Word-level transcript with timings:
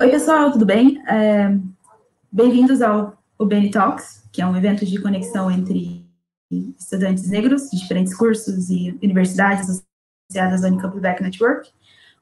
Oi, 0.00 0.08
pessoal, 0.08 0.50
tudo 0.50 0.64
bem? 0.64 0.98
É, 1.06 1.54
Bem-vindos 2.32 2.80
ao 2.80 3.18
UBN 3.38 3.70
Talks, 3.70 4.24
que 4.32 4.40
é 4.40 4.46
um 4.46 4.56
evento 4.56 4.86
de 4.86 4.98
conexão 4.98 5.50
entre 5.50 6.06
estudantes 6.50 7.28
negros 7.28 7.68
de 7.68 7.78
diferentes 7.78 8.16
cursos 8.16 8.70
e 8.70 8.98
universidades 9.02 9.84
associadas 10.30 10.64
ao 10.64 10.70
Unicamp 10.70 10.98
Back 10.98 11.22
Network, 11.22 11.70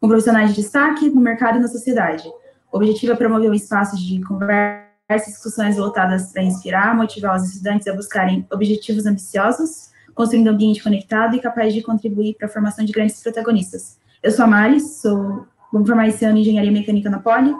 com 0.01 0.09
profissionais 0.09 0.51
de 0.51 0.57
destaque 0.57 1.09
no 1.09 1.21
mercado 1.21 1.59
e 1.59 1.61
na 1.61 1.69
sociedade. 1.69 2.29
O 2.73 2.79
objetivo 2.79 3.12
é 3.12 3.17
promover 3.17 3.49
um 3.49 3.55
espaço 3.55 3.97
de 3.97 4.21
conversa 4.25 4.83
e 5.13 5.27
discussões 5.27 5.77
voltadas 5.77 6.33
para 6.33 6.43
inspirar, 6.43 6.97
motivar 6.97 7.37
os 7.37 7.45
estudantes 7.45 7.87
a 7.87 7.95
buscarem 7.95 8.45
objetivos 8.53 9.07
ambiciosos, 9.07 9.93
construindo 10.17 10.49
um 10.49 10.53
ambiente 10.53 10.83
conectado 10.83 11.37
e 11.37 11.41
capaz 11.41 11.73
de 11.73 11.81
contribuir 11.81 12.35
para 12.35 12.49
a 12.49 12.51
formação 12.51 12.85
de 12.85 12.91
grandes 12.91 13.23
protagonistas. 13.23 14.01
Eu 14.21 14.33
sou 14.33 14.47
a 14.47 14.49
Mari, 14.49 14.81
sou, 14.81 15.47
vou 15.73 15.87
formar 15.87 16.09
esse 16.09 16.24
ano 16.24 16.38
em 16.38 16.41
Engenharia 16.41 16.73
Mecânica 16.73 17.09
na 17.09 17.20
Poli, 17.20 17.55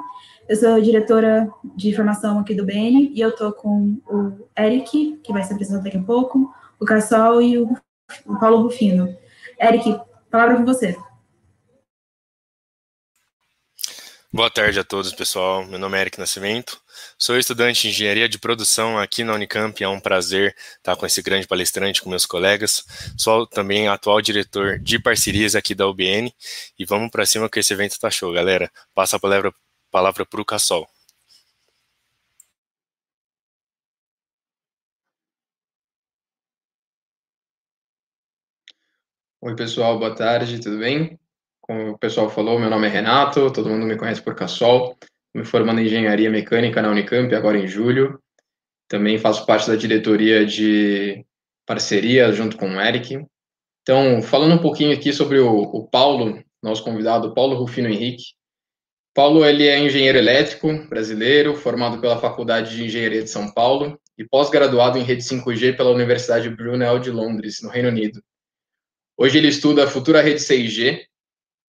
eu 0.49 0.57
sou 0.57 0.81
diretora 0.81 1.51
de 1.77 1.95
formação 1.95 2.39
aqui 2.39 2.55
do 2.55 2.65
BN 2.65 3.13
e 3.15 3.21
eu 3.21 3.37
tô 3.37 3.53
com 3.53 4.01
o 4.07 4.49
Eric, 4.59 5.21
que 5.23 5.33
vai 5.33 5.45
se 5.45 5.53
apresentar 5.53 5.83
daqui 5.83 5.99
a 5.99 6.03
pouco, 6.03 6.51
o 6.81 6.87
Cassol 6.87 7.43
e 7.43 7.59
o, 7.59 7.77
o 8.25 8.39
Paulo 8.39 8.63
Rufino. 8.63 9.15
Eric, 9.61 10.01
palavra 10.31 10.57
com 10.57 10.65
você. 10.65 10.97
Boa 14.33 14.51
tarde 14.51 14.79
a 14.79 14.85
todos, 14.85 15.13
pessoal. 15.13 15.67
Meu 15.67 15.79
nome 15.79 15.99
é 15.99 16.03
Eric 16.03 16.19
Nascimento. 16.19 16.81
Sou 17.19 17.39
estudante 17.39 17.83
de 17.83 17.89
engenharia 17.89 18.29
de 18.29 18.39
produção 18.39 18.99
aqui 18.99 19.25
na 19.25 19.35
Unicamp. 19.35 19.83
É 19.83 19.89
um 19.89 20.01
prazer 20.01 20.55
estar 20.77 20.97
com 20.97 21.05
esse 21.05 21.21
grande 21.23 21.47
palestrante, 21.47 22.01
com 22.01 22.09
meus 22.09 22.25
colegas. 22.25 22.85
Sou 23.19 23.47
também 23.47 23.89
atual 23.89 24.21
diretor 24.21 24.79
de 24.79 24.99
parcerias 24.99 25.55
aqui 25.55 25.75
da 25.75 25.87
UBN. 25.87 26.33
E 26.79 26.85
vamos 26.85 27.11
para 27.11 27.27
cima 27.27 27.49
que 27.49 27.59
esse 27.59 27.73
evento 27.73 27.99
tá 27.99 28.11
show, 28.11 28.33
galera. 28.33 28.71
Passa 28.95 29.17
a 29.17 29.21
palavra 29.21 29.53
palavra 29.91 30.25
para 30.27 30.41
o 30.41 30.45
Cassol. 30.45 30.87
Oi, 39.41 39.55
pessoal, 39.55 39.99
boa 39.99 40.15
tarde, 40.15 40.61
tudo 40.61 40.79
bem? 40.79 41.19
Como 41.61 41.93
o 41.93 41.99
pessoal 41.99 42.29
falou, 42.29 42.59
meu 42.59 42.69
nome 42.69 42.87
é 42.89 42.91
Renato, 42.91 43.53
todo 43.53 43.69
mundo 43.69 43.87
me 43.87 43.97
conhece 43.97 44.21
por 44.21 44.35
Cassol, 44.35 44.97
me 45.35 45.45
formando 45.45 45.81
em 45.81 45.87
Engenharia 45.87 46.31
Mecânica 46.31 46.83
na 46.83 46.91
Unicamp, 46.91 47.33
agora 47.35 47.59
em 47.59 47.69
julho. 47.69 48.21
Também 48.89 49.19
faço 49.19 49.47
parte 49.47 49.69
da 49.69 49.77
diretoria 49.77 50.45
de 50.45 51.25
parceria 51.65 52.33
junto 52.33 52.57
com 52.57 52.69
o 52.69 52.81
Eric. 52.81 53.25
Então, 53.83 54.21
falando 54.23 54.55
um 54.55 54.63
pouquinho 54.63 54.93
aqui 54.93 55.13
sobre 55.13 55.39
o, 55.39 55.63
o 55.63 55.87
Paulo, 55.87 56.43
nosso 56.63 56.83
convidado, 56.83 57.33
Paulo 57.33 57.57
Rufino 57.57 57.89
Henrique, 57.89 58.35
Paulo 59.15 59.45
ele 59.45 59.67
é 59.67 59.79
engenheiro 59.79 60.19
elétrico 60.19 60.73
brasileiro, 60.89 61.57
formado 61.57 62.01
pela 62.01 62.21
Faculdade 62.21 62.77
de 62.77 62.85
Engenharia 62.85 63.23
de 63.23 63.31
São 63.31 63.51
Paulo 63.51 64.01
e 64.17 64.25
pós-graduado 64.25 64.99
em 64.99 65.03
rede 65.03 65.23
5G 65.23 65.77
pela 65.77 65.91
Universidade 65.91 66.49
Brunel 66.51 66.99
de 66.99 67.11
Londres, 67.11 67.61
no 67.63 67.69
Reino 67.69 67.89
Unido. 67.89 68.23
Hoje 69.17 69.39
ele 69.39 69.49
estuda 69.49 69.85
a 69.85 69.89
futura 69.89 70.23
rede 70.23 70.41
6G 70.41 71.05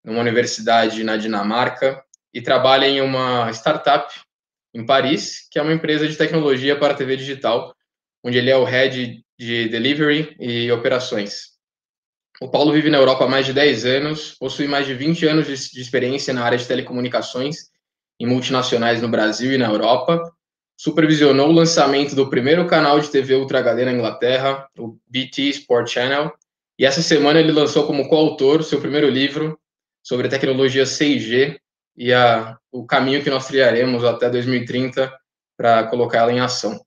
numa 0.03 0.19
universidade 0.19 1.03
na 1.03 1.17
Dinamarca 1.17 2.03
e 2.33 2.41
trabalha 2.41 2.85
em 2.85 3.01
uma 3.01 3.49
startup 3.51 4.13
em 4.73 4.85
Paris, 4.85 5.47
que 5.49 5.57
é 5.57 5.61
uma 5.61 5.73
empresa 5.73 6.07
de 6.07 6.15
tecnologia 6.15 6.77
para 6.77 6.93
TV 6.93 7.17
digital, 7.17 7.75
onde 8.23 8.37
ele 8.37 8.49
é 8.49 8.57
o 8.57 8.63
head 8.63 9.23
de 9.37 9.69
delivery 9.69 10.35
e 10.39 10.71
operações. 10.71 11.58
O 12.41 12.47
Paulo 12.47 12.71
vive 12.71 12.89
na 12.89 12.97
Europa 12.97 13.25
há 13.25 13.27
mais 13.27 13.45
de 13.45 13.51
10 13.51 13.85
anos, 13.85 14.35
possui 14.39 14.65
mais 14.65 14.85
de 14.85 14.93
20 14.93 15.27
anos 15.27 15.45
de, 15.45 15.81
experiência 15.81 16.33
na 16.33 16.43
área 16.43 16.57
de 16.57 16.65
telecomunicações 16.65 17.69
em 18.17 18.25
multinacionais 18.25 19.01
no 19.01 19.09
Brasil 19.09 19.51
e 19.51 19.57
na 19.57 19.67
Europa. 19.67 20.21
Supervisionou 20.77 21.49
o 21.49 21.53
lançamento 21.53 22.15
do 22.15 22.29
primeiro 22.29 22.65
canal 22.65 22.99
de 22.99 23.09
TV 23.09 23.35
Ultra 23.35 23.59
HD 23.59 23.83
na 23.83 23.91
Inglaterra, 23.91 24.69
o 24.77 24.97
BT 25.05 25.49
Sport 25.49 25.89
Channel, 25.89 26.31
e 26.77 26.85
essa 26.85 27.01
semana 27.01 27.41
ele 27.41 27.51
lançou 27.51 27.85
como 27.85 28.07
coautor 28.07 28.63
seu 28.63 28.79
primeiro 28.79 29.09
livro 29.09 29.59
sobre 30.01 30.27
a 30.27 30.29
tecnologia 30.29 30.85
6G 30.85 31.59
e 31.97 32.13
a, 32.13 32.57
o 32.71 32.85
caminho 32.85 33.21
que 33.21 33.29
nós 33.29 33.47
trilharemos 33.47 34.05
até 34.05 34.29
2030 34.29 35.13
para 35.57 35.83
colocá-la 35.87 36.31
em 36.31 36.39
ação. 36.39 36.79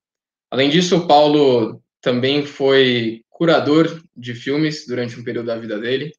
Além 0.51 0.71
disso, 0.71 0.97
o 0.97 1.07
Paulo 1.07 1.83
também 2.01 2.47
foi 2.47 3.22
curador 3.43 4.01
de 4.17 4.35
filmes 4.35 4.87
durante 4.87 5.19
um 5.19 5.25
período 5.25 5.47
da 5.47 5.59
vida 5.59 5.77
dele. 5.77 6.13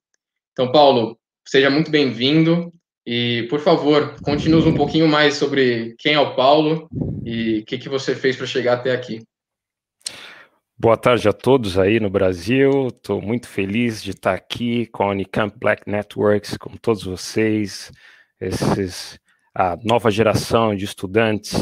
Então, 0.52 0.70
Paulo, 0.74 1.18
seja 1.48 1.70
muito 1.70 1.90
bem-vindo 1.90 2.70
e, 3.08 3.48
por 3.50 3.62
favor, 3.62 4.20
conte-nos 4.22 4.66
um 4.66 4.76
pouquinho 4.76 5.08
mais 5.08 5.36
sobre 5.36 5.96
quem 5.98 6.16
é 6.16 6.20
o 6.20 6.36
Paulo 6.36 6.90
e 7.24 7.60
o 7.60 7.66
que, 7.66 7.78
que 7.78 7.88
você 7.88 8.14
fez 8.14 8.36
para 8.36 8.46
chegar 8.46 8.74
até 8.74 8.92
aqui. 8.92 9.22
Boa 10.78 10.98
tarde 10.98 11.30
a 11.30 11.32
todos 11.32 11.80
aí 11.80 11.98
no 11.98 12.10
Brasil. 12.10 12.88
Estou 12.88 13.22
muito 13.22 13.48
feliz 13.48 14.04
de 14.04 14.12
estar 14.12 14.34
aqui 14.34 14.88
com 14.88 15.04
a 15.04 15.12
Unicamp 15.12 15.58
Black 15.58 15.90
Networks, 15.90 16.58
com 16.58 16.76
todos 16.76 17.06
vocês, 17.06 17.90
esses 18.38 19.18
a 19.56 19.78
nova 19.84 20.10
geração 20.10 20.76
de 20.76 20.84
estudantes 20.84 21.54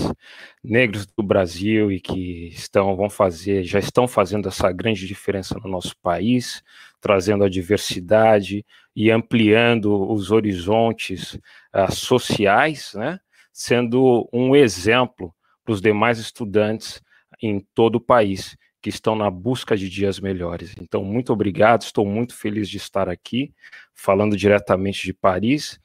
negros 0.63 1.05
do 1.05 1.21
Brasil 1.21 1.91
e 1.91 1.99
que 1.99 2.47
estão 2.47 2.95
vão 2.95 3.09
fazer, 3.09 3.63
já 3.63 3.79
estão 3.79 4.07
fazendo 4.07 4.47
essa 4.47 4.71
grande 4.71 5.05
diferença 5.05 5.59
no 5.59 5.69
nosso 5.69 5.95
país, 6.01 6.63
trazendo 7.01 7.43
a 7.43 7.49
diversidade 7.49 8.65
e 8.95 9.11
ampliando 9.11 10.09
os 10.09 10.31
horizontes 10.31 11.33
uh, 11.75 11.91
sociais, 11.91 12.93
né? 12.95 13.19
Sendo 13.51 14.29
um 14.31 14.55
exemplo 14.55 15.33
para 15.65 15.73
os 15.73 15.81
demais 15.81 16.17
estudantes 16.17 17.01
em 17.41 17.59
todo 17.73 17.95
o 17.95 18.01
país 18.01 18.55
que 18.81 18.89
estão 18.89 19.15
na 19.15 19.29
busca 19.29 19.75
de 19.75 19.89
dias 19.89 20.19
melhores. 20.19 20.73
Então, 20.79 21.03
muito 21.03 21.33
obrigado, 21.33 21.81
estou 21.81 22.05
muito 22.05 22.35
feliz 22.35 22.69
de 22.69 22.77
estar 22.77 23.09
aqui, 23.09 23.53
falando 23.93 24.37
diretamente 24.37 25.03
de 25.03 25.13
Paris 25.13 25.80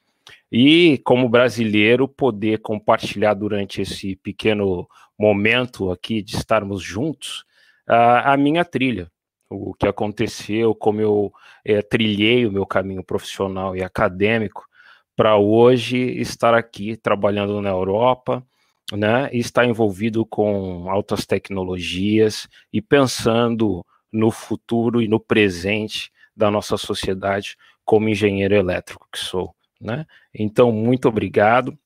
e, 0.50 0.98
como 1.04 1.28
brasileiro, 1.28 2.08
poder 2.08 2.58
compartilhar 2.58 3.34
durante 3.34 3.82
esse 3.82 4.16
pequeno 4.16 4.88
momento 5.18 5.90
aqui 5.90 6.22
de 6.22 6.36
estarmos 6.36 6.82
juntos 6.82 7.44
a, 7.86 8.32
a 8.32 8.36
minha 8.36 8.64
trilha, 8.64 9.10
o 9.48 9.74
que 9.74 9.86
aconteceu, 9.86 10.74
como 10.74 11.00
eu 11.00 11.32
é, 11.64 11.80
trilhei 11.82 12.46
o 12.46 12.52
meu 12.52 12.66
caminho 12.66 13.02
profissional 13.04 13.76
e 13.76 13.82
acadêmico 13.82 14.66
para 15.14 15.36
hoje 15.36 15.96
estar 16.20 16.52
aqui 16.54 16.96
trabalhando 16.96 17.60
na 17.62 17.70
Europa, 17.70 18.44
né, 18.92 19.28
e 19.32 19.38
estar 19.38 19.64
envolvido 19.64 20.24
com 20.24 20.88
altas 20.90 21.26
tecnologias 21.26 22.46
e 22.72 22.80
pensando 22.80 23.84
no 24.12 24.30
futuro 24.30 25.02
e 25.02 25.08
no 25.08 25.18
presente 25.18 26.12
da 26.36 26.50
nossa 26.50 26.76
sociedade 26.76 27.56
como 27.84 28.08
engenheiro 28.08 28.54
elétrico 28.54 29.08
que 29.10 29.18
sou. 29.18 29.55
Né? 29.80 30.06
Então, 30.34 30.72
muito 30.72 31.08
obrigado. 31.08 31.78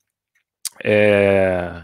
É, 0.83 1.83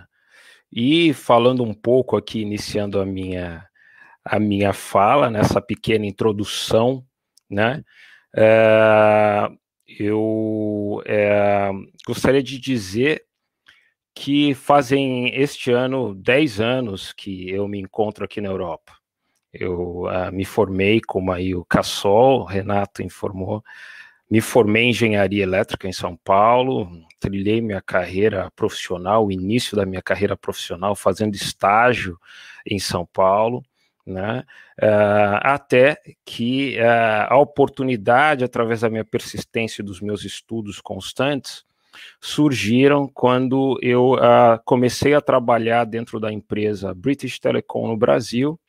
e 0.72 1.14
falando 1.14 1.64
um 1.64 1.74
pouco 1.74 2.18
aqui, 2.18 2.42
iniciando 2.42 3.00
a 3.00 3.06
minha, 3.06 3.66
a 4.24 4.40
minha 4.40 4.74
fala, 4.74 5.30
nessa 5.30 5.62
pequena 5.62 6.06
introdução, 6.06 7.06
né? 7.50 7.84
É, 8.36 9.50
eu 9.88 11.02
é, 11.06 11.72
gostaria 12.06 12.44
de 12.44 12.60
dizer 12.60 13.28
que 14.14 14.54
fazem 14.56 15.34
este 15.36 15.72
ano 15.72 16.16
10 16.16 16.60
anos 16.60 17.14
que 17.14 17.50
eu 17.50 17.68
me 17.68 17.80
encontro 17.80 18.26
aqui 18.26 18.42
na 18.42 18.50
Europa. 18.50 18.94
Eu 19.54 20.06
uh, 20.06 20.32
me 20.32 20.44
formei, 20.44 21.00
como 21.00 21.32
aí 21.32 21.54
o 21.56 21.64
Cassol, 21.64 22.44
Renato 22.44 23.04
informou, 23.04 23.64
me 24.30 24.42
formei 24.42 24.84
em 24.84 24.90
engenharia 24.90 25.44
elétrica 25.44 25.88
em 25.88 25.94
São 25.94 26.16
Paulo, 26.18 26.90
trilhei 27.20 27.62
minha 27.62 27.82
carreira 27.82 28.52
profissional, 28.56 29.26
o 29.26 29.32
início 29.32 29.76
da 29.76 29.86
minha 29.86 30.02
carreira 30.02 30.36
profissional 30.36 30.96
fazendo 30.96 31.36
estágio 31.36 32.20
em 32.66 32.78
São 32.78 33.06
Paulo, 33.06 33.64
né? 34.06 34.44
Uh, 34.82 35.40
até 35.42 35.98
que 36.26 36.78
uh, 36.78 37.34
a 37.34 37.38
oportunidade, 37.38 38.44
através 38.44 38.82
da 38.82 38.90
minha 38.90 39.06
persistência 39.06 39.82
e 39.82 39.86
dos 39.86 40.02
meus 40.02 40.24
estudos 40.24 40.80
constantes, 40.80 41.66
surgiram 42.22 43.08
quando 43.08 43.78
eu 43.82 44.14
uh, 44.14 44.60
comecei 44.66 45.14
a 45.14 45.22
trabalhar 45.22 45.86
dentro 45.86 46.20
da 46.20 46.32
empresa 46.32 46.94
British 46.94 47.40
Telecom 47.40 47.88
no 47.88 47.98
Brasil, 47.98 48.60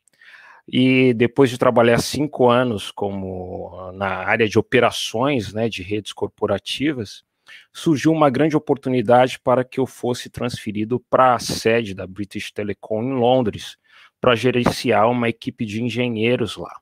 e 0.71 1.15
depois 1.15 1.49
de 1.49 1.57
trabalhar 1.57 1.99
cinco 1.99 2.51
anos 2.51 2.91
como 2.91 3.91
na 3.95 4.09
área 4.09 4.47
de 4.47 4.59
operações 4.59 5.55
né, 5.55 5.69
de 5.69 5.83
redes 5.83 6.13
corporativas, 6.13 7.25
surgiu 7.73 8.13
uma 8.13 8.29
grande 8.29 8.55
oportunidade 8.55 9.41
para 9.41 9.65
que 9.65 9.81
eu 9.81 9.87
fosse 9.87 10.29
transferido 10.29 11.01
para 11.09 11.35
a 11.35 11.39
sede 11.39 11.95
da 11.95 12.07
British 12.07 12.53
Telecom 12.53 13.03
em 13.03 13.15
Londres, 13.15 13.79
para 14.21 14.35
gerenciar 14.35 15.09
uma 15.11 15.29
equipe 15.29 15.65
de 15.65 15.83
engenheiros 15.83 16.57
lá. 16.57 16.75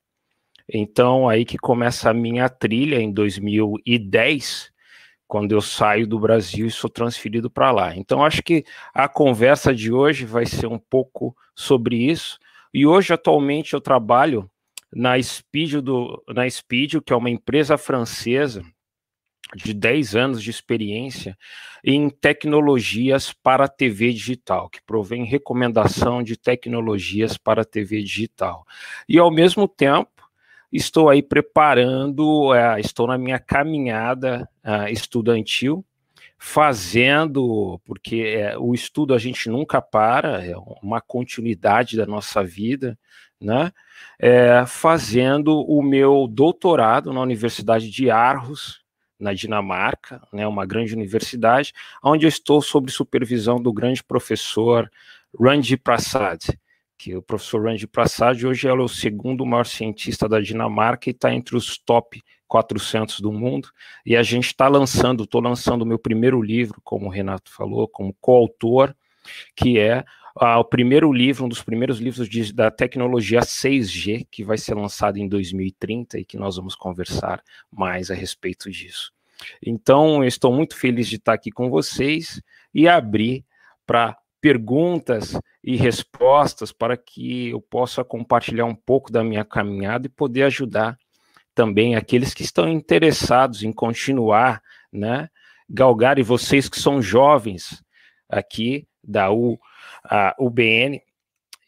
Então, 0.68 1.28
aí 1.28 1.44
que 1.44 1.56
começa 1.56 2.10
a 2.10 2.14
minha 2.14 2.48
trilha 2.48 3.00
em 3.00 3.12
2010, 3.12 4.72
quando 5.28 5.52
eu 5.52 5.60
saio 5.60 6.06
do 6.06 6.18
Brasil 6.18 6.66
e 6.66 6.70
sou 6.70 6.90
transferido 6.90 7.48
para 7.48 7.70
lá. 7.70 7.96
Então, 7.96 8.24
acho 8.24 8.42
que 8.42 8.64
a 8.92 9.08
conversa 9.08 9.74
de 9.74 9.92
hoje 9.92 10.24
vai 10.24 10.46
ser 10.46 10.66
um 10.66 10.78
pouco 10.78 11.36
sobre 11.54 11.96
isso. 11.96 12.38
E 12.76 12.84
hoje, 12.84 13.10
atualmente, 13.14 13.72
eu 13.72 13.80
trabalho 13.80 14.50
na 14.92 15.18
Speed, 15.22 15.76
do, 15.76 16.22
na 16.28 16.46
Speed, 16.50 16.96
que 17.06 17.10
é 17.10 17.16
uma 17.16 17.30
empresa 17.30 17.78
francesa 17.78 18.62
de 19.54 19.72
10 19.72 20.14
anos 20.14 20.42
de 20.42 20.50
experiência 20.50 21.38
em 21.82 22.10
tecnologias 22.10 23.32
para 23.32 23.66
TV 23.66 24.12
digital, 24.12 24.68
que 24.68 24.82
provém 24.84 25.24
recomendação 25.24 26.22
de 26.22 26.36
tecnologias 26.36 27.38
para 27.38 27.64
TV 27.64 28.02
digital. 28.02 28.66
E, 29.08 29.18
ao 29.18 29.30
mesmo 29.30 29.66
tempo, 29.66 30.28
estou 30.70 31.08
aí 31.08 31.22
preparando, 31.22 32.50
uh, 32.50 32.78
estou 32.78 33.06
na 33.06 33.16
minha 33.16 33.38
caminhada 33.38 34.46
uh, 34.62 34.86
estudantil, 34.92 35.82
fazendo, 36.38 37.80
porque 37.84 38.36
uh, 38.56 38.62
o 38.62 38.74
estudo 38.74 39.14
a 39.14 39.18
gente 39.18 39.48
nunca 39.48 39.80
para, 39.80 40.44
é 40.44 40.54
uma 40.82 41.00
continuidade 41.00 41.96
da 41.96 42.06
nossa 42.06 42.44
vida, 42.44 42.98
né? 43.40 43.72
É, 44.18 44.64
fazendo 44.66 45.60
o 45.60 45.82
meu 45.82 46.26
doutorado 46.26 47.12
na 47.12 47.20
Universidade 47.20 47.90
de 47.90 48.10
Aarhus, 48.10 48.82
na 49.18 49.32
Dinamarca, 49.32 50.22
né, 50.32 50.46
uma 50.46 50.66
grande 50.66 50.94
universidade, 50.94 51.72
onde 52.02 52.26
eu 52.26 52.28
estou 52.28 52.60
sob 52.60 52.90
supervisão 52.90 53.60
do 53.60 53.72
grande 53.72 54.04
professor 54.04 54.90
Randy 55.38 55.76
Prasad, 55.76 56.40
que 56.98 57.14
o 57.14 57.22
professor 57.22 57.64
Randy 57.64 57.86
Prasad 57.86 58.44
hoje 58.44 58.68
é 58.68 58.72
o 58.72 58.88
segundo 58.88 59.44
maior 59.44 59.66
cientista 59.66 60.28
da 60.28 60.40
Dinamarca 60.40 61.08
e 61.08 61.12
está 61.12 61.32
entre 61.32 61.56
os 61.56 61.78
top 61.78 62.22
400 62.48 63.20
do 63.20 63.32
mundo, 63.32 63.68
e 64.04 64.16
a 64.16 64.22
gente 64.22 64.46
está 64.46 64.68
lançando, 64.68 65.24
estou 65.24 65.40
lançando 65.40 65.82
o 65.82 65.86
meu 65.86 65.98
primeiro 65.98 66.40
livro, 66.40 66.80
como 66.82 67.06
o 67.06 67.10
Renato 67.10 67.52
falou, 67.52 67.88
como 67.88 68.16
coautor, 68.20 68.94
que 69.54 69.78
é 69.78 70.04
ah, 70.38 70.58
o 70.58 70.64
primeiro 70.64 71.12
livro, 71.12 71.46
um 71.46 71.48
dos 71.48 71.62
primeiros 71.62 71.98
livros 71.98 72.28
de, 72.28 72.52
da 72.52 72.70
tecnologia 72.70 73.40
6G, 73.40 74.26
que 74.30 74.44
vai 74.44 74.58
ser 74.58 74.74
lançado 74.74 75.16
em 75.16 75.28
2030 75.28 76.18
e 76.18 76.24
que 76.24 76.36
nós 76.36 76.56
vamos 76.56 76.74
conversar 76.74 77.42
mais 77.70 78.10
a 78.10 78.14
respeito 78.14 78.70
disso. 78.70 79.12
Então, 79.64 80.22
estou 80.24 80.52
muito 80.52 80.76
feliz 80.76 81.08
de 81.08 81.16
estar 81.16 81.32
aqui 81.32 81.50
com 81.50 81.68
vocês 81.70 82.40
e 82.72 82.86
abrir 82.86 83.44
para 83.86 84.16
perguntas 84.46 85.36
e 85.60 85.74
respostas 85.74 86.70
para 86.70 86.96
que 86.96 87.48
eu 87.48 87.60
possa 87.60 88.04
compartilhar 88.04 88.64
um 88.64 88.76
pouco 88.76 89.10
da 89.10 89.24
minha 89.24 89.44
caminhada 89.44 90.06
e 90.06 90.08
poder 90.08 90.44
ajudar 90.44 90.96
também 91.52 91.96
aqueles 91.96 92.32
que 92.32 92.44
estão 92.44 92.68
interessados 92.68 93.64
em 93.64 93.72
continuar, 93.72 94.62
né, 94.92 95.28
galgar 95.68 96.20
e 96.20 96.22
vocês 96.22 96.68
que 96.68 96.78
são 96.78 97.02
jovens 97.02 97.82
aqui 98.28 98.86
da 99.02 99.32
U, 99.32 99.58
UBN 100.38 101.02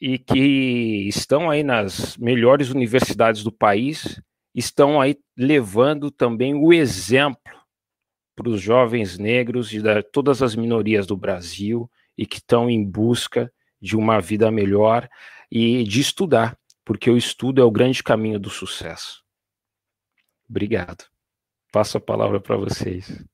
e 0.00 0.16
que 0.16 1.08
estão 1.08 1.50
aí 1.50 1.64
nas 1.64 2.16
melhores 2.16 2.70
universidades 2.70 3.42
do 3.42 3.50
país, 3.50 4.22
estão 4.54 5.00
aí 5.00 5.18
levando 5.36 6.12
também 6.12 6.54
o 6.54 6.72
exemplo 6.72 7.42
para 8.36 8.48
os 8.48 8.60
jovens 8.60 9.18
negros 9.18 9.72
e 9.72 9.82
de 9.82 10.00
todas 10.00 10.42
as 10.42 10.54
minorias 10.54 11.08
do 11.08 11.16
Brasil 11.16 11.90
e 12.18 12.26
que 12.26 12.38
estão 12.38 12.68
em 12.68 12.84
busca 12.84 13.50
de 13.80 13.96
uma 13.96 14.20
vida 14.20 14.50
melhor 14.50 15.08
e 15.50 15.84
de 15.84 16.00
estudar, 16.00 16.58
porque 16.84 17.08
o 17.08 17.16
estudo 17.16 17.62
é 17.62 17.64
o 17.64 17.70
grande 17.70 18.02
caminho 18.02 18.40
do 18.40 18.50
sucesso. 18.50 19.22
Obrigado. 20.50 21.04
Passo 21.70 21.96
a 21.98 22.00
palavra 22.00 22.40
para 22.40 22.56
vocês. 22.56 23.24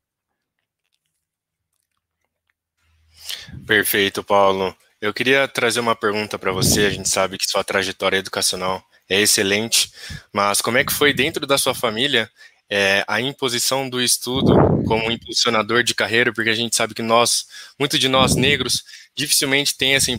Perfeito, 3.66 4.22
Paulo. 4.22 4.76
Eu 5.00 5.14
queria 5.14 5.48
trazer 5.48 5.80
uma 5.80 5.96
pergunta 5.96 6.38
para 6.38 6.52
você. 6.52 6.86
A 6.86 6.90
gente 6.90 7.08
sabe 7.08 7.38
que 7.38 7.48
sua 7.48 7.64
trajetória 7.64 8.18
educacional 8.18 8.84
é 9.08 9.20
excelente, 9.20 9.92
mas 10.32 10.60
como 10.60 10.78
é 10.78 10.84
que 10.84 10.92
foi 10.92 11.12
dentro 11.12 11.46
da 11.46 11.56
sua 11.56 11.74
família 11.74 12.30
é, 12.70 13.04
a 13.06 13.20
imposição 13.20 13.88
do 13.88 14.00
estudo 14.00 14.54
como 14.86 15.10
impulsionador 15.10 15.82
de 15.82 15.94
carreira, 15.94 16.32
porque 16.32 16.50
a 16.50 16.54
gente 16.54 16.74
sabe 16.74 16.94
que 16.94 17.02
nós, 17.02 17.46
muito 17.78 17.98
de 17.98 18.08
nós 18.08 18.34
negros, 18.34 18.84
dificilmente 19.14 19.76
tem 19.76 19.94
essa, 19.94 20.10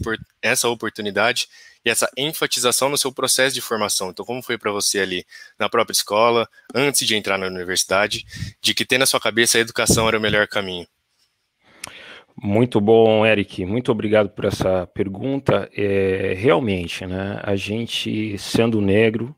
essa 0.41 0.69
oportunidade 0.69 1.47
e 1.83 1.89
essa 1.89 2.09
enfatização 2.17 2.89
no 2.89 2.97
seu 2.97 3.11
processo 3.11 3.53
de 3.53 3.61
formação. 3.61 4.09
Então, 4.09 4.25
como 4.25 4.41
foi 4.41 4.57
para 4.57 4.71
você 4.71 4.99
ali 4.99 5.25
na 5.57 5.69
própria 5.69 5.93
escola, 5.93 6.49
antes 6.73 7.05
de 7.05 7.15
entrar 7.15 7.37
na 7.37 7.45
universidade, 7.47 8.25
de 8.59 8.73
que 8.73 8.85
ter 8.85 8.97
na 8.97 9.05
sua 9.05 9.19
cabeça 9.19 9.57
a 9.57 9.61
educação 9.61 10.07
era 10.07 10.17
o 10.17 10.21
melhor 10.21 10.47
caminho? 10.47 10.87
Muito 12.37 12.81
bom, 12.81 13.25
Eric. 13.25 13.63
Muito 13.65 13.91
obrigado 13.91 14.29
por 14.29 14.45
essa 14.45 14.85
pergunta. 14.87 15.69
É, 15.73 16.33
realmente, 16.35 17.05
né, 17.05 17.39
a 17.41 17.55
gente, 17.55 18.37
sendo 18.37 18.81
negro, 18.81 19.33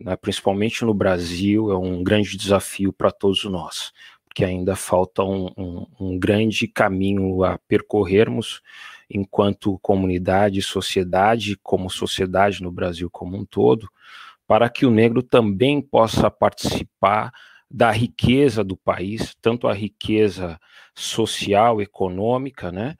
né, 0.00 0.16
principalmente 0.16 0.84
no 0.84 0.94
Brasil, 0.94 1.70
é 1.70 1.76
um 1.76 2.02
grande 2.02 2.36
desafio 2.36 2.92
para 2.92 3.10
todos 3.10 3.44
nós, 3.44 3.92
porque 4.24 4.44
ainda 4.44 4.76
falta 4.76 5.22
um, 5.24 5.50
um, 5.56 5.86
um 5.98 6.18
grande 6.18 6.68
caminho 6.68 7.42
a 7.42 7.58
percorrermos 7.58 8.62
enquanto 9.10 9.78
comunidade, 9.80 10.60
sociedade, 10.62 11.56
como 11.62 11.90
sociedade 11.90 12.62
no 12.62 12.70
Brasil 12.70 13.10
como 13.10 13.36
um 13.36 13.44
todo, 13.44 13.88
para 14.46 14.68
que 14.68 14.86
o 14.86 14.90
negro 14.90 15.22
também 15.22 15.80
possa 15.80 16.30
participar 16.30 17.32
da 17.70 17.90
riqueza 17.90 18.64
do 18.64 18.76
país, 18.76 19.34
tanto 19.42 19.68
a 19.68 19.74
riqueza 19.74 20.58
social, 20.94 21.82
econômica, 21.82 22.72
né, 22.72 22.96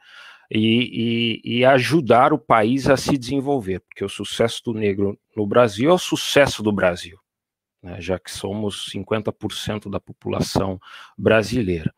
e, 0.50 1.40
e, 1.44 1.58
e, 1.58 1.64
ajudar 1.64 2.32
o 2.32 2.38
país 2.38 2.88
a 2.88 2.96
se 2.96 3.18
desenvolver, 3.18 3.80
porque 3.80 4.04
o 4.04 4.08
sucesso 4.08 4.62
do 4.64 4.74
negro 4.74 5.18
no 5.36 5.46
Brasil 5.46 5.90
é 5.90 5.92
o 5.92 5.98
sucesso 5.98 6.62
do 6.62 6.72
Brasil, 6.72 7.18
né, 7.82 8.00
já 8.00 8.18
que 8.18 8.30
somos 8.30 8.90
50% 8.90 9.90
da 9.90 10.00
população 10.00 10.80
brasileira. 11.16 11.92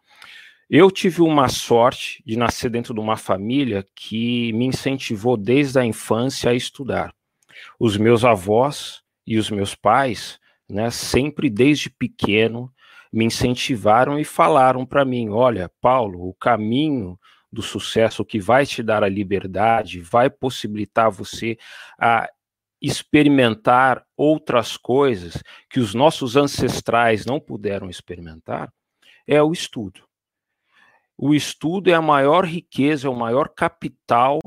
Eu 0.69 0.91
tive 0.91 1.23
uma 1.23 1.49
sorte 1.49 2.23
de 2.25 2.37
nascer 2.37 2.71
dentro 2.71 2.95
de 2.95 3.01
uma 3.01 3.17
família 3.17 3.87
que 3.95 4.53
me 4.53 4.67
incentivou 4.67 5.37
desde 5.37 5.79
a 5.79 5.85
infância 5.85 6.51
a 6.51 6.55
estudar. 6.55 7.13
Os 7.79 7.97
meus 7.97 8.25
avós 8.25 9.03
e 9.27 9.37
os 9.37 9.51
meus 9.51 9.75
pais, 9.75 10.39
né, 10.69 10.91
sempre 10.91 11.51
desde 11.51 11.91
pequeno, 11.91 12.73
me 13.13 13.25
incentivaram 13.25 14.19
e 14.19 14.25
falaram 14.25 14.87
para 14.87 15.05
mim: 15.05 15.31
olha, 15.31 15.71
Paulo, 15.81 16.29
o 16.29 16.35
caminho 16.35 17.19
do 17.53 17.63
sucesso 17.63 18.25
que 18.25 18.39
vai 18.39 18.65
te 18.65 18.83
dar 18.83 19.03
a 19.03 19.09
liberdade, 19.09 20.01
vai 20.01 20.31
possibilitar 20.31 21.11
você 21.11 21.59
a 21.99 22.29
experimentar 22.81 24.05
outras 24.17 24.77
coisas 24.77 25.43
que 25.69 25.81
os 25.81 25.93
nossos 25.95 26.37
ancestrais 26.37 27.27
não 27.27 27.39
puderam 27.39 27.91
experimentar, 27.91 28.73
é 29.27 29.43
o 29.43 29.53
estudo. 29.53 30.03
O 31.17 31.35
estudo 31.35 31.91
é 31.91 31.95
a 31.95 32.01
maior 32.01 32.47
riqueza, 32.47 33.07
é 33.07 33.11
o 33.11 33.15
maior 33.15 33.51
capital 33.51 34.39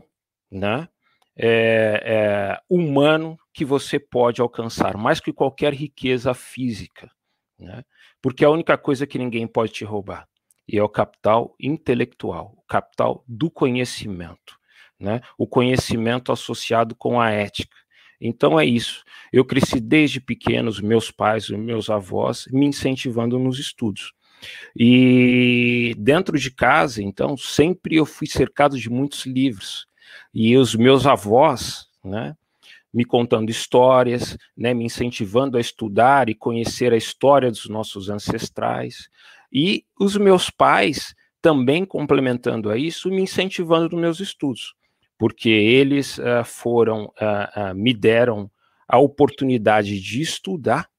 né, 0.52 0.88
é, 1.36 2.02
é, 2.04 2.62
humano 2.68 3.38
que 3.54 3.64
você 3.64 4.00
pode 4.00 4.42
alcançar, 4.42 4.98
mais 4.98 5.20
que 5.20 5.32
qualquer 5.32 5.74
riqueza 5.74 6.34
física. 6.34 7.12
Né, 7.60 7.84
porque 8.20 8.44
é 8.44 8.48
a 8.48 8.52
única 8.52 8.78
coisa 8.78 9.06
que 9.06 9.20
ninguém 9.20 9.46
pode 9.46 9.72
te 9.72 9.86
roubar 9.86 10.28
e 10.68 10.78
é 10.78 10.84
o 10.84 10.90
capital 10.90 11.54
intelectual, 11.60 12.63
capital 12.74 13.24
do 13.28 13.52
conhecimento, 13.52 14.58
né? 15.00 15.22
O 15.38 15.46
conhecimento 15.46 16.32
associado 16.32 16.96
com 16.96 17.22
a 17.22 17.30
ética. 17.30 17.78
Então 18.20 18.60
é 18.60 18.66
isso. 18.66 19.04
Eu 19.32 19.46
cresci 19.46 19.80
desde 19.80 20.20
pequeno, 20.20 20.70
os 20.70 20.82
meus 20.82 21.12
pais, 21.12 21.50
os 21.50 21.60
meus 21.60 21.88
avós 21.92 22.48
me 22.52 22.66
incentivando 22.66 23.38
nos 23.38 23.60
estudos. 23.60 24.12
E 24.76 25.94
dentro 26.00 26.36
de 26.36 26.50
casa, 26.50 27.04
então, 27.04 27.38
sempre 27.38 27.96
eu 27.96 28.08
fui 28.08 28.26
cercado 28.26 28.76
de 28.76 28.90
muitos 28.90 29.28
livros. 29.28 29.86
E 30.34 30.58
os 30.58 30.74
meus 30.74 31.06
avós, 31.06 31.86
né, 32.04 32.36
me 32.92 33.06
contando 33.06 33.52
histórias, 33.52 34.36
né, 34.58 34.74
me 34.74 34.84
incentivando 34.84 35.58
a 35.58 35.62
estudar 35.62 36.28
e 36.28 36.34
conhecer 36.34 36.92
a 36.92 36.98
história 36.98 37.52
dos 37.52 37.70
nossos 37.70 38.10
ancestrais. 38.10 39.10
E 39.52 39.86
os 40.00 40.18
meus 40.18 40.50
pais 40.50 41.14
também 41.44 41.84
complementando 41.84 42.72
a 42.72 42.78
isso, 42.78 43.10
me 43.10 43.22
incentivando 43.22 43.90
nos 43.90 44.00
meus 44.00 44.20
estudos, 44.22 44.74
porque 45.18 45.50
eles 45.50 46.18
uh, 46.18 46.46
foram, 46.46 47.08
uh, 47.08 47.72
uh, 47.72 47.76
me 47.76 47.94
deram 47.94 48.50
a 48.88 48.98
oportunidade 48.98 50.00
de 50.00 50.22
estudar, 50.22 50.90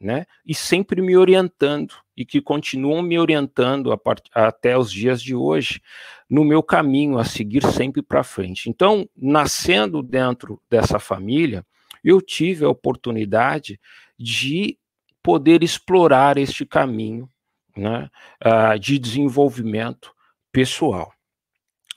né, 0.00 0.26
e 0.44 0.52
sempre 0.52 1.00
me 1.00 1.16
orientando, 1.16 1.94
e 2.16 2.24
que 2.24 2.40
continuam 2.40 3.02
me 3.02 3.20
orientando 3.20 3.96
até 4.34 4.76
os 4.76 4.90
dias 4.90 5.22
de 5.22 5.36
hoje, 5.36 5.80
no 6.28 6.44
meu 6.44 6.60
caminho 6.60 7.16
a 7.16 7.24
seguir 7.24 7.62
sempre 7.62 8.02
para 8.02 8.24
frente. 8.24 8.68
Então, 8.68 9.08
nascendo 9.16 10.02
dentro 10.02 10.60
dessa 10.68 10.98
família, 10.98 11.64
eu 12.02 12.20
tive 12.20 12.64
a 12.64 12.68
oportunidade 12.68 13.80
de 14.18 14.76
poder 15.22 15.62
explorar 15.62 16.36
este 16.36 16.66
caminho 16.66 17.30
né, 17.78 18.10
uh, 18.44 18.78
de 18.78 18.98
desenvolvimento 18.98 20.12
pessoal. 20.52 21.12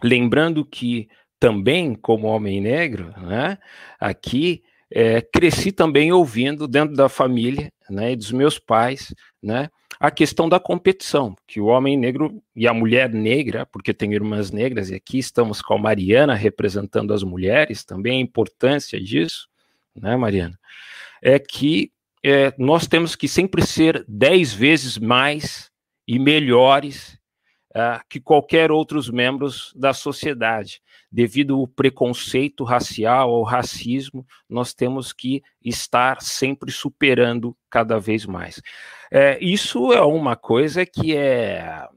Lembrando 0.03 0.65
que 0.65 1.09
também, 1.39 1.95
como 1.95 2.27
homem 2.27 2.61
negro, 2.61 3.13
né, 3.17 3.57
aqui 3.99 4.63
é, 4.91 5.21
cresci 5.21 5.71
também 5.71 6.11
ouvindo 6.11 6.67
dentro 6.67 6.95
da 6.95 7.07
família 7.07 7.71
né, 7.89 8.15
dos 8.15 8.31
meus 8.31 8.59
pais 8.59 9.13
né, 9.41 9.69
a 9.99 10.11
questão 10.11 10.49
da 10.49 10.59
competição, 10.59 11.35
que 11.47 11.61
o 11.61 11.65
homem 11.65 11.97
negro 11.97 12.41
e 12.55 12.67
a 12.67 12.73
mulher 12.73 13.09
negra, 13.09 13.65
porque 13.65 13.93
tenho 13.93 14.13
irmãs 14.13 14.51
negras, 14.51 14.89
e 14.89 14.95
aqui 14.95 15.19
estamos 15.19 15.61
com 15.61 15.75
a 15.75 15.77
Mariana 15.79 16.33
representando 16.35 17.13
as 17.13 17.23
mulheres, 17.23 17.83
também 17.85 18.19
a 18.19 18.23
importância 18.23 18.99
disso, 18.99 19.47
né, 19.95 20.15
Mariana, 20.15 20.59
é 21.21 21.39
que 21.39 21.91
é, 22.23 22.53
nós 22.57 22.87
temos 22.87 23.15
que 23.15 23.27
sempre 23.27 23.65
ser 23.65 24.05
dez 24.07 24.53
vezes 24.53 24.97
mais 24.97 25.70
e 26.11 26.19
melhores 26.19 27.17
uh, 27.69 28.03
que 28.09 28.19
qualquer 28.19 28.69
outros 28.69 29.09
membros 29.09 29.73
da 29.77 29.93
sociedade. 29.93 30.81
Devido 31.09 31.55
ao 31.55 31.65
preconceito 31.65 32.65
racial, 32.65 33.29
ao 33.33 33.43
racismo, 33.43 34.27
nós 34.49 34.73
temos 34.73 35.13
que 35.13 35.41
estar 35.63 36.21
sempre 36.21 36.69
superando 36.69 37.55
cada 37.69 37.97
vez 37.97 38.25
mais. 38.25 38.61
É, 39.09 39.41
isso 39.41 39.93
é 39.93 40.01
uma 40.01 40.35
coisa 40.35 40.85
que 40.85 41.15
é 41.15 41.87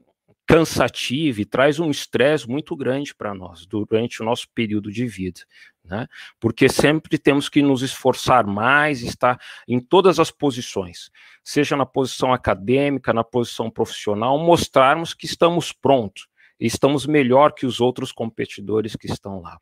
cansativa 0.47 1.41
e 1.41 1.45
traz 1.45 1.77
um 1.77 1.91
estresse 1.91 2.47
muito 2.47 2.73
grande 2.73 3.13
para 3.13 3.33
nós 3.33 3.65
durante 3.65 4.21
o 4.21 4.25
nosso 4.25 4.47
período 4.55 4.89
de 4.89 5.05
vida 5.05 5.41
né? 5.87 6.07
Porque 6.39 6.67
sempre 6.67 7.17
temos 7.17 7.47
que 7.47 7.61
nos 7.61 7.81
esforçar 7.81 8.45
mais, 8.45 9.01
estar 9.01 9.39
em 9.67 9.79
todas 9.79 10.19
as 10.19 10.31
posições, 10.31 11.09
seja 11.43 11.75
na 11.75 11.85
posição 11.85 12.33
acadêmica, 12.33 13.13
na 13.13 13.23
posição 13.23 13.69
profissional, 13.69 14.37
mostrarmos 14.37 15.13
que 15.13 15.25
estamos 15.25 15.71
prontos, 15.71 16.27
estamos 16.59 17.05
melhor 17.05 17.53
que 17.53 17.65
os 17.65 17.79
outros 17.79 18.11
competidores 18.11 18.95
que 18.95 19.07
estão 19.07 19.41
lá. 19.41 19.59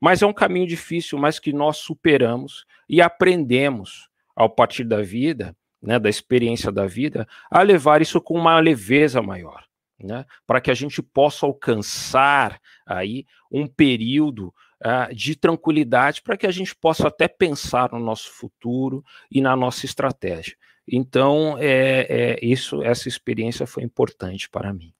Mas 0.00 0.22
é 0.22 0.26
um 0.26 0.32
caminho 0.32 0.66
difícil, 0.66 1.18
mas 1.18 1.38
que 1.38 1.52
nós 1.52 1.78
superamos 1.78 2.64
e 2.88 3.02
aprendemos 3.02 4.08
ao 4.34 4.48
partir 4.48 4.84
da 4.84 5.02
vida, 5.02 5.56
né, 5.82 5.98
da 5.98 6.08
experiência 6.08 6.70
da 6.70 6.86
vida, 6.86 7.26
a 7.50 7.62
levar 7.62 8.00
isso 8.00 8.20
com 8.20 8.34
uma 8.34 8.58
leveza 8.60 9.20
maior. 9.20 9.64
Né, 9.98 10.26
para 10.46 10.60
que 10.60 10.70
a 10.70 10.74
gente 10.74 11.00
possa 11.00 11.46
alcançar 11.46 12.60
aí 12.86 13.24
um 13.50 13.66
período 13.66 14.52
uh, 14.84 15.14
de 15.14 15.36
tranquilidade 15.36 16.22
para 16.22 16.36
que 16.36 16.46
a 16.46 16.50
gente 16.50 16.74
possa 16.74 17.08
até 17.08 17.28
pensar 17.28 17.90
no 17.92 17.98
nosso 17.98 18.30
futuro 18.32 19.04
e 19.30 19.40
na 19.40 19.56
nossa 19.56 19.86
estratégia. 19.86 20.56
Então, 20.88 21.56
é, 21.58 22.06
é, 22.08 22.38
isso, 22.42 22.82
essa 22.82 23.08
experiência 23.08 23.66
foi 23.66 23.82
importante 23.82 24.48
para 24.48 24.72
mim. 24.72 24.92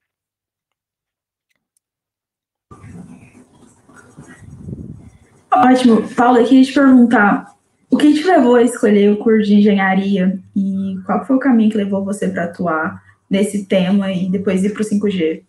Ótimo. 5.51 6.13
Paulo, 6.13 6.37
eu 6.37 6.45
queria 6.45 6.63
te 6.63 6.73
perguntar, 6.73 7.57
o 7.89 7.97
que 7.97 8.13
te 8.13 8.23
levou 8.25 8.55
a 8.55 8.63
escolher 8.63 9.11
o 9.11 9.17
curso 9.17 9.47
de 9.47 9.55
engenharia 9.55 10.39
e 10.55 10.99
qual 11.05 11.25
foi 11.25 11.37
o 11.37 11.39
caminho 11.39 11.71
que 11.71 11.77
levou 11.77 12.03
você 12.03 12.27
para 12.27 12.43
atuar 12.43 13.01
nesse 13.29 13.65
tema 13.65 14.11
e 14.11 14.29
depois 14.29 14.63
ir 14.63 14.73
para 14.73 14.81
o 14.81 14.85
5G? 14.85 15.46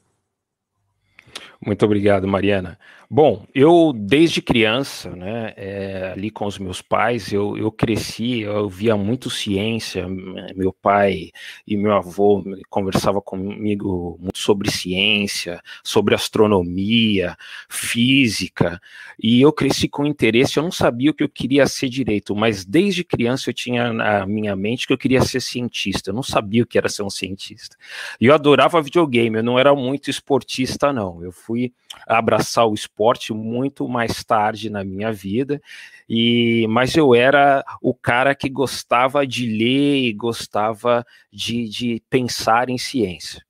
Muito 1.60 1.84
obrigado, 1.84 2.26
Mariana. 2.28 2.78
Bom, 3.10 3.46
eu 3.54 3.92
desde 3.94 4.42
criança, 4.42 5.10
né, 5.16 5.54
é, 5.56 6.12
ali 6.12 6.30
com 6.30 6.44
os 6.44 6.58
meus 6.58 6.82
pais, 6.82 7.32
eu, 7.32 7.56
eu 7.56 7.72
cresci, 7.72 8.40
eu 8.40 8.68
via 8.68 8.96
muito 8.98 9.30
ciência. 9.30 10.06
Meu 10.54 10.72
pai 10.74 11.30
e 11.66 11.74
meu 11.76 11.92
avô 11.94 12.44
conversavam 12.68 13.22
comigo 13.22 14.18
muito 14.20 14.38
sobre 14.38 14.70
ciência, 14.70 15.60
sobre 15.82 16.14
astronomia, 16.14 17.34
física, 17.68 18.78
e 19.20 19.40
eu 19.40 19.52
cresci 19.52 19.88
com 19.88 20.04
interesse. 20.04 20.58
Eu 20.58 20.62
não 20.62 20.70
sabia 20.70 21.10
o 21.10 21.14
que 21.14 21.24
eu 21.24 21.28
queria 21.28 21.66
ser 21.66 21.88
direito, 21.88 22.36
mas 22.36 22.64
desde 22.64 23.02
criança 23.02 23.48
eu 23.48 23.54
tinha 23.54 23.92
na 23.92 24.26
minha 24.26 24.54
mente 24.54 24.86
que 24.86 24.92
eu 24.92 24.98
queria 24.98 25.22
ser 25.22 25.40
cientista. 25.40 26.10
Eu 26.10 26.14
não 26.14 26.22
sabia 26.22 26.62
o 26.62 26.66
que 26.66 26.76
era 26.76 26.90
ser 26.90 27.02
um 27.02 27.10
cientista. 27.10 27.74
E 28.20 28.26
eu 28.26 28.34
adorava 28.34 28.82
videogame. 28.82 29.38
Eu 29.38 29.42
não 29.42 29.58
era 29.58 29.74
muito 29.74 30.10
esportista, 30.10 30.92
não. 30.92 31.24
Eu 31.24 31.32
fui 31.48 31.72
abraçar 32.06 32.66
o 32.66 32.74
esporte 32.74 33.32
muito 33.32 33.88
mais 33.88 34.22
tarde 34.22 34.68
na 34.68 34.84
minha 34.84 35.10
vida, 35.10 35.62
e 36.06 36.66
mas 36.68 36.94
eu 36.94 37.14
era 37.14 37.64
o 37.80 37.94
cara 37.94 38.34
que 38.34 38.50
gostava 38.50 39.26
de 39.26 39.46
ler 39.46 40.04
e 40.04 40.12
gostava 40.12 41.06
de, 41.32 41.66
de 41.66 42.02
pensar 42.10 42.68
em 42.68 42.76
ciência. 42.76 43.42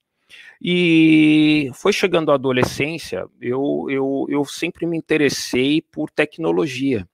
E 0.62 1.70
foi 1.74 1.92
chegando 1.92 2.30
a 2.30 2.34
adolescência, 2.34 3.26
eu, 3.40 3.86
eu, 3.90 4.26
eu 4.28 4.44
sempre 4.44 4.86
me 4.86 4.96
interessei 4.96 5.82
por 5.82 6.10
tecnologia. 6.10 7.08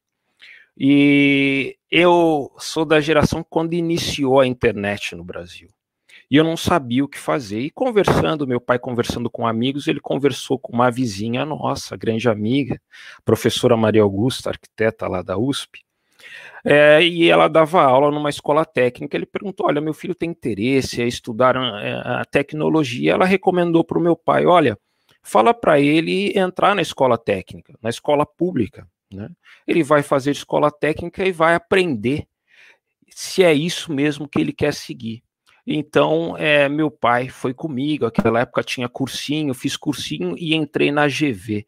E 0.76 1.76
eu 1.90 2.50
sou 2.58 2.84
da 2.84 3.00
geração 3.00 3.44
quando 3.48 3.74
iniciou 3.74 4.40
a 4.40 4.46
internet 4.46 5.14
no 5.14 5.24
Brasil 5.24 5.68
e 6.31 6.37
eu 6.37 6.45
não 6.45 6.57
sabia 6.57 7.04
o 7.04 7.09
que 7.09 7.19
fazer. 7.19 7.61
E 7.61 7.71
conversando, 7.71 8.47
meu 8.47 8.61
pai 8.61 8.78
conversando 8.78 9.31
com 9.31 9.47
amigos, 9.47 9.87
ele 9.87 10.00
conversou 10.00 10.59
com 10.59 10.73
uma 10.73 10.90
vizinha 10.90 11.45
nossa, 11.45 11.97
grande 11.97 12.28
amiga, 12.28 12.81
professora 13.25 13.76
Maria 13.76 14.02
Augusta, 14.02 14.50
arquiteta 14.50 15.07
lá 15.09 15.23
da 15.23 15.37
USP, 15.37 15.85
é, 16.64 17.02
e 17.02 17.28
ela 17.28 17.47
dava 17.49 17.83
aula 17.83 18.11
numa 18.11 18.31
escola 18.31 18.64
técnica. 18.64 19.16
Ele 19.16 19.26
perguntou: 19.26 19.66
Olha, 19.66 19.81
meu 19.81 19.93
filho 19.93 20.14
tem 20.14 20.31
interesse 20.31 21.02
em 21.02 21.07
estudar 21.07 21.57
é, 21.57 21.93
a 22.04 22.25
tecnologia. 22.25 23.12
Ela 23.12 23.26
recomendou 23.26 23.85
para 23.85 23.99
o 23.99 24.02
meu 24.02 24.16
pai: 24.16 24.47
Olha, 24.47 24.78
fala 25.23 25.52
para 25.52 25.78
ele 25.78 26.37
entrar 26.38 26.75
na 26.75 26.83
escola 26.83 27.19
técnica, 27.19 27.75
na 27.83 27.90
escola 27.90 28.25
pública. 28.25 28.88
Né? 29.12 29.28
Ele 29.66 29.83
vai 29.83 30.02
fazer 30.02 30.31
escola 30.31 30.71
técnica 30.71 31.26
e 31.26 31.33
vai 31.33 31.54
aprender 31.54 32.26
se 33.11 33.45
é 33.45 33.52
isso 33.52 33.93
mesmo 33.93 34.28
que 34.28 34.40
ele 34.40 34.52
quer 34.52 34.73
seguir. 34.73 35.23
Então, 35.66 36.37
é, 36.37 36.68
meu 36.68 36.90
pai 36.90 37.28
foi 37.28 37.54
comigo, 37.54 38.04
naquela 38.04 38.40
época 38.40 38.62
tinha 38.62 38.88
cursinho, 38.88 39.54
fiz 39.54 39.76
cursinho 39.76 40.37
e 40.37 40.54
entrei 40.54 40.92
na 40.92 41.06
GV, 41.06 41.66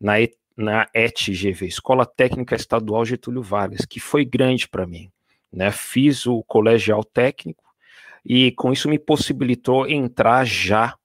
na, 0.00 0.14
na 0.56 0.88
ETGV, 0.94 1.66
Escola 1.66 2.06
Técnica 2.06 2.56
Estadual 2.56 3.04
Getúlio 3.04 3.42
Vargas, 3.42 3.84
que 3.84 4.00
foi 4.00 4.24
grande 4.24 4.66
para 4.66 4.86
mim. 4.86 5.10
Né? 5.52 5.70
Fiz 5.70 6.26
o 6.26 6.42
colegial 6.42 7.04
técnico 7.04 7.62
e 8.24 8.52
com 8.52 8.72
isso 8.72 8.88
me 8.88 8.98
possibilitou 8.98 9.86
entrar 9.86 10.46
já, 10.46 10.96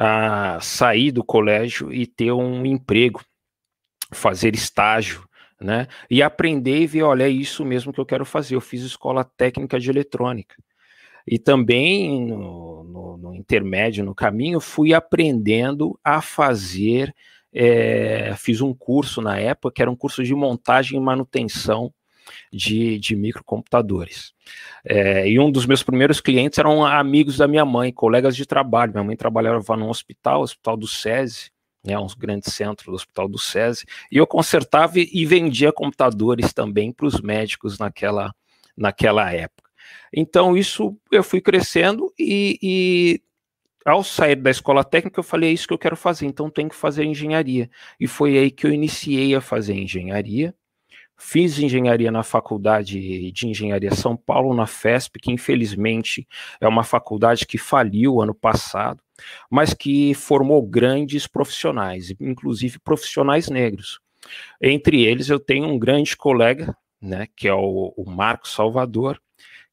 a 0.00 0.60
sair 0.60 1.10
do 1.10 1.24
colégio 1.24 1.92
e 1.92 2.06
ter 2.06 2.30
um 2.30 2.64
emprego, 2.64 3.20
fazer 4.12 4.54
estágio, 4.54 5.28
né? 5.60 5.88
E 6.08 6.22
aprender 6.22 6.78
e 6.78 6.86
ver, 6.86 7.02
olha, 7.02 7.24
é 7.24 7.28
isso 7.28 7.64
mesmo 7.64 7.92
que 7.92 7.98
eu 7.98 8.06
quero 8.06 8.24
fazer. 8.24 8.54
Eu 8.54 8.60
fiz 8.60 8.82
escola 8.82 9.24
técnica 9.24 9.80
de 9.80 9.90
eletrônica. 9.90 10.54
E 11.30 11.38
também 11.38 12.26
no, 12.26 12.84
no, 12.84 13.16
no 13.18 13.34
intermédio, 13.34 14.04
no 14.04 14.14
caminho, 14.14 14.60
fui 14.60 14.94
aprendendo 14.94 15.98
a 16.02 16.20
fazer. 16.20 17.14
É, 17.52 18.34
fiz 18.36 18.60
um 18.60 18.74
curso 18.74 19.22
na 19.22 19.38
época 19.38 19.74
que 19.74 19.82
era 19.82 19.90
um 19.90 19.96
curso 19.96 20.22
de 20.22 20.34
montagem 20.34 20.98
e 20.98 21.02
manutenção 21.02 21.92
de, 22.52 22.98
de 22.98 23.16
microcomputadores. 23.16 24.32
É, 24.84 25.28
e 25.28 25.38
um 25.38 25.50
dos 25.50 25.66
meus 25.66 25.82
primeiros 25.82 26.20
clientes 26.20 26.58
eram 26.58 26.84
amigos 26.84 27.36
da 27.38 27.48
minha 27.48 27.64
mãe, 27.64 27.92
colegas 27.92 28.36
de 28.36 28.46
trabalho. 28.46 28.92
Minha 28.92 29.04
mãe 29.04 29.16
trabalhava 29.16 29.76
num 29.76 29.88
hospital, 29.88 30.42
hospital 30.42 30.76
do 30.76 30.86
SESI, 30.86 31.50
né, 31.84 31.98
uns 31.98 32.14
grandes 32.14 32.52
centros 32.52 32.86
do 32.86 32.94
hospital 32.94 33.28
do 33.28 33.38
SESI, 33.38 33.86
e 34.10 34.16
eu 34.16 34.26
consertava 34.26 34.94
e 34.96 35.24
vendia 35.24 35.72
computadores 35.72 36.52
também 36.52 36.92
para 36.92 37.06
os 37.06 37.20
médicos 37.20 37.78
naquela, 37.78 38.34
naquela 38.76 39.32
época. 39.32 39.67
Então, 40.12 40.56
isso 40.56 40.96
eu 41.10 41.22
fui 41.22 41.40
crescendo 41.40 42.12
e, 42.18 42.58
e 42.62 43.22
ao 43.84 44.04
sair 44.04 44.36
da 44.36 44.50
escola 44.50 44.84
técnica, 44.84 45.18
eu 45.18 45.24
falei: 45.24 45.50
é 45.50 45.52
isso 45.52 45.66
que 45.66 45.74
eu 45.74 45.78
quero 45.78 45.96
fazer, 45.96 46.26
então 46.26 46.50
tenho 46.50 46.68
que 46.68 46.74
fazer 46.74 47.04
engenharia. 47.04 47.70
E 47.98 48.06
foi 48.06 48.36
aí 48.38 48.50
que 48.50 48.66
eu 48.66 48.72
iniciei 48.72 49.34
a 49.34 49.40
fazer 49.40 49.74
engenharia. 49.74 50.54
Fiz 51.20 51.58
engenharia 51.58 52.12
na 52.12 52.22
Faculdade 52.22 53.32
de 53.32 53.48
Engenharia 53.48 53.92
São 53.92 54.16
Paulo, 54.16 54.54
na 54.54 54.68
FESP, 54.68 55.18
que 55.18 55.32
infelizmente 55.32 56.28
é 56.60 56.68
uma 56.68 56.84
faculdade 56.84 57.44
que 57.44 57.58
faliu 57.58 58.20
ano 58.20 58.32
passado, 58.32 59.02
mas 59.50 59.74
que 59.74 60.14
formou 60.14 60.62
grandes 60.62 61.26
profissionais, 61.26 62.14
inclusive 62.20 62.78
profissionais 62.78 63.48
negros. 63.48 63.98
Entre 64.62 65.02
eles, 65.04 65.28
eu 65.28 65.40
tenho 65.40 65.66
um 65.66 65.76
grande 65.76 66.16
colega, 66.16 66.76
né, 67.02 67.26
que 67.34 67.48
é 67.48 67.54
o, 67.54 67.92
o 67.96 68.08
Marcos 68.08 68.52
Salvador, 68.52 69.20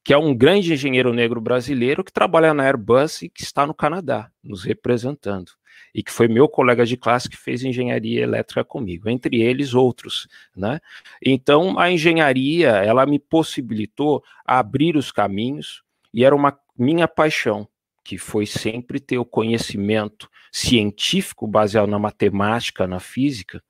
que 0.06 0.12
é 0.12 0.16
um 0.16 0.32
grande 0.32 0.72
engenheiro 0.72 1.12
negro 1.12 1.40
brasileiro 1.40 2.04
que 2.04 2.12
trabalha 2.12 2.54
na 2.54 2.62
Airbus 2.62 3.22
e 3.22 3.28
que 3.28 3.42
está 3.42 3.66
no 3.66 3.74
Canadá, 3.74 4.30
nos 4.40 4.62
representando. 4.62 5.50
E 5.92 6.00
que 6.00 6.12
foi 6.12 6.28
meu 6.28 6.48
colega 6.48 6.86
de 6.86 6.96
classe 6.96 7.28
que 7.28 7.36
fez 7.36 7.64
engenharia 7.64 8.22
elétrica 8.22 8.62
comigo, 8.62 9.08
entre 9.08 9.42
eles 9.42 9.74
outros, 9.74 10.28
né? 10.56 10.78
Então, 11.20 11.76
a 11.76 11.90
engenharia, 11.90 12.68
ela 12.68 13.04
me 13.04 13.18
possibilitou 13.18 14.22
abrir 14.44 14.96
os 14.96 15.10
caminhos 15.10 15.82
e 16.14 16.24
era 16.24 16.36
uma 16.36 16.56
minha 16.78 17.08
paixão, 17.08 17.66
que 18.04 18.16
foi 18.16 18.46
sempre 18.46 19.00
ter 19.00 19.18
o 19.18 19.24
conhecimento 19.24 20.30
científico 20.52 21.48
baseado 21.48 21.88
na 21.88 21.98
matemática, 21.98 22.86
na 22.86 23.00
física, 23.00 23.60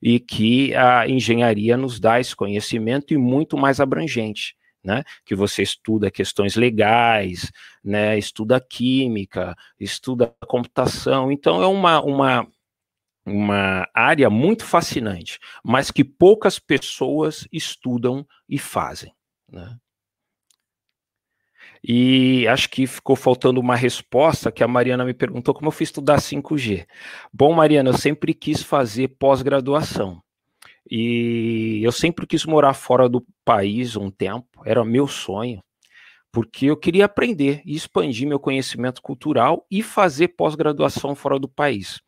e 0.00 0.18
que 0.18 0.74
a 0.74 1.06
engenharia 1.06 1.76
nos 1.76 2.00
dá 2.00 2.18
esse 2.18 2.34
conhecimento 2.34 3.12
e 3.12 3.18
muito 3.18 3.58
mais 3.58 3.80
abrangente. 3.80 4.56
Né, 4.84 5.02
que 5.24 5.34
você 5.34 5.62
estuda 5.62 6.10
questões 6.10 6.56
legais, 6.56 7.50
né, 7.82 8.18
estuda 8.18 8.60
química, 8.60 9.56
estuda 9.80 10.34
computação, 10.46 11.32
então 11.32 11.62
é 11.62 11.66
uma, 11.66 12.02
uma, 12.02 12.46
uma 13.24 13.88
área 13.94 14.28
muito 14.28 14.62
fascinante, 14.66 15.38
mas 15.64 15.90
que 15.90 16.04
poucas 16.04 16.58
pessoas 16.58 17.48
estudam 17.50 18.26
e 18.46 18.58
fazem. 18.58 19.14
Né? 19.50 19.74
E 21.86 22.48
acho 22.48 22.70
que 22.70 22.86
ficou 22.86 23.14
faltando 23.14 23.60
uma 23.60 23.76
resposta 23.76 24.50
que 24.50 24.64
a 24.64 24.68
Mariana 24.68 25.04
me 25.04 25.12
perguntou 25.12 25.52
como 25.52 25.68
eu 25.68 25.72
fui 25.72 25.84
estudar 25.84 26.18
5G. 26.18 26.86
Bom, 27.30 27.52
Mariana, 27.52 27.90
eu 27.90 27.98
sempre 27.98 28.32
quis 28.32 28.62
fazer 28.62 29.08
pós-graduação. 29.18 30.23
E 30.90 31.80
eu 31.82 31.92
sempre 31.92 32.26
quis 32.26 32.44
morar 32.44 32.74
fora 32.74 33.08
do 33.08 33.24
país 33.44 33.96
um 33.96 34.10
tempo, 34.10 34.62
era 34.64 34.84
meu 34.84 35.06
sonho, 35.06 35.62
porque 36.30 36.66
eu 36.66 36.76
queria 36.76 37.06
aprender 37.06 37.62
e 37.64 37.74
expandir 37.74 38.28
meu 38.28 38.38
conhecimento 38.38 39.00
cultural 39.00 39.66
e 39.70 39.82
fazer 39.82 40.28
pós-graduação 40.28 41.14
fora 41.14 41.38
do 41.38 41.48
país. 41.48 42.02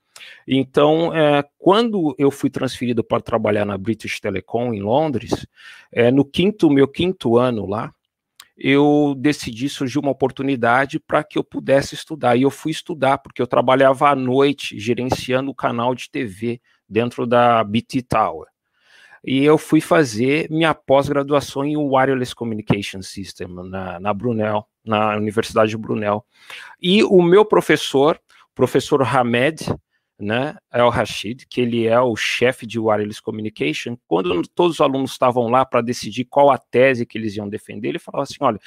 Então, 0.46 1.14
é, 1.14 1.44
quando 1.58 2.14
eu 2.18 2.30
fui 2.30 2.50
transferido 2.50 3.04
para 3.04 3.22
trabalhar 3.22 3.64
na 3.64 3.76
British 3.76 4.20
Telecom 4.20 4.72
em 4.72 4.80
Londres, 4.80 5.46
é, 5.92 6.10
no 6.10 6.24
quinto 6.24 6.70
meu 6.70 6.88
quinto 6.88 7.36
ano 7.36 7.66
lá, 7.66 7.92
eu 8.56 9.14
decidi 9.18 9.68
surgiu 9.68 10.00
uma 10.00 10.10
oportunidade 10.10 10.98
para 10.98 11.22
que 11.22 11.38
eu 11.38 11.44
pudesse 11.44 11.94
estudar. 11.94 12.36
E 12.36 12.42
eu 12.42 12.50
fui 12.50 12.72
estudar, 12.72 13.18
porque 13.18 13.42
eu 13.42 13.46
trabalhava 13.46 14.08
à 14.08 14.16
noite 14.16 14.78
gerenciando 14.78 15.50
o 15.50 15.54
canal 15.54 15.94
de 15.94 16.10
TV 16.10 16.60
dentro 16.88 17.26
da 17.26 17.62
BT 17.62 18.02
Tower. 18.02 18.46
E 19.26 19.44
eu 19.44 19.58
fui 19.58 19.80
fazer 19.80 20.48
minha 20.48 20.72
pós-graduação 20.72 21.64
em 21.64 21.76
Wireless 21.76 22.32
Communication 22.32 23.02
System 23.02 23.48
na, 23.48 23.98
na 23.98 24.14
Brunel, 24.14 24.64
na 24.84 25.16
Universidade 25.16 25.70
de 25.70 25.76
Brunel. 25.76 26.24
E 26.80 27.02
o 27.02 27.20
meu 27.20 27.44
professor, 27.44 28.20
professor 28.54 29.02
Hamed, 29.02 29.66
né, 30.16 30.56
El 30.72 30.88
Rashid, 30.90 31.44
que 31.48 31.60
ele 31.60 31.88
é 31.88 32.00
o 32.00 32.14
chefe 32.14 32.64
de 32.64 32.78
Wireless 32.78 33.20
Communication, 33.20 33.96
quando 34.06 34.46
todos 34.48 34.76
os 34.76 34.80
alunos 34.80 35.10
estavam 35.10 35.48
lá 35.48 35.66
para 35.66 35.82
decidir 35.82 36.26
qual 36.26 36.50
a 36.50 36.56
tese 36.56 37.04
que 37.04 37.18
eles 37.18 37.36
iam 37.36 37.48
defender, 37.48 37.88
ele 37.88 37.98
falava 37.98 38.22
assim: 38.22 38.36
olha, 38.40 38.60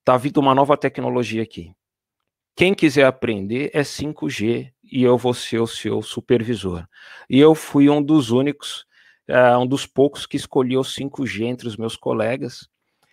está 0.00 0.16
vindo 0.16 0.38
uma 0.38 0.54
nova 0.54 0.78
tecnologia 0.78 1.42
aqui. 1.42 1.72
Quem 2.56 2.72
quiser 2.72 3.04
aprender 3.04 3.70
é 3.74 3.82
5G 3.82 4.72
e 4.82 5.02
eu 5.02 5.18
vou 5.18 5.34
ser 5.34 5.58
o 5.58 5.66
seu 5.66 6.00
supervisor. 6.02 6.86
E 7.28 7.38
eu 7.38 7.54
fui 7.54 7.90
um 7.90 8.00
dos 8.02 8.30
únicos, 8.30 8.86
uh, 9.30 9.58
um 9.58 9.66
dos 9.66 9.86
poucos 9.86 10.26
que 10.26 10.36
escolheu 10.36 10.82
5G 10.82 11.44
entre 11.44 11.68
os 11.68 11.76
meus 11.76 11.96
colegas. 11.96 12.68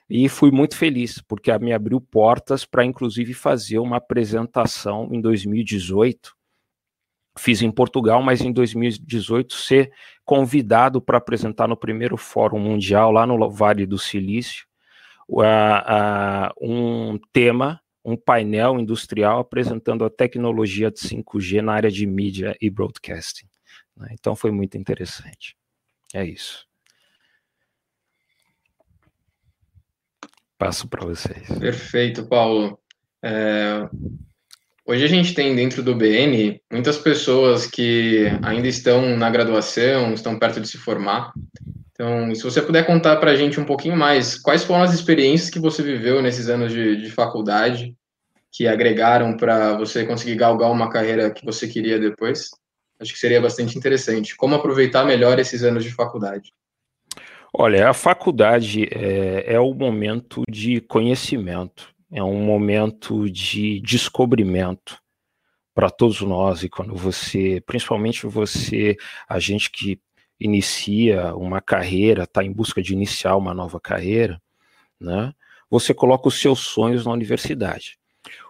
E 0.10 0.28
fui 0.28 0.52
muito 0.52 0.76
feliz, 0.76 1.22
porque 1.22 1.58
me 1.58 1.72
abriu 1.72 2.02
portas 2.02 2.66
para, 2.66 2.84
inclusive, 2.84 3.34
fazer 3.34 3.80
uma 3.80 3.98
apresentação 3.98 5.10
em 5.12 5.22
2018 5.22 6.36
Fiz 7.38 7.62
em 7.62 7.72
Portugal, 7.72 8.22
mas 8.22 8.42
em 8.42 8.52
2018 8.52 9.54
ser 9.54 9.92
convidado 10.26 11.02
para 11.02 11.18
apresentar 11.18 11.68
no 11.68 11.78
primeiro 11.78 12.18
Fórum 12.18 12.60
Mundial, 12.60 13.12
lá 13.12 13.26
no 13.26 13.50
Vale 13.50 13.86
do 13.86 13.98
Silício, 13.98 14.66
uh, 15.30 15.42
uh, 15.42 16.54
um 16.62 17.18
tema, 17.32 17.80
um 18.04 18.18
painel 18.18 18.80
industrial 18.80 19.40
apresentando 19.40 20.04
a 20.04 20.10
tecnologia 20.10 20.92
de 20.92 21.00
5G 21.00 21.62
na 21.62 21.74
área 21.74 21.90
de 21.90 22.06
mídia 22.06 22.56
e 22.60 22.70
broadcasting. 22.70 23.48
Né? 23.96 24.10
Então 24.12 24.36
foi 24.36 24.52
muito 24.52 24.78
interessante. 24.78 25.56
É 26.14 26.26
isso. 26.26 26.66
Passo 30.58 30.88
para 30.88 31.06
vocês. 31.06 31.48
Perfeito, 31.60 32.28
Paulo. 32.28 32.80
É, 33.24 33.88
Hoje 34.92 35.06
a 35.06 35.08
gente 35.08 35.34
tem 35.34 35.56
dentro 35.56 35.82
do 35.84 35.96
BN 35.96 36.60
muitas 36.70 36.98
pessoas 36.98 37.68
que 37.68 38.26
ainda 38.42 38.68
estão 38.68 39.16
na 39.16 39.30
graduação, 39.30 40.14
estão 40.14 40.38
perto 40.38 40.60
de 40.60 40.68
se 40.68 40.78
formar. 40.78 41.32
Então, 41.92 42.34
se 42.34 42.44
você 42.44 42.62
puder 42.62 42.86
contar 42.86 43.16
para 43.16 43.32
a 43.32 43.36
gente 43.36 43.60
um 43.60 43.64
pouquinho 43.64 43.96
mais, 43.96 44.38
quais 44.38 44.64
foram 44.64 44.82
as 44.82 44.94
experiências 44.94 45.52
que 45.52 45.60
você 45.60 45.84
viveu 45.84 46.22
nesses 46.22 46.50
anos 46.50 46.74
de, 46.74 46.98
de 46.98 47.12
faculdade 47.12 47.96
que 48.52 48.68
agregaram 48.68 49.38
para 49.38 49.78
você 49.78 50.04
conseguir 50.04 50.36
galgar 50.36 50.72
uma 50.72 50.90
carreira 50.90 51.32
que 51.32 51.46
você 51.46 51.68
queria 51.68 51.98
depois? 51.98 52.50
Acho 53.02 53.14
que 53.14 53.20
seria 53.20 53.42
bastante 53.42 53.78
interessante. 53.78 54.36
Como 54.36 54.56
aproveitar 54.56 55.04
melhor 55.04 55.40
esses 55.40 55.64
anos 55.64 55.84
de 55.84 55.92
faculdade? 55.92 56.54
Olha, 57.54 57.90
a 57.90 57.94
faculdade 57.94 58.88
é, 58.92 59.56
é 59.56 59.60
o 59.60 59.74
momento 59.74 60.44
de 60.48 60.80
conhecimento 60.82 61.92
é 62.12 62.22
um 62.22 62.44
momento 62.44 63.30
de 63.30 63.80
descobrimento 63.80 65.00
para 65.74 65.90
todos 65.90 66.22
nós 66.22 66.62
e 66.62 66.70
quando 66.70 66.94
você, 66.94 67.64
principalmente 67.66 68.28
você, 68.28 68.98
a 69.28 69.40
gente 69.40 69.72
que 69.72 70.00
inicia 70.38 71.34
uma 71.36 71.62
carreira, 71.62 72.24
está 72.24 72.44
em 72.44 72.52
busca 72.52 72.82
de 72.82 72.94
iniciar 72.94 73.38
uma 73.38 73.54
nova 73.54 73.80
carreira, 73.80 74.42
né? 75.00 75.34
Você 75.70 75.94
coloca 75.94 76.28
os 76.28 76.42
seus 76.42 76.60
sonhos 76.60 77.06
na 77.06 77.14
universidade. 77.14 77.98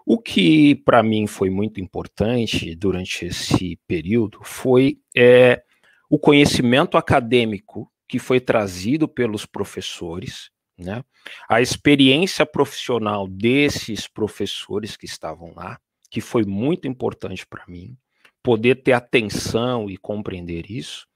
O 0.06 0.18
que 0.18 0.76
para 0.76 1.04
mim 1.04 1.28
foi 1.28 1.50
muito 1.50 1.80
importante 1.80 2.76
durante 2.76 3.26
esse 3.26 3.80
período 3.88 4.40
foi 4.44 5.00
é, 5.16 5.64
o 6.10 6.18
conhecimento 6.18 6.98
acadêmico 6.98 7.92
que 8.08 8.20
foi 8.20 8.42
trazido 8.42 9.08
pelos 9.08 9.46
professores, 9.46 10.50
né? 10.78 11.04
A 11.48 11.62
experiência 11.62 12.46
profissional 12.46 13.28
desses 13.28 14.08
professores 14.08 14.98
que 14.98 15.06
estavam 15.06 15.54
lá, 15.56 15.80
que 16.10 16.20
foi 16.20 16.44
muito 16.44 16.88
importante 16.88 17.48
para 17.48 17.66
mim, 17.68 17.96
poder 18.44 18.76
ter 18.84 18.92
atenção 18.92 19.90
e 19.90 19.98
compreender 19.98 20.70
isso, 20.70 21.08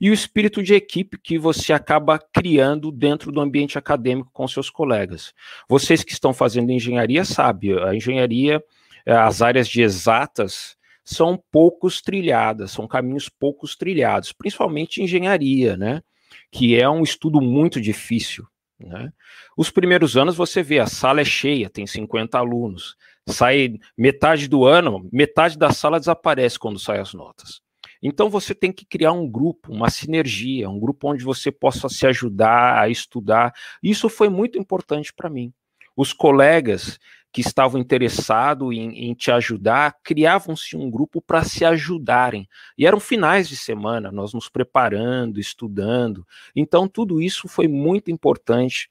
e 0.00 0.10
o 0.10 0.14
espírito 0.14 0.62
de 0.62 0.74
equipe 0.74 1.18
que 1.18 1.38
você 1.38 1.72
acaba 1.72 2.18
criando 2.18 2.90
dentro 2.90 3.30
do 3.32 3.40
ambiente 3.40 3.78
acadêmico 3.78 4.30
com 4.32 4.46
seus 4.46 4.70
colegas. 4.70 5.32
Vocês 5.68 6.02
que 6.02 6.12
estão 6.12 6.32
fazendo 6.32 6.70
engenharia 6.70 7.24
sabem, 7.24 7.78
a 7.78 7.94
engenharia, 7.94 8.62
eh, 9.06 9.12
as 9.12 9.42
áreas 9.42 9.68
de 9.68 9.82
exatas 9.82 10.76
são 11.04 11.42
poucos 11.52 12.00
trilhadas, 12.00 12.70
são 12.70 12.88
caminhos 12.88 13.28
poucos 13.28 13.76
trilhados, 13.76 14.32
principalmente 14.32 15.02
engenharia, 15.02 15.76
né? 15.76 16.02
Que 16.50 16.80
é 16.80 16.88
um 16.88 17.02
estudo 17.02 17.40
muito 17.40 17.80
difícil. 17.80 18.46
Né? 18.78 19.12
Os 19.56 19.70
primeiros 19.70 20.16
anos 20.16 20.36
você 20.36 20.62
vê, 20.62 20.78
a 20.78 20.86
sala 20.86 21.20
é 21.20 21.24
cheia, 21.24 21.70
tem 21.70 21.86
50 21.86 22.38
alunos. 22.38 22.96
Sai 23.26 23.78
metade 23.96 24.48
do 24.48 24.64
ano, 24.64 25.08
metade 25.12 25.58
da 25.58 25.70
sala 25.72 25.98
desaparece 25.98 26.58
quando 26.58 26.78
saem 26.78 27.00
as 27.00 27.14
notas. 27.14 27.60
Então 28.06 28.28
você 28.28 28.54
tem 28.54 28.70
que 28.70 28.84
criar 28.84 29.12
um 29.12 29.26
grupo, 29.26 29.72
uma 29.72 29.88
sinergia, 29.88 30.68
um 30.68 30.78
grupo 30.78 31.10
onde 31.10 31.24
você 31.24 31.50
possa 31.50 31.88
se 31.88 32.06
ajudar 32.06 32.78
a 32.78 32.86
estudar. 32.90 33.54
Isso 33.82 34.10
foi 34.10 34.28
muito 34.28 34.58
importante 34.58 35.10
para 35.10 35.30
mim. 35.30 35.50
Os 35.96 36.12
colegas 36.12 36.98
que 37.32 37.40
estavam 37.40 37.80
interessados 37.80 38.72
em, 38.74 39.08
em 39.10 39.14
te 39.14 39.30
ajudar 39.30 39.96
criavam-se 40.04 40.76
um 40.76 40.90
grupo 40.90 41.22
para 41.22 41.42
se 41.44 41.64
ajudarem. 41.64 42.46
E 42.76 42.86
eram 42.86 43.00
finais 43.00 43.48
de 43.48 43.56
semana, 43.56 44.12
nós 44.12 44.34
nos 44.34 44.50
preparando, 44.50 45.40
estudando. 45.40 46.26
Então, 46.54 46.86
tudo 46.86 47.22
isso 47.22 47.48
foi 47.48 47.66
muito 47.66 48.10
importante 48.10 48.90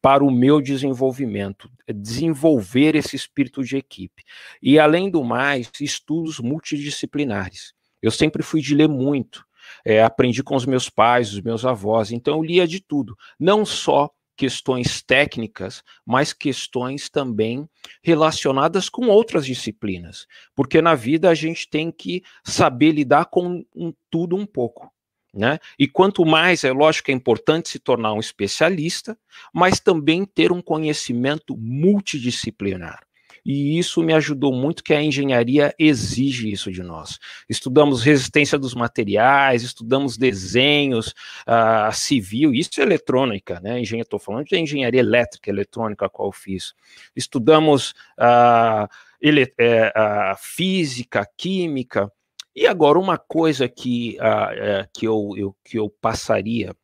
para 0.00 0.24
o 0.24 0.30
meu 0.30 0.60
desenvolvimento, 0.60 1.70
desenvolver 1.94 2.96
esse 2.96 3.14
espírito 3.14 3.62
de 3.62 3.76
equipe. 3.76 4.24
E, 4.60 4.78
além 4.78 5.10
do 5.10 5.22
mais, 5.22 5.70
estudos 5.80 6.40
multidisciplinares. 6.40 7.74
Eu 8.04 8.10
sempre 8.10 8.42
fui 8.42 8.60
de 8.60 8.74
ler 8.74 8.88
muito. 8.88 9.44
É, 9.82 10.02
aprendi 10.02 10.42
com 10.42 10.54
os 10.54 10.66
meus 10.66 10.90
pais, 10.90 11.32
os 11.32 11.40
meus 11.40 11.64
avós, 11.64 12.12
então 12.12 12.34
eu 12.36 12.42
lia 12.42 12.68
de 12.68 12.80
tudo, 12.80 13.16
não 13.40 13.64
só 13.64 14.10
questões 14.36 15.00
técnicas, 15.00 15.82
mas 16.04 16.32
questões 16.32 17.08
também 17.08 17.66
relacionadas 18.02 18.90
com 18.90 19.06
outras 19.06 19.46
disciplinas, 19.46 20.26
porque 20.54 20.82
na 20.82 20.94
vida 20.94 21.30
a 21.30 21.34
gente 21.34 21.68
tem 21.68 21.90
que 21.90 22.22
saber 22.44 22.92
lidar 22.92 23.26
com 23.26 23.64
um, 23.74 23.92
tudo 24.10 24.36
um 24.36 24.44
pouco. 24.44 24.92
Né? 25.32 25.58
E 25.78 25.88
quanto 25.88 26.24
mais, 26.24 26.62
é 26.62 26.72
lógico 26.72 27.06
que 27.06 27.12
é 27.12 27.14
importante 27.14 27.68
se 27.68 27.78
tornar 27.80 28.12
um 28.12 28.20
especialista, 28.20 29.18
mas 29.52 29.80
também 29.80 30.24
ter 30.24 30.52
um 30.52 30.62
conhecimento 30.62 31.56
multidisciplinar. 31.56 33.00
E 33.44 33.78
isso 33.78 34.02
me 34.02 34.14
ajudou 34.14 34.52
muito, 34.52 34.82
que 34.82 34.94
a 34.94 35.02
engenharia 35.02 35.74
exige 35.78 36.50
isso 36.50 36.72
de 36.72 36.82
nós. 36.82 37.18
Estudamos 37.48 38.02
resistência 38.02 38.58
dos 38.58 38.74
materiais, 38.74 39.62
estudamos 39.62 40.16
desenhos, 40.16 41.08
uh, 41.46 41.92
civil, 41.92 42.54
isso 42.54 42.80
é 42.80 42.82
eletrônica, 42.82 43.60
né? 43.60 43.82
Estou 43.82 44.18
falando 44.18 44.46
de 44.46 44.58
engenharia 44.58 45.00
elétrica, 45.00 45.50
eletrônica, 45.50 46.06
a 46.06 46.08
qual 46.08 46.32
fiz. 46.32 46.74
Estudamos 47.14 47.90
uh, 48.18 48.88
ele, 49.20 49.50
é, 49.58 50.34
física, 50.38 51.26
química. 51.36 52.12
E 52.54 52.66
agora, 52.66 52.98
uma 52.98 53.16
coisa 53.16 53.66
que, 53.68 54.18
a, 54.20 54.50
é, 54.52 54.88
que, 54.92 55.06
eu, 55.06 55.32
eu, 55.36 55.56
que 55.64 55.78
eu 55.78 55.88
passaria 55.88 56.76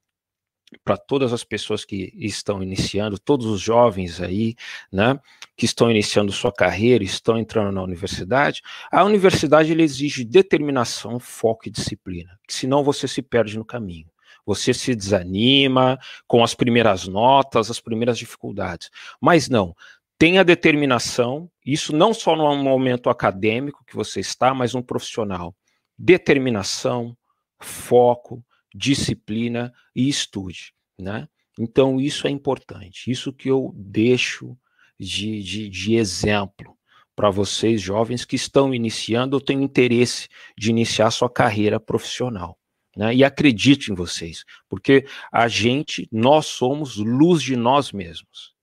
para 0.85 0.97
todas 0.97 1.33
as 1.33 1.45
pessoas 1.45 1.85
que 1.85 2.13
estão 2.17 2.63
iniciando, 2.63 3.19
todos 3.19 3.47
os 3.47 3.61
jovens 3.61 4.21
aí, 4.21 4.55
né, 4.93 5.19
que 5.57 5.65
estão 5.65 5.91
iniciando 5.91 6.33
sua 6.33 6.53
carreira, 6.53 7.03
estão 7.03 7.39
entrando 7.39 7.73
na 7.73 7.83
universidade, 7.83 8.63
a 8.91 9.05
universidade 9.05 9.73
ele 9.73 9.83
exige 9.83 10.25
determinação, 10.25 11.19
foco 11.19 11.69
e 11.69 11.71
disciplina, 11.71 12.39
senão 12.49 12.85
você 12.85 13.09
se 13.09 13.23
perde 13.23 13.59
no 13.59 13.65
caminho. 13.65 14.07
Você 14.47 14.73
se 14.73 14.95
desanima 14.97 15.99
com 16.27 16.43
as 16.43 16.55
primeiras 16.55 17.07
notas, 17.07 17.71
as 17.71 17.79
primeiras 17.79 18.19
dificuldades. 18.19 18.91
Mas 19.21 19.49
não, 19.49 19.77
tenha 20.19 20.43
determinação, 20.43 21.49
isso 21.65 21.95
não 21.95 22.13
só 22.13 22.35
no 22.35 22.57
momento 22.57 23.09
acadêmico 23.11 23.85
que 23.87 23.95
você 23.95 24.19
está, 24.19 24.53
mas 24.53 24.75
um 24.75 24.83
profissional. 24.83 25.55
Determinação, 25.97 27.17
foco, 27.61 28.45
disciplina 28.75 29.73
e 29.95 30.09
estude, 30.09 30.75
né? 30.99 31.29
Então 31.59 32.01
isso 32.01 32.27
é 32.27 32.31
importante, 32.31 33.11
isso 33.11 33.33
que 33.33 33.49
eu 33.51 33.73
deixo 33.77 34.57
de, 34.99 35.43
de, 35.43 35.69
de 35.69 35.97
exemplo 35.97 36.77
para 37.15 37.31
vocês 37.31 37.83
jovens 37.83 38.25
que 38.25 38.37
estão 38.37 38.75
iniciando 38.75 39.37
ou 39.37 39.41
têm 39.41 39.63
interesse 39.63 40.29
de 40.57 40.71
iniciar 40.71 41.11
sua 41.11 41.29
carreira 41.29 41.79
profissional. 41.79 42.59
Né? 42.97 43.15
E 43.17 43.25
acredite 43.25 43.93
em 43.93 43.95
vocês, 43.95 44.45
porque 44.69 45.07
a 45.31 45.47
gente, 45.47 46.09
nós 46.11 46.47
somos 46.47 46.97
luz 46.97 47.43
de 47.43 47.57
nós 47.57 47.93
mesmos. 47.93 48.55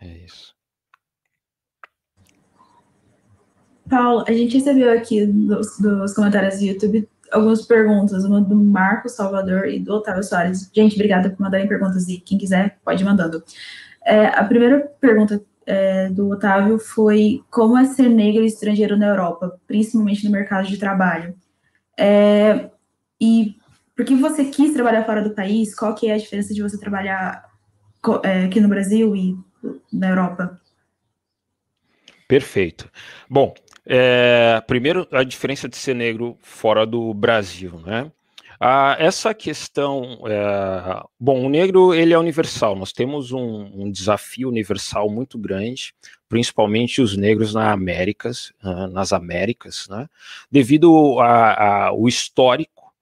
É 0.00 0.18
isso. 0.18 0.54
Paulo, 3.88 4.24
a 4.26 4.32
gente 4.32 4.54
recebeu 4.54 4.90
aqui 4.90 5.26
dos, 5.26 5.78
dos 5.78 6.14
comentários 6.14 6.58
do 6.58 6.64
YouTube 6.64 7.08
algumas 7.32 7.62
perguntas, 7.62 8.24
uma 8.24 8.40
do 8.40 8.54
Marco 8.54 9.08
Salvador 9.08 9.66
e 9.66 9.78
do 9.78 9.94
Otávio 9.94 10.22
Soares. 10.22 10.70
Gente, 10.72 10.94
obrigada 10.94 11.30
por 11.30 11.40
mandarem 11.40 11.66
perguntas 11.66 12.08
e 12.08 12.18
quem 12.18 12.38
quiser 12.38 12.78
pode 12.84 13.02
ir 13.02 13.06
mandando. 13.06 13.42
É, 14.04 14.26
a 14.26 14.44
primeira 14.44 14.80
pergunta 15.00 15.42
é, 15.66 16.08
do 16.10 16.28
Otávio 16.28 16.78
foi 16.78 17.42
como 17.50 17.76
é 17.76 17.84
ser 17.84 18.08
negro 18.08 18.42
e 18.42 18.46
estrangeiro 18.46 18.96
na 18.96 19.06
Europa, 19.06 19.58
principalmente 19.66 20.24
no 20.24 20.30
mercado 20.30 20.66
de 20.66 20.76
trabalho. 20.76 21.34
É, 21.98 22.70
e 23.20 23.56
por 23.94 24.04
que 24.04 24.14
você 24.14 24.44
quis 24.46 24.72
trabalhar 24.72 25.04
fora 25.04 25.22
do 25.22 25.34
país? 25.34 25.74
Qual 25.74 25.94
que 25.94 26.08
é 26.08 26.14
a 26.14 26.18
diferença 26.18 26.52
de 26.52 26.62
você 26.62 26.78
trabalhar 26.78 27.44
é, 28.24 28.44
aqui 28.44 28.60
no 28.60 28.68
Brasil 28.68 29.14
e 29.14 29.36
na 29.92 30.08
Europa? 30.08 30.60
Perfeito. 32.26 32.90
Bom, 33.28 33.52
é, 33.86 34.62
primeiro, 34.66 35.06
a 35.10 35.24
diferença 35.24 35.68
de 35.68 35.76
ser 35.76 35.94
negro 35.94 36.38
fora 36.40 36.86
do 36.86 37.12
Brasil, 37.12 37.80
né? 37.84 38.10
Ah, 38.64 38.94
essa 39.00 39.34
questão, 39.34 40.20
é, 40.24 41.02
bom, 41.18 41.44
o 41.44 41.48
negro 41.48 41.92
ele 41.92 42.14
é 42.14 42.18
universal. 42.18 42.76
Nós 42.76 42.92
temos 42.92 43.32
um, 43.32 43.68
um 43.74 43.90
desafio 43.90 44.48
universal 44.48 45.10
muito 45.10 45.36
grande, 45.36 45.92
principalmente 46.28 47.02
os 47.02 47.16
negros 47.16 47.52
na 47.54 47.72
Américas, 47.72 48.52
uh, 48.62 48.86
nas 48.86 49.12
Américas, 49.12 49.88
né? 49.90 50.08
Devido 50.48 51.18
ao 51.18 52.06
histórico 52.06 52.94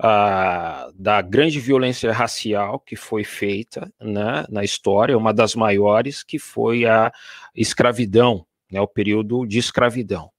uh, 0.00 0.90
da 0.94 1.20
grande 1.20 1.60
violência 1.60 2.10
racial 2.10 2.80
que 2.80 2.96
foi 2.96 3.22
feita 3.22 3.92
né, 4.00 4.46
na 4.48 4.64
história, 4.64 5.18
uma 5.18 5.34
das 5.34 5.54
maiores, 5.54 6.22
que 6.22 6.38
foi 6.38 6.86
a 6.86 7.12
escravidão 7.54 8.46
né, 8.72 8.80
o 8.80 8.88
período 8.88 9.46
de 9.46 9.58
escravidão. 9.58 10.30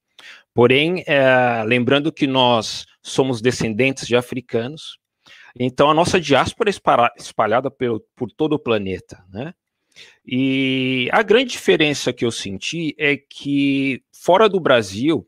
Porém, 0.53 1.03
é, 1.07 1.63
lembrando 1.65 2.11
que 2.11 2.27
nós 2.27 2.85
somos 3.01 3.41
descendentes 3.41 4.07
de 4.07 4.15
africanos, 4.15 4.97
então 5.57 5.89
a 5.89 5.93
nossa 5.93 6.19
diáspora 6.19 6.69
é 6.69 6.73
espalhada 7.17 7.69
por, 7.69 8.03
por 8.15 8.31
todo 8.31 8.53
o 8.53 8.59
planeta, 8.59 9.23
né? 9.31 9.53
E 10.25 11.07
a 11.11 11.21
grande 11.21 11.51
diferença 11.51 12.11
que 12.11 12.25
eu 12.25 12.31
senti 12.31 12.95
é 12.97 13.15
que 13.15 14.01
fora 14.11 14.49
do 14.49 14.59
Brasil, 14.59 15.27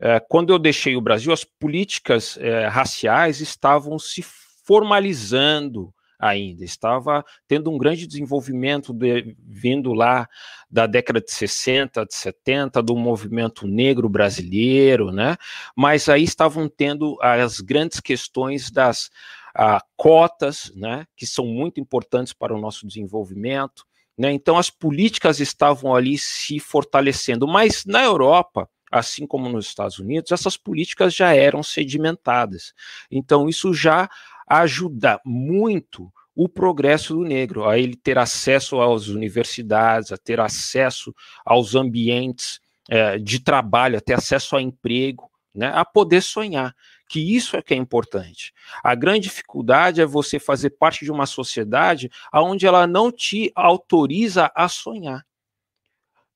é, 0.00 0.18
quando 0.18 0.52
eu 0.52 0.58
deixei 0.58 0.96
o 0.96 1.00
Brasil, 1.00 1.32
as 1.32 1.44
políticas 1.44 2.36
é, 2.38 2.66
raciais 2.66 3.40
estavam 3.40 3.96
se 3.98 4.24
formalizando 4.64 5.94
ainda. 6.18 6.64
Estava 6.64 7.24
tendo 7.46 7.70
um 7.70 7.78
grande 7.78 8.06
desenvolvimento 8.06 8.92
de, 8.92 9.36
vindo 9.38 9.92
lá 9.92 10.28
da 10.70 10.86
década 10.86 11.20
de 11.20 11.30
60, 11.30 12.04
de 12.06 12.14
70, 12.14 12.82
do 12.82 12.96
movimento 12.96 13.66
negro 13.66 14.08
brasileiro, 14.08 15.12
né? 15.12 15.36
Mas 15.74 16.08
aí 16.08 16.22
estavam 16.22 16.68
tendo 16.68 17.18
as 17.20 17.60
grandes 17.60 18.00
questões 18.00 18.70
das 18.70 19.10
ah, 19.54 19.82
cotas, 19.96 20.72
né? 20.74 21.06
Que 21.16 21.26
são 21.26 21.46
muito 21.46 21.80
importantes 21.80 22.32
para 22.32 22.54
o 22.54 22.60
nosso 22.60 22.86
desenvolvimento. 22.86 23.84
Né? 24.16 24.32
Então, 24.32 24.56
as 24.56 24.70
políticas 24.70 25.40
estavam 25.40 25.94
ali 25.94 26.16
se 26.16 26.58
fortalecendo, 26.58 27.46
mas 27.46 27.84
na 27.84 28.02
Europa, 28.02 28.68
assim 28.90 29.26
como 29.26 29.48
nos 29.48 29.66
Estados 29.66 29.98
Unidos, 29.98 30.32
essas 30.32 30.56
políticas 30.56 31.14
já 31.14 31.34
eram 31.34 31.62
sedimentadas. 31.62 32.72
Então, 33.10 33.48
isso 33.48 33.74
já 33.74 34.08
ajuda 34.46 35.20
muito 35.24 36.12
o 36.34 36.48
progresso 36.48 37.14
do 37.14 37.24
negro, 37.24 37.66
a 37.66 37.78
ele 37.78 37.96
ter 37.96 38.18
acesso 38.18 38.80
às 38.80 39.08
universidades, 39.08 40.12
a 40.12 40.18
ter 40.18 40.38
acesso 40.38 41.14
aos 41.44 41.74
ambientes 41.74 42.60
é, 42.88 43.18
de 43.18 43.40
trabalho, 43.40 43.96
a 43.96 44.00
ter 44.02 44.12
acesso 44.12 44.54
a 44.54 44.60
emprego, 44.60 45.30
né, 45.54 45.72
a 45.74 45.84
poder 45.84 46.22
sonhar, 46.22 46.74
que 47.08 47.18
isso 47.34 47.56
é 47.56 47.62
que 47.62 47.72
é 47.72 47.76
importante. 47.76 48.52
A 48.84 48.94
grande 48.94 49.20
dificuldade 49.20 50.02
é 50.02 50.06
você 50.06 50.38
fazer 50.38 50.70
parte 50.70 51.04
de 51.04 51.10
uma 51.10 51.24
sociedade 51.24 52.10
onde 52.34 52.66
ela 52.66 52.86
não 52.86 53.10
te 53.10 53.50
autoriza 53.54 54.52
a 54.54 54.68
sonhar. 54.68 55.24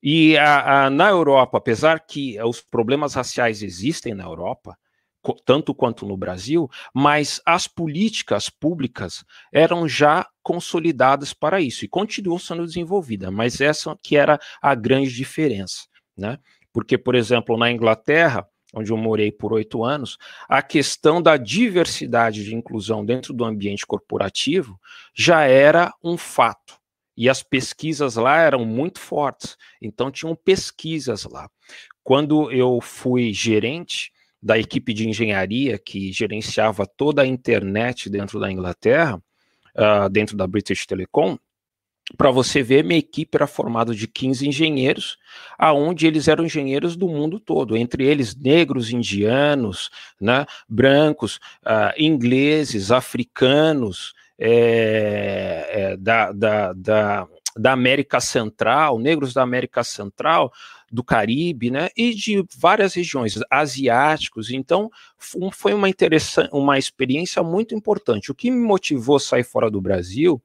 E 0.03 0.39
a, 0.39 0.87
a, 0.87 0.91
na 0.91 1.11
Europa, 1.11 1.59
apesar 1.59 2.01
que 2.01 2.43
os 2.43 2.63
problemas 2.63 3.13
raciais 3.13 3.63
existem 3.63 4.15
na 4.15 4.25
Europa, 4.25 4.79
tanto 5.45 5.75
quanto 5.75 6.07
no 6.07 6.17
Brasil, 6.17 6.69
mas 6.95 7.41
as 7.45 7.67
políticas 7.67 8.49
públicas 8.49 9.25
eram 9.53 9.87
já 9.87 10.27
consolidadas 10.43 11.33
para 11.35 11.61
isso 11.61 11.85
e 11.85 11.89
continuam 11.89 12.39
sendo 12.39 12.65
desenvolvidas, 12.65 13.31
mas 13.31 13.61
essa 13.61 13.97
que 14.03 14.17
era 14.17 14.39
a 14.61 14.75
grande 14.75 15.15
diferença, 15.15 15.87
né? 16.17 16.39
Porque, 16.73 16.97
por 16.97 17.15
exemplo, 17.15 17.57
na 17.57 17.71
Inglaterra, 17.71 18.47
onde 18.73 18.93
eu 18.93 18.97
morei 18.97 19.33
por 19.33 19.53
oito 19.53 19.85
anos, 19.85 20.17
a 20.49 20.63
questão 20.63 21.21
da 21.21 21.37
diversidade 21.37 22.45
de 22.45 22.55
inclusão 22.55 23.05
dentro 23.05 23.35
do 23.35 23.45
ambiente 23.45 23.87
corporativo 23.87 24.79
já 25.15 25.45
era 25.45 25.93
um 26.03 26.17
fato. 26.17 26.79
E 27.17 27.29
as 27.29 27.43
pesquisas 27.43 28.15
lá 28.15 28.39
eram 28.39 28.65
muito 28.65 29.01
fortes. 29.01 29.57
Então, 29.83 30.11
tinham 30.11 30.35
pesquisas 30.35 31.25
lá. 31.25 31.51
Quando 32.03 32.51
eu 32.51 32.81
fui 32.81 33.33
gerente, 33.33 34.13
da 34.43 34.59
equipe 34.59 34.93
de 34.95 35.09
engenharia 35.09 35.79
que 35.79 36.13
gerenciava 36.13 36.87
toda 36.87 37.23
a 37.23 37.27
internet 37.27 38.09
dentro 38.09 38.41
da 38.41 38.51
Inglaterra, 38.51 39.23
uh, 39.77 40.09
dentro 40.09 40.37
da 40.37 40.47
British 40.47 40.87
Telecom, 40.87 41.37
para 42.17 42.31
você 42.31 42.63
ver, 42.63 42.83
minha 42.83 42.99
equipe 42.99 43.37
era 43.37 43.47
formada 43.47 43.95
de 43.95 44.07
15 44.09 44.49
engenheiros, 44.49 45.17
aonde 45.59 46.07
eles 46.07 46.27
eram 46.27 46.45
engenheiros 46.45 46.97
do 46.97 47.09
mundo 47.09 47.39
todo, 47.39 47.77
entre 47.77 48.05
eles 48.05 48.35
negros, 48.35 48.93
indianos, 48.93 49.91
né, 50.21 50.45
brancos, 50.69 51.37
uh, 51.65 51.93
ingleses, 51.97 52.91
africanos, 52.91 54.13
é, 54.39 55.71
é, 55.71 55.97
da, 55.99 56.33
da, 56.33 56.73
da, 56.73 57.29
da 57.57 57.73
América 57.73 58.21
Central, 58.21 58.99
negros 58.99 59.35
da 59.35 59.43
América 59.43 59.85
Central, 59.85 60.51
do 60.91 61.05
Caribe, 61.05 61.71
né, 61.71 61.89
e 61.97 62.15
de 62.15 62.45
várias 62.59 62.95
regiões 62.95 63.39
asiáticos. 63.51 64.51
Então, 64.51 64.91
foi 65.53 65.73
uma 65.75 65.89
uma 66.53 66.79
experiência 66.79 67.43
muito 67.43 67.75
importante. 67.75 68.31
O 68.31 68.35
que 68.35 68.51
me 68.51 68.61
motivou 68.65 69.17
a 69.17 69.21
sair 69.21 69.45
fora 69.45 69.71
do 69.71 69.81
Brasil 69.81 70.43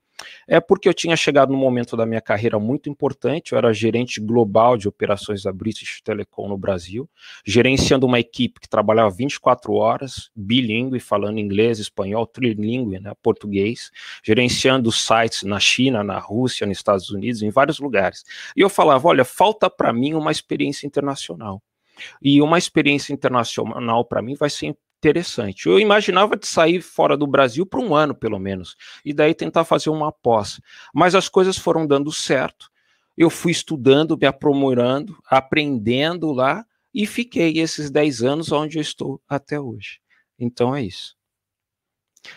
é 0.48 0.60
porque 0.60 0.88
eu 0.88 0.94
tinha 0.94 1.16
chegado 1.16 1.52
num 1.52 1.60
momento 1.60 1.96
da 1.96 2.06
minha 2.06 2.22
carreira 2.22 2.60
muito 2.60 2.90
importante, 2.90 3.52
eu 3.52 3.58
era 3.58 3.74
gerente 3.74 4.20
global 4.20 4.78
de 4.78 4.88
operações 4.88 5.44
da 5.44 5.52
British 5.52 6.02
Telecom 6.02 6.48
no 6.48 6.58
Brasil, 6.58 7.10
gerenciando 7.46 8.06
uma 8.06 8.20
equipe 8.20 8.60
que 8.60 8.70
trabalhava 8.70 9.10
24 9.10 9.74
horas, 9.74 10.30
bilíngue, 10.36 11.00
falando 11.00 11.40
inglês, 11.40 11.80
espanhol, 11.80 12.26
trilingue, 12.26 13.00
né, 13.00 13.14
português, 13.22 13.92
gerenciando 14.24 14.92
sites 14.92 15.44
na 15.44 15.60
China, 15.60 16.04
na 16.04 16.20
Rússia, 16.20 16.66
nos 16.68 16.78
Estados 16.78 17.10
Unidos, 17.10 17.42
em 17.42 17.50
vários 17.50 17.80
lugares. 17.80 18.24
E 18.56 18.62
eu 18.62 18.70
falava, 18.70 19.08
olha, 19.08 19.26
falta 19.26 19.70
para 19.70 19.92
mim 19.94 20.14
uma 20.14 20.32
experiência 20.32 20.86
internacional. 20.86 21.62
E 22.22 22.42
uma 22.42 22.58
experiência 22.58 23.14
internacional 23.14 24.04
para 24.04 24.22
mim 24.22 24.36
vai 24.36 24.50
ser 24.50 24.66
interessante. 25.06 25.68
Eu 25.68 25.80
imaginava 25.80 26.36
de 26.36 26.48
sair 26.48 26.82
fora 26.82 27.15
do 27.15 27.28
Brasil 27.28 27.65
por 27.65 27.80
um 27.80 27.94
ano, 27.94 28.15
pelo 28.15 28.39
menos, 28.39 28.76
e 29.04 29.13
daí 29.13 29.36
tentar 29.36 29.63
fazer 29.63 29.89
uma 29.89 30.12
pós. 30.12 30.60
Mas 30.94 31.13
as 31.13 31.30
coisas 31.30 31.58
foram 31.58 31.86
dando 31.86 32.12
certo. 32.12 32.70
eu 33.18 33.30
fui 33.30 33.52
estudando, 33.52 34.18
me 34.18 34.28
aprimorando, 34.28 35.18
aprendendo 35.30 36.34
lá 36.34 36.65
e 36.94 37.06
fiquei 37.06 37.60
esses 37.60 37.89
10 37.89 38.24
anos 38.24 38.52
onde 38.52 38.78
eu 38.78 38.82
estou 38.82 39.22
até 39.28 39.60
hoje. 39.60 40.00
Então 40.38 40.76
é 40.76 40.84
isso. 40.84 41.15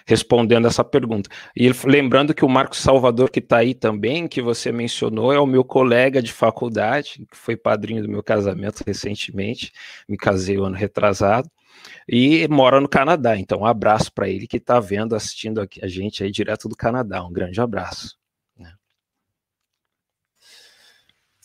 Respondendo 0.07 0.68
essa 0.68 0.85
pergunta. 0.85 1.28
E 1.57 1.68
lembrando 1.85 2.33
que 2.33 2.44
o 2.44 2.48
Marcos 2.48 2.78
Salvador, 2.78 3.28
que 3.31 3.40
está 3.40 3.57
aí 3.57 3.74
também, 3.74 4.28
que 4.28 4.40
você 4.40 4.70
mencionou, 4.70 5.33
é 5.33 5.40
o 5.40 5.46
meu 5.46 5.64
colega 5.64 6.22
de 6.22 6.33
faculdade, 6.33 7.26
que 7.28 7.37
foi 7.37 7.57
padrinho 7.57 8.02
do 8.02 8.09
meu 8.09 8.22
casamento 8.22 8.85
recentemente, 8.87 9.72
me 10.09 10.16
casei 10.16 10.59
o 10.59 10.64
ano 10.64 10.76
retrasado, 10.76 11.50
e 12.09 12.46
mora 12.48 12.81
no 12.81 12.88
Canadá. 12.88 13.37
Então, 13.37 13.61
um 13.61 13.66
abraço 13.66 14.12
para 14.12 14.28
ele 14.28 14.46
que 14.46 14.57
está 14.57 14.81
vendo, 14.81 15.14
assistindo 15.14 15.61
a 15.61 15.88
gente 15.88 16.22
aí 16.22 16.31
direto 16.31 16.68
do 16.68 16.76
Canadá. 16.76 17.24
Um 17.24 17.33
grande 17.33 17.61
abraço. 17.61 18.18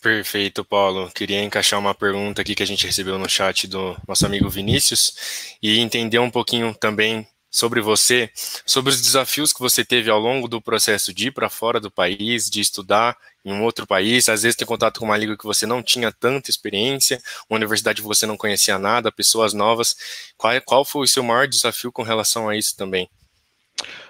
Perfeito, 0.03 0.65
Paulo. 0.65 1.09
Queria 1.11 1.41
encaixar 1.41 1.79
uma 1.79 1.95
pergunta 1.95 2.41
aqui 2.41 2.53
que 2.53 2.61
a 2.61 2.67
gente 2.67 2.85
recebeu 2.85 3.17
no 3.17 3.29
chat 3.29 3.67
do 3.67 3.95
nosso 4.05 4.25
amigo 4.25 4.49
Vinícius 4.49 5.55
e 5.63 5.79
entender 5.79 6.19
um 6.19 6.29
pouquinho 6.29 6.75
também 6.75 7.25
sobre 7.53 7.81
você, 7.81 8.31
sobre 8.65 8.89
os 8.89 8.99
desafios 8.99 9.53
que 9.53 9.59
você 9.59 9.85
teve 9.85 10.09
ao 10.09 10.19
longo 10.19 10.47
do 10.47 10.59
processo 10.59 11.13
de 11.13 11.27
ir 11.27 11.31
para 11.31 11.51
fora 11.51 11.79
do 11.79 11.91
país, 11.91 12.49
de 12.49 12.59
estudar 12.59 13.15
em 13.45 13.53
um 13.53 13.61
outro 13.61 13.85
país, 13.85 14.27
às 14.27 14.41
vezes 14.41 14.55
ter 14.55 14.65
contato 14.65 14.99
com 14.99 15.05
uma 15.05 15.17
língua 15.17 15.37
que 15.37 15.45
você 15.45 15.67
não 15.67 15.83
tinha 15.83 16.11
tanta 16.11 16.49
experiência, 16.49 17.21
uma 17.47 17.57
universidade 17.57 18.01
que 18.01 18.07
você 18.07 18.25
não 18.25 18.35
conhecia 18.35 18.79
nada, 18.79 19.11
pessoas 19.11 19.53
novas. 19.53 19.95
Qual, 20.35 20.59
qual 20.65 20.83
foi 20.83 21.03
o 21.03 21.07
seu 21.07 21.21
maior 21.21 21.47
desafio 21.47 21.91
com 21.91 22.01
relação 22.01 22.49
a 22.49 22.57
isso 22.57 22.75
também? 22.75 23.07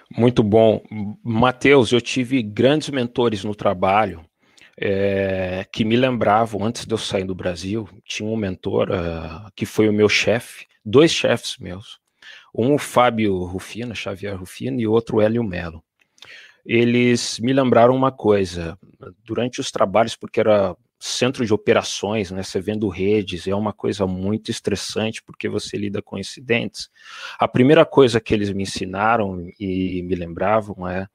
Muito 0.09 0.41
bom. 0.41 0.81
Matheus, 1.21 1.91
eu 1.91 1.99
tive 1.99 2.41
grandes 2.41 2.91
mentores 2.91 3.43
no 3.43 3.53
trabalho 3.53 4.23
é, 4.79 5.65
que 5.69 5.83
me 5.83 5.97
lembravam, 5.97 6.63
antes 6.63 6.85
de 6.85 6.93
eu 6.93 6.97
sair 6.97 7.25
do 7.25 7.35
Brasil, 7.35 7.89
tinha 8.05 8.29
um 8.29 8.37
mentor 8.37 8.89
uh, 8.89 9.51
que 9.53 9.65
foi 9.65 9.89
o 9.89 9.93
meu 9.93 10.07
chefe, 10.07 10.65
dois 10.85 11.11
chefes 11.11 11.57
meus, 11.57 11.99
um 12.53 12.75
o 12.75 12.77
Fábio 12.77 13.43
Rufino, 13.43 13.95
Xavier 13.95 14.37
Rufino, 14.37 14.79
e 14.79 14.87
outro 14.87 15.21
Hélio 15.21 15.43
Melo. 15.43 15.83
Eles 16.65 17.39
me 17.39 17.51
lembraram 17.51 17.95
uma 17.95 18.11
coisa, 18.11 18.77
durante 19.25 19.59
os 19.59 19.71
trabalhos, 19.71 20.15
porque 20.15 20.39
era 20.39 20.75
centro 20.99 21.45
de 21.45 21.53
operações, 21.53 22.31
né, 22.31 22.41
você 22.41 22.61
vendo 22.61 22.87
redes, 22.87 23.45
é 23.45 23.53
uma 23.53 23.73
coisa 23.73 24.07
muito 24.07 24.49
estressante 24.49 25.21
porque 25.21 25.49
você 25.49 25.75
lida 25.75 26.01
com 26.01 26.17
incidentes. 26.17 26.89
A 27.37 27.45
primeira 27.45 27.85
coisa 27.85 28.21
que 28.21 28.33
eles 28.33 28.49
me 28.53 28.63
ensinaram 28.63 29.45
e 29.59 30.01
me 30.03 30.15
lembravam 30.15 30.87
é, 30.87 31.07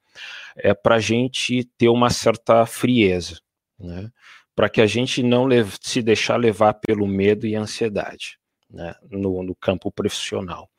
é 0.55 0.75
para 0.75 0.95
a 0.95 0.99
gente 0.99 1.63
ter 1.75 1.89
uma 1.89 2.11
certa 2.11 2.67
frieza 2.67 3.39
né, 3.79 4.11
para 4.55 4.69
que 4.69 4.81
a 4.81 4.85
gente 4.85 5.23
não 5.23 5.47
se 5.81 6.01
deixar 6.03 6.35
levar 6.35 6.73
pelo 6.73 7.07
medo 7.07 7.47
e 7.47 7.55
ansiedade 7.55 8.37
né, 8.69 8.93
no, 9.09 9.41
no 9.41 9.55
campo 9.55 9.91
profissional. 9.91 10.69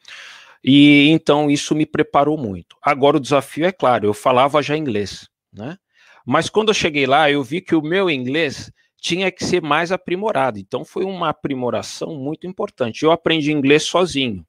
E 0.63 1.09
então 1.09 1.51
isso 1.51 1.75
me 1.75 1.87
preparou 1.87 2.37
muito. 2.37 2.77
Agora 2.83 3.17
o 3.17 3.21
desafio 3.21 3.65
é 3.65 3.73
claro, 3.73 4.07
eu 4.07 4.15
falava 4.15 4.63
já 4.63 4.77
inglês, 4.77 5.29
né? 5.53 5.77
Mas 6.27 6.51
quando 6.51 6.69
eu 6.69 6.75
cheguei 6.75 7.07
lá, 7.07 7.31
eu 7.31 7.43
vi 7.43 7.61
que 7.61 7.75
o 7.75 7.83
meu 7.83 8.11
inglês 8.11 8.71
tinha 9.01 9.33
que 9.33 9.45
ser 9.45 9.63
mais 9.63 9.91
aprimorado. 9.91 10.59
Então 10.59 10.85
foi 10.85 11.05
uma 11.05 11.31
aprimoração 11.31 12.15
muito 12.15 12.47
importante. 12.47 13.03
Eu 13.03 13.11
aprendi 13.11 13.51
inglês 13.51 13.85
sozinho. 13.85 14.45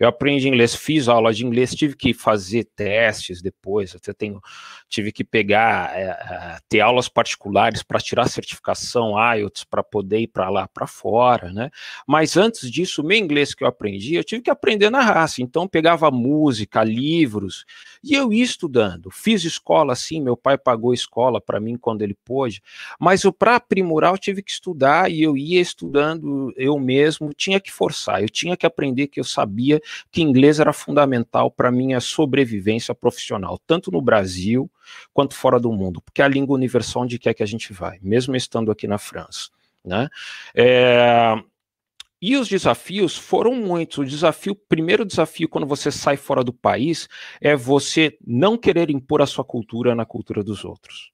Eu 0.00 0.08
aprendi 0.08 0.48
inglês, 0.48 0.74
fiz 0.74 1.08
aula 1.08 1.30
de 1.30 1.44
inglês, 1.44 1.74
tive 1.74 1.94
que 1.94 2.14
fazer 2.14 2.64
testes 2.74 3.42
depois, 3.42 3.94
até 3.94 4.14
tenho, 4.14 4.40
tive 4.88 5.12
que 5.12 5.22
pegar, 5.22 5.94
é, 5.94 6.58
ter 6.70 6.80
aulas 6.80 7.06
particulares 7.06 7.82
para 7.82 8.00
tirar 8.00 8.26
certificação 8.26 9.12
IELTS 9.36 9.64
para 9.64 9.82
poder 9.82 10.20
ir 10.20 10.28
para 10.28 10.48
lá 10.48 10.66
para 10.66 10.86
fora, 10.86 11.52
né? 11.52 11.70
Mas 12.08 12.38
antes 12.38 12.70
disso, 12.70 13.02
o 13.02 13.04
meu 13.04 13.18
inglês 13.18 13.54
que 13.54 13.62
eu 13.62 13.68
aprendi, 13.68 14.14
eu 14.14 14.24
tive 14.24 14.40
que 14.40 14.50
aprender 14.50 14.88
na 14.88 15.02
raça. 15.02 15.42
Então, 15.42 15.68
pegava 15.68 16.10
música, 16.10 16.82
livros, 16.82 17.66
e 18.02 18.14
eu 18.14 18.32
ia 18.32 18.42
estudando. 18.42 19.10
Fiz 19.10 19.44
escola, 19.44 19.94
sim, 19.94 20.22
meu 20.22 20.36
pai 20.36 20.56
pagou 20.56 20.94
escola 20.94 21.42
para 21.42 21.60
mim 21.60 21.76
quando 21.76 22.00
ele 22.00 22.16
pôde, 22.24 22.62
mas 22.98 23.22
para 23.38 23.56
aprimorar, 23.56 24.12
eu 24.14 24.18
tive 24.18 24.42
que 24.42 24.50
estudar 24.50 25.10
e 25.10 25.22
eu 25.22 25.36
ia 25.36 25.60
estudando 25.60 26.54
eu 26.56 26.78
mesmo, 26.78 27.34
tinha 27.34 27.60
que 27.60 27.70
forçar, 27.70 28.22
eu 28.22 28.30
tinha 28.30 28.56
que 28.56 28.64
aprender 28.64 29.06
que 29.06 29.20
eu 29.20 29.24
sabia 29.24 29.78
que 30.10 30.22
inglês 30.22 30.60
era 30.60 30.72
fundamental 30.72 31.50
para 31.50 31.70
minha 31.70 32.00
sobrevivência 32.00 32.94
profissional, 32.94 33.58
tanto 33.66 33.90
no 33.90 34.00
Brasil 34.00 34.70
quanto 35.12 35.34
fora 35.34 35.58
do 35.58 35.72
mundo, 35.72 36.00
porque 36.00 36.22
é 36.22 36.24
a 36.24 36.28
língua 36.28 36.56
universal 36.56 37.02
onde 37.02 37.18
quer 37.18 37.34
que 37.34 37.42
a 37.42 37.46
gente 37.46 37.72
vai, 37.72 37.98
mesmo 38.02 38.34
estando 38.36 38.70
aqui 38.70 38.86
na 38.86 38.98
França. 38.98 39.50
Né? 39.84 40.08
É, 40.54 41.34
e 42.22 42.36
os 42.36 42.48
desafios 42.48 43.16
foram 43.16 43.54
muitos. 43.54 43.98
O 43.98 44.04
desafio, 44.04 44.54
primeiro 44.54 45.06
desafio 45.06 45.48
quando 45.48 45.66
você 45.66 45.90
sai 45.90 46.18
fora 46.18 46.44
do 46.44 46.52
país 46.52 47.08
é 47.40 47.56
você 47.56 48.18
não 48.26 48.58
querer 48.58 48.90
impor 48.90 49.22
a 49.22 49.26
sua 49.26 49.44
cultura 49.44 49.94
na 49.94 50.04
cultura 50.04 50.44
dos 50.44 50.64
outros. 50.64 51.12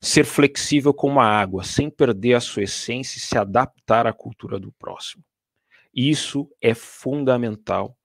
Ser 0.00 0.24
flexível 0.24 0.94
como 0.94 1.20
a 1.20 1.26
água, 1.26 1.62
sem 1.62 1.90
perder 1.90 2.34
a 2.34 2.40
sua 2.40 2.62
essência 2.62 3.18
e 3.18 3.20
se 3.20 3.36
adaptar 3.36 4.06
à 4.06 4.12
cultura 4.12 4.58
do 4.58 4.72
próximo. 4.72 5.22
Isso 5.94 6.48
é 6.60 6.74
fundamental. 6.74 7.96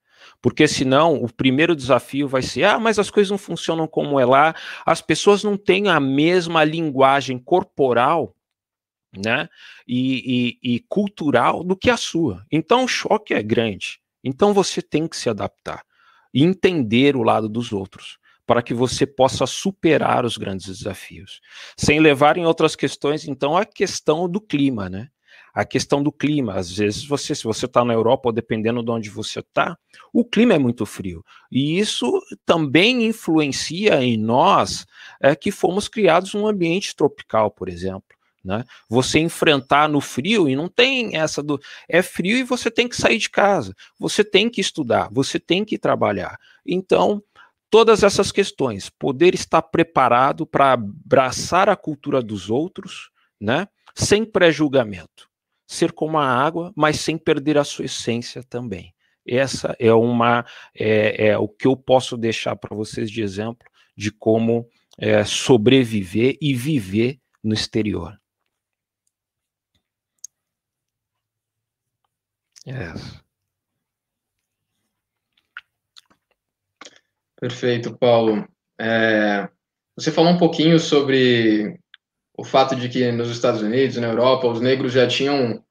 Porque 0.41 0.67
senão 0.67 1.21
o 1.21 1.31
primeiro 1.31 1.75
desafio 1.75 2.27
vai 2.27 2.41
ser: 2.41 2.63
ah, 2.63 2.79
mas 2.79 2.97
as 2.97 3.09
coisas 3.09 3.29
não 3.29 3.37
funcionam 3.37 3.87
como 3.87 4.19
é 4.19 4.25
lá, 4.25 4.55
as 4.85 5.01
pessoas 5.01 5.43
não 5.43 5.57
têm 5.57 5.89
a 5.89 5.99
mesma 5.99 6.63
linguagem 6.63 7.37
corporal 7.37 8.35
né, 9.15 9.47
e, 9.87 10.57
e, 10.63 10.75
e 10.75 10.79
cultural 10.87 11.63
do 11.63 11.75
que 11.75 11.89
a 11.89 11.97
sua. 11.97 12.45
Então 12.51 12.85
o 12.85 12.87
choque 12.87 13.33
é 13.33 13.43
grande. 13.43 13.99
Então 14.23 14.53
você 14.53 14.81
tem 14.81 15.07
que 15.07 15.17
se 15.17 15.29
adaptar 15.29 15.83
e 16.33 16.43
entender 16.43 17.15
o 17.15 17.23
lado 17.23 17.47
dos 17.47 17.71
outros 17.71 18.17
para 18.45 18.61
que 18.61 18.73
você 18.73 19.05
possa 19.05 19.45
superar 19.45 20.25
os 20.25 20.37
grandes 20.37 20.65
desafios. 20.65 21.39
Sem 21.77 21.99
levar 21.99 22.37
em 22.37 22.45
outras 22.45 22.75
questões, 22.75 23.25
então, 23.25 23.55
a 23.55 23.65
questão 23.65 24.27
do 24.27 24.41
clima, 24.41 24.89
né? 24.89 25.09
A 25.53 25.63
questão 25.63 26.01
do 26.01 26.11
clima. 26.11 26.55
Às 26.55 26.75
vezes, 26.75 27.05
você, 27.05 27.35
se 27.35 27.43
você 27.43 27.65
está 27.65 27.85
na 27.85 27.93
Europa, 27.93 28.29
ou 28.29 28.33
dependendo 28.33 28.81
de 28.81 28.89
onde 28.89 29.09
você 29.09 29.39
está, 29.39 29.77
o 30.11 30.25
clima 30.25 30.55
é 30.55 30.57
muito 30.57 30.85
frio. 30.85 31.23
E 31.51 31.77
isso 31.77 32.11
também 32.45 33.05
influencia 33.05 34.03
em 34.03 34.17
nós 34.17 34.85
é, 35.21 35.35
que 35.35 35.51
fomos 35.51 35.87
criados 35.87 36.33
num 36.33 36.47
ambiente 36.47 36.95
tropical, 36.95 37.51
por 37.51 37.69
exemplo. 37.69 38.03
Né? 38.43 38.65
Você 38.89 39.19
enfrentar 39.19 39.87
no 39.87 40.01
frio 40.01 40.49
e 40.49 40.55
não 40.55 40.67
tem 40.67 41.15
essa 41.15 41.41
do 41.41 41.57
é 41.87 42.01
frio 42.01 42.35
e 42.35 42.43
você 42.43 42.69
tem 42.69 42.89
que 42.89 42.97
sair 42.97 43.17
de 43.17 43.29
casa, 43.29 43.73
você 43.97 44.21
tem 44.21 44.49
que 44.49 44.59
estudar, 44.59 45.07
você 45.09 45.39
tem 45.39 45.63
que 45.63 45.77
trabalhar. 45.77 46.37
Então, 46.65 47.23
todas 47.69 48.03
essas 48.03 48.33
questões, 48.33 48.89
poder 48.89 49.33
estar 49.33 49.61
preparado 49.61 50.45
para 50.45 50.73
abraçar 50.73 51.69
a 51.69 51.75
cultura 51.77 52.21
dos 52.21 52.49
outros, 52.49 53.11
né? 53.39 53.65
Sem 53.95 54.25
pré-julgamento 54.25 55.31
ser 55.73 55.91
como 55.91 56.17
a 56.17 56.25
água, 56.25 56.71
mas 56.75 56.99
sem 56.99 57.17
perder 57.17 57.57
a 57.57 57.63
sua 57.63 57.85
essência 57.85 58.43
também. 58.43 58.93
Essa 59.27 59.75
é 59.79 59.93
uma 59.93 60.45
é, 60.75 61.29
é 61.29 61.37
o 61.37 61.47
que 61.47 61.67
eu 61.67 61.75
posso 61.75 62.17
deixar 62.17 62.55
para 62.55 62.75
vocês 62.75 63.09
de 63.09 63.21
exemplo 63.21 63.65
de 63.95 64.11
como 64.11 64.67
é, 64.97 65.23
sobreviver 65.23 66.37
e 66.41 66.53
viver 66.53 67.19
no 67.43 67.53
exterior. 67.53 68.19
Yes. 72.65 73.21
Perfeito, 77.39 77.97
Paulo. 77.97 78.47
É, 78.79 79.49
você 79.95 80.11
falou 80.11 80.31
um 80.31 80.37
pouquinho 80.37 80.79
sobre 80.79 81.77
o 82.43 82.45
fato 82.45 82.75
de 82.75 82.89
que 82.89 83.09
nos 83.09 83.29
Estados 83.29 83.61
Unidos, 83.61 83.95
na 83.95 84.07
Europa, 84.07 84.49
os 84.49 84.59
negros 84.59 84.91
já 84.91 85.07
tinham 85.07 85.63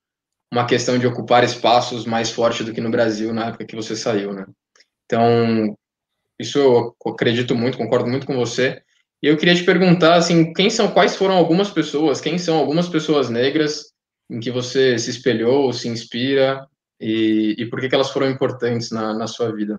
uma 0.51 0.67
questão 0.67 0.99
de 0.99 1.07
ocupar 1.07 1.45
espaços 1.45 2.07
mais 2.07 2.31
forte 2.31 2.65
do 2.65 2.73
que 2.73 2.81
no 2.81 2.91
Brasil 2.91 3.33
na 3.33 3.49
época 3.49 3.67
que 3.67 3.77
você 3.77 3.95
saiu, 3.95 4.33
né? 4.33 4.47
Então, 5.05 5.77
isso 6.41 6.59
eu 6.59 6.97
acredito 7.13 7.55
muito, 7.55 7.77
concordo 7.77 8.09
muito 8.09 8.27
com 8.27 8.35
você. 8.35 8.81
E 9.23 9.27
eu 9.27 9.37
queria 9.37 9.55
te 9.55 9.65
perguntar, 9.65 10.15
assim, 10.15 10.55
quem 10.55 10.71
são, 10.71 10.91
quais 10.91 11.15
foram 11.15 11.35
algumas 11.35 11.71
pessoas, 11.71 12.23
quem 12.23 12.39
são 12.39 12.57
algumas 12.57 12.89
pessoas 12.89 13.29
negras 13.29 13.93
em 14.31 14.41
que 14.41 14.51
você 14.51 14.99
se 14.99 15.11
espelhou, 15.11 15.75
se 15.75 15.89
inspira 15.89 16.67
e, 16.99 17.55
e 17.59 17.67
por 17.67 17.81
que, 17.81 17.89
que 17.91 17.95
elas 17.95 18.11
foram 18.11 18.31
importantes 18.31 18.91
na, 18.91 19.13
na 19.13 19.27
sua 19.27 19.55
vida? 19.55 19.79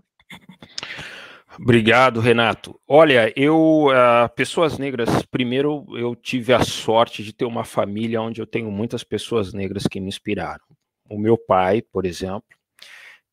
Obrigado, 1.60 2.20
Renato. 2.20 2.80
Olha, 2.88 3.32
eu, 3.36 3.88
uh, 3.88 4.30
pessoas 4.36 4.78
negras, 4.78 5.24
primeiro 5.24 5.86
eu 5.96 6.16
tive 6.16 6.54
a 6.54 6.64
sorte 6.64 7.24
de 7.24 7.32
ter 7.32 7.46
uma 7.46 7.64
família 7.64 8.22
onde 8.22 8.42
eu 8.42 8.48
tenho 8.48 8.72
muitas 8.72 9.04
pessoas 9.04 9.54
negras 9.54 9.86
que 9.88 10.00
me 10.00 10.08
inspiraram. 10.08 10.66
O 11.10 11.18
meu 11.18 11.38
pai, 11.38 11.82
por 11.82 12.06
exemplo, 12.06 12.44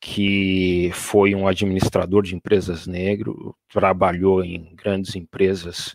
que 0.01 0.91
foi 0.93 1.35
um 1.35 1.47
administrador 1.47 2.23
de 2.23 2.35
empresas 2.35 2.87
negro, 2.87 3.57
trabalhou 3.69 4.45
em 4.45 4.75
grandes 4.75 5.15
empresas 5.15 5.95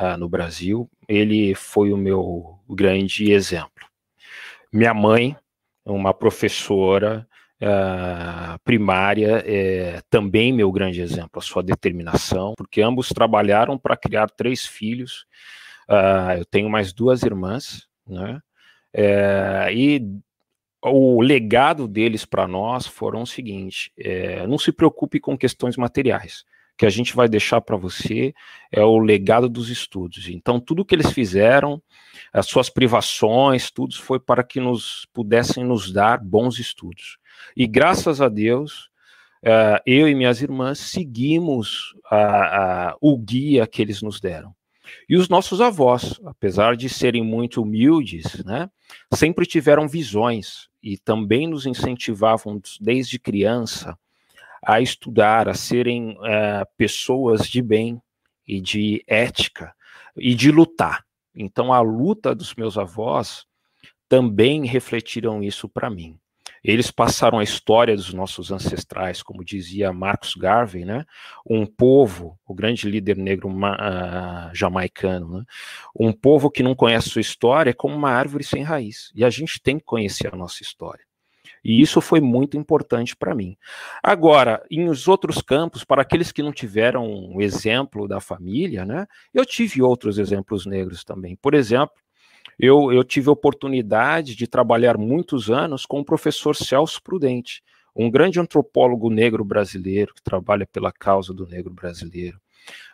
uh, 0.00 0.16
no 0.18 0.28
Brasil, 0.28 0.90
ele 1.08 1.54
foi 1.54 1.92
o 1.92 1.96
meu 1.96 2.58
grande 2.68 3.32
exemplo. 3.32 3.86
Minha 4.72 4.94
mãe, 4.94 5.36
uma 5.84 6.14
professora 6.14 7.28
uh, 7.60 8.58
primária, 8.64 9.42
é 9.46 10.00
também 10.08 10.52
meu 10.52 10.70
grande 10.72 11.00
exemplo, 11.00 11.38
a 11.38 11.42
sua 11.42 11.62
determinação, 11.62 12.54
porque 12.56 12.82
ambos 12.82 13.08
trabalharam 13.08 13.78
para 13.78 13.96
criar 13.96 14.28
três 14.30 14.66
filhos. 14.66 15.26
Uh, 15.88 16.38
eu 16.38 16.44
tenho 16.44 16.70
mais 16.70 16.92
duas 16.92 17.22
irmãs, 17.22 17.86
né? 18.06 18.40
É, 18.92 19.70
e 19.72 20.02
o 20.82 21.20
legado 21.20 21.86
deles 21.86 22.24
para 22.24 22.48
nós 22.48 22.86
foram 22.86 23.22
o 23.22 23.26
seguinte: 23.26 23.92
é, 23.98 24.46
não 24.46 24.58
se 24.58 24.72
preocupe 24.72 25.20
com 25.20 25.36
questões 25.36 25.76
materiais. 25.76 26.44
O 26.74 26.80
que 26.80 26.86
a 26.86 26.90
gente 26.90 27.14
vai 27.14 27.28
deixar 27.28 27.60
para 27.60 27.76
você 27.76 28.32
é 28.72 28.82
o 28.82 28.98
legado 28.98 29.48
dos 29.48 29.68
estudos. 29.68 30.28
Então, 30.28 30.58
tudo 30.58 30.84
que 30.84 30.94
eles 30.94 31.12
fizeram, 31.12 31.80
as 32.32 32.46
suas 32.46 32.70
privações, 32.70 33.70
tudo 33.70 33.94
foi 33.96 34.18
para 34.18 34.42
que 34.42 34.58
nos 34.60 35.06
pudessem 35.12 35.62
nos 35.62 35.92
dar 35.92 36.18
bons 36.18 36.58
estudos. 36.58 37.18
E 37.56 37.66
graças 37.66 38.20
a 38.20 38.28
Deus, 38.28 38.90
é, 39.42 39.82
eu 39.86 40.08
e 40.08 40.14
minhas 40.14 40.42
irmãs 40.42 40.78
seguimos 40.78 41.94
o 43.00 43.16
guia 43.16 43.66
que 43.66 43.80
eles 43.80 44.02
nos 44.02 44.20
deram. 44.20 44.54
E 45.08 45.16
os 45.16 45.28
nossos 45.28 45.60
avós, 45.60 46.20
apesar 46.24 46.76
de 46.76 46.88
serem 46.88 47.22
muito 47.22 47.62
humildes, 47.62 48.44
né, 48.44 48.68
sempre 49.14 49.46
tiveram 49.46 49.88
visões 49.88 50.68
e 50.82 50.98
também 50.98 51.46
nos 51.46 51.66
incentivavam 51.66 52.60
desde 52.80 53.18
criança 53.18 53.98
a 54.62 54.80
estudar, 54.80 55.48
a 55.48 55.54
serem 55.54 56.12
uh, 56.12 56.66
pessoas 56.76 57.48
de 57.48 57.62
bem 57.62 58.00
e 58.46 58.60
de 58.60 59.02
ética 59.06 59.74
e 60.16 60.34
de 60.34 60.50
lutar. 60.50 61.04
Então, 61.34 61.72
a 61.72 61.80
luta 61.80 62.34
dos 62.34 62.54
meus 62.54 62.76
avós 62.76 63.46
também 64.08 64.66
refletiram 64.66 65.42
isso 65.42 65.68
para 65.68 65.88
mim. 65.88 66.18
Eles 66.62 66.90
passaram 66.90 67.38
a 67.38 67.42
história 67.42 67.96
dos 67.96 68.12
nossos 68.12 68.50
ancestrais, 68.50 69.22
como 69.22 69.44
dizia 69.44 69.92
Marcus 69.92 70.34
Garvey, 70.34 70.84
né? 70.84 71.04
Um 71.48 71.64
povo, 71.64 72.38
o 72.46 72.54
grande 72.54 72.88
líder 72.88 73.16
negro 73.16 73.48
uh, 73.48 74.54
jamaicano, 74.54 75.38
né? 75.38 75.44
Um 75.98 76.12
povo 76.12 76.50
que 76.50 76.62
não 76.62 76.74
conhece 76.74 77.08
sua 77.08 77.20
história 77.20 77.70
é 77.70 77.74
como 77.74 77.94
uma 77.94 78.10
árvore 78.10 78.44
sem 78.44 78.62
raiz. 78.62 79.10
E 79.14 79.24
a 79.24 79.30
gente 79.30 79.60
tem 79.60 79.78
que 79.78 79.84
conhecer 79.84 80.32
a 80.32 80.36
nossa 80.36 80.62
história. 80.62 81.04
E 81.64 81.80
isso 81.80 82.00
foi 82.00 82.20
muito 82.20 82.56
importante 82.56 83.14
para 83.16 83.34
mim. 83.34 83.56
Agora, 84.02 84.64
em 84.70 84.88
os 84.88 85.08
outros 85.08 85.42
campos, 85.42 85.84
para 85.84 86.02
aqueles 86.02 86.32
que 86.32 86.42
não 86.42 86.52
tiveram 86.52 87.06
um 87.06 87.40
exemplo 87.40 88.08
da 88.08 88.20
família, 88.20 88.84
né? 88.84 89.06
Eu 89.32 89.44
tive 89.44 89.82
outros 89.82 90.18
exemplos 90.18 90.64
negros 90.64 91.04
também. 91.04 91.36
Por 91.36 91.54
exemplo, 91.54 91.94
eu, 92.60 92.92
eu 92.92 93.02
tive 93.02 93.28
a 93.28 93.32
oportunidade 93.32 94.34
de 94.36 94.46
trabalhar 94.46 94.98
muitos 94.98 95.50
anos 95.50 95.86
com 95.86 96.00
o 96.00 96.04
professor 96.04 96.54
Celso 96.54 97.02
Prudente, 97.02 97.62
um 97.96 98.10
grande 98.10 98.38
antropólogo 98.38 99.10
negro 99.10 99.44
brasileiro 99.44 100.14
que 100.14 100.22
trabalha 100.22 100.66
pela 100.66 100.92
causa 100.92 101.32
do 101.32 101.46
negro 101.46 101.72
brasileiro. 101.72 102.38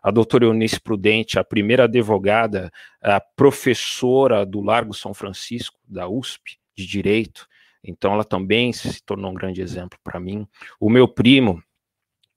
A 0.02 0.10
doutora 0.10 0.44
Eunice 0.44 0.80
Prudente, 0.80 1.38
a 1.38 1.44
primeira 1.44 1.84
advogada, 1.84 2.70
a 3.02 3.20
professora 3.20 4.46
do 4.46 4.60
Largo 4.60 4.94
São 4.94 5.12
Francisco, 5.12 5.78
da 5.86 6.08
USP, 6.08 6.58
de 6.76 6.86
Direito. 6.86 7.48
Então, 7.82 8.12
ela 8.12 8.24
também 8.24 8.72
se 8.72 9.02
tornou 9.02 9.32
um 9.32 9.34
grande 9.34 9.60
exemplo 9.60 9.98
para 10.02 10.20
mim. 10.20 10.46
O 10.78 10.88
meu 10.88 11.08
primo, 11.08 11.62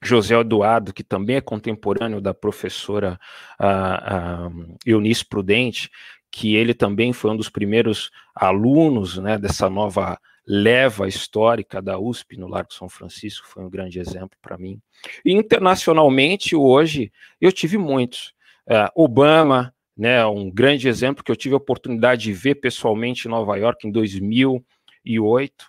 José 0.01 0.35
Eduardo, 0.35 0.93
que 0.93 1.03
também 1.03 1.35
é 1.35 1.41
contemporâneo 1.41 2.21
da 2.21 2.33
professora 2.33 3.19
uh, 3.59 4.47
uh, 4.47 4.77
Eunice 4.85 5.25
Prudente, 5.25 5.89
que 6.31 6.55
ele 6.55 6.73
também 6.73 7.11
foi 7.11 7.31
um 7.31 7.37
dos 7.37 7.49
primeiros 7.49 8.11
alunos 8.35 9.17
né, 9.17 9.37
dessa 9.37 9.69
nova 9.69 10.19
leva 10.45 11.07
histórica 11.07 11.79
da 11.79 11.99
USP 11.99 12.35
no 12.37 12.47
Largo 12.47 12.73
São 12.73 12.89
Francisco, 12.89 13.47
foi 13.47 13.63
um 13.63 13.69
grande 13.69 13.99
exemplo 13.99 14.37
para 14.41 14.57
mim. 14.57 14.81
E 15.23 15.31
internacionalmente, 15.31 16.55
hoje, 16.55 17.11
eu 17.39 17.51
tive 17.51 17.77
muitos. 17.77 18.33
Uh, 18.67 18.89
Obama, 18.95 19.73
né, 19.95 20.25
um 20.25 20.49
grande 20.49 20.87
exemplo 20.87 21.23
que 21.23 21.31
eu 21.31 21.35
tive 21.35 21.53
a 21.53 21.57
oportunidade 21.57 22.23
de 22.23 22.33
ver 22.33 22.55
pessoalmente 22.55 23.27
em 23.27 23.31
Nova 23.31 23.57
York 23.57 23.87
em 23.87 23.91
2008, 23.91 25.68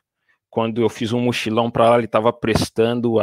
quando 0.50 0.82
eu 0.82 0.88
fiz 0.88 1.12
um 1.12 1.20
mochilão 1.20 1.70
para 1.70 1.90
lá, 1.90 1.96
ele 1.96 2.06
estava 2.06 2.32
prestando, 2.32 3.18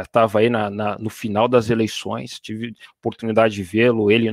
estava 0.00 0.40
aí 0.40 0.50
na, 0.50 0.68
na, 0.68 0.98
no 0.98 1.08
final 1.08 1.46
das 1.46 1.70
eleições, 1.70 2.40
tive 2.40 2.74
oportunidade 2.98 3.54
de 3.54 3.62
vê-lo, 3.62 4.10
ele 4.10 4.28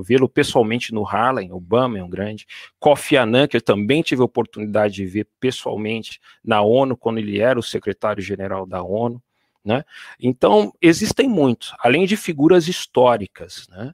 vê-lo 0.00 0.26
pessoalmente 0.26 0.94
no 0.94 1.06
Harlem, 1.06 1.52
Obama 1.52 1.98
é 1.98 2.02
um 2.02 2.08
grande, 2.08 2.46
Kofi 2.80 3.16
Annan, 3.16 3.46
que 3.46 3.58
eu 3.58 3.60
também 3.60 4.02
tive 4.02 4.22
oportunidade 4.22 4.94
de 4.94 5.04
ver 5.04 5.28
pessoalmente 5.38 6.18
na 6.42 6.62
ONU, 6.62 6.96
quando 6.96 7.18
ele 7.18 7.38
era 7.40 7.58
o 7.58 7.62
secretário-geral 7.62 8.66
da 8.66 8.82
ONU, 8.82 9.22
né? 9.62 9.84
Então, 10.18 10.72
existem 10.80 11.28
muitos, 11.28 11.74
além 11.80 12.06
de 12.06 12.16
figuras 12.16 12.68
históricas, 12.68 13.66
né, 13.68 13.92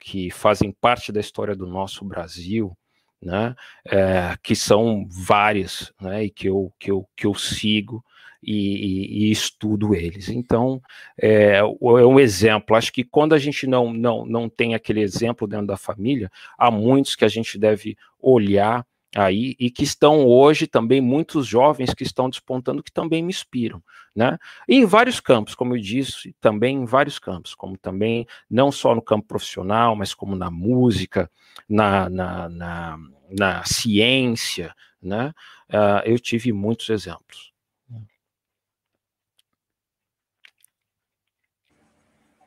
que 0.00 0.30
fazem 0.30 0.72
parte 0.72 1.12
da 1.12 1.20
história 1.20 1.54
do 1.54 1.66
nosso 1.66 2.04
Brasil, 2.04 2.76
né, 3.22 3.54
é, 3.86 4.34
que 4.42 4.56
são 4.56 5.06
várias, 5.08 5.92
né, 6.00 6.24
e 6.24 6.30
que 6.30 6.48
eu, 6.48 6.72
que 6.78 6.90
eu, 6.90 7.06
que 7.16 7.26
eu 7.26 7.34
sigo 7.34 8.02
e, 8.42 8.54
e, 8.54 9.24
e 9.28 9.30
estudo 9.30 9.94
eles. 9.94 10.28
Então, 10.28 10.80
é, 11.20 11.58
é, 11.58 11.64
um 11.64 12.18
exemplo. 12.18 12.74
Acho 12.74 12.92
que 12.92 13.04
quando 13.04 13.34
a 13.34 13.38
gente 13.38 13.66
não, 13.66 13.92
não, 13.92 14.24
não 14.24 14.48
tem 14.48 14.74
aquele 14.74 15.00
exemplo 15.00 15.46
dentro 15.46 15.66
da 15.66 15.76
família, 15.76 16.30
há 16.58 16.70
muitos 16.70 17.14
que 17.14 17.24
a 17.24 17.28
gente 17.28 17.58
deve 17.58 17.96
olhar 18.18 18.86
aí 19.14 19.56
e 19.58 19.70
que 19.70 19.82
estão 19.82 20.24
hoje 20.26 20.66
também 20.66 21.00
muitos 21.00 21.46
jovens 21.46 21.92
que 21.92 22.04
estão 22.04 22.30
despontando 22.30 22.82
que 22.82 22.92
também 22.92 23.22
me 23.22 23.30
inspiram, 23.30 23.82
né? 24.14 24.38
E 24.68 24.76
em 24.76 24.84
vários 24.84 25.20
campos, 25.20 25.54
como 25.54 25.74
eu 25.74 25.80
disse, 25.80 26.34
também 26.40 26.76
em 26.76 26.84
vários 26.84 27.18
campos, 27.18 27.54
como 27.54 27.76
também 27.76 28.26
não 28.48 28.70
só 28.70 28.94
no 28.94 29.02
campo 29.02 29.26
profissional, 29.26 29.96
mas 29.96 30.14
como 30.14 30.36
na 30.36 30.50
música, 30.50 31.30
na, 31.68 32.08
na, 32.08 32.48
na, 32.48 32.98
na 33.30 33.64
ciência, 33.64 34.74
né? 35.02 35.32
Uh, 35.68 36.02
eu 36.04 36.18
tive 36.18 36.52
muitos 36.52 36.88
exemplos. 36.88 37.50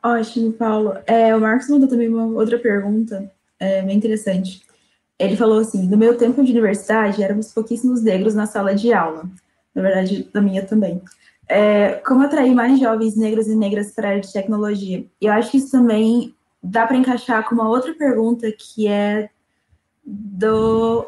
Ótimo, 0.02 0.52
Paulo. 0.52 0.98
É, 1.06 1.34
o 1.34 1.40
Marcos 1.40 1.68
mandou 1.70 1.88
também 1.88 2.08
uma 2.08 2.26
outra 2.26 2.58
pergunta, 2.58 3.32
é, 3.58 3.80
bem 3.80 3.96
interessante. 3.96 4.62
Ele 5.18 5.36
falou 5.36 5.58
assim: 5.58 5.86
no 5.88 5.96
meu 5.96 6.16
tempo 6.16 6.42
de 6.42 6.52
universidade, 6.52 7.22
éramos 7.22 7.52
pouquíssimos 7.52 8.02
negros 8.02 8.34
na 8.34 8.46
sala 8.46 8.74
de 8.74 8.92
aula. 8.92 9.28
Na 9.74 9.82
verdade, 9.82 10.28
da 10.32 10.40
minha 10.40 10.64
também. 10.64 11.00
É, 11.48 11.94
como 12.06 12.22
atrair 12.22 12.54
mais 12.54 12.80
jovens 12.80 13.16
negros 13.16 13.46
e 13.48 13.54
negras 13.54 13.92
para 13.92 14.08
a 14.08 14.10
área 14.12 14.22
de 14.22 14.32
tecnologia? 14.32 15.04
Eu 15.20 15.32
acho 15.32 15.50
que 15.50 15.58
isso 15.58 15.70
também 15.70 16.34
dá 16.62 16.86
para 16.86 16.96
encaixar 16.96 17.46
com 17.46 17.54
uma 17.54 17.68
outra 17.68 17.92
pergunta 17.94 18.50
que 18.50 18.88
é 18.88 19.28
do 20.04 21.06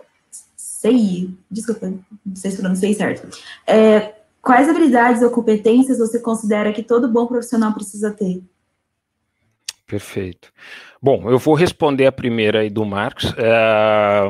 CI. 0.56 1.34
Desculpa, 1.50 1.92
não 2.24 2.36
sei 2.36 2.50
se 2.50 2.76
sei 2.76 2.94
certo. 2.94 3.38
É, 3.66 4.14
quais 4.42 4.68
habilidades 4.68 5.22
ou 5.22 5.30
competências 5.30 5.98
você 5.98 6.18
considera 6.18 6.72
que 6.72 6.82
todo 6.82 7.10
bom 7.10 7.26
profissional 7.26 7.72
precisa 7.72 8.10
ter? 8.10 8.42
Perfeito. 9.86 10.52
Bom, 11.00 11.30
eu 11.30 11.38
vou 11.38 11.54
responder 11.54 12.06
a 12.06 12.12
primeira 12.12 12.60
aí 12.60 12.70
do 12.70 12.84
Marcos. 12.84 13.32
É, 13.38 14.24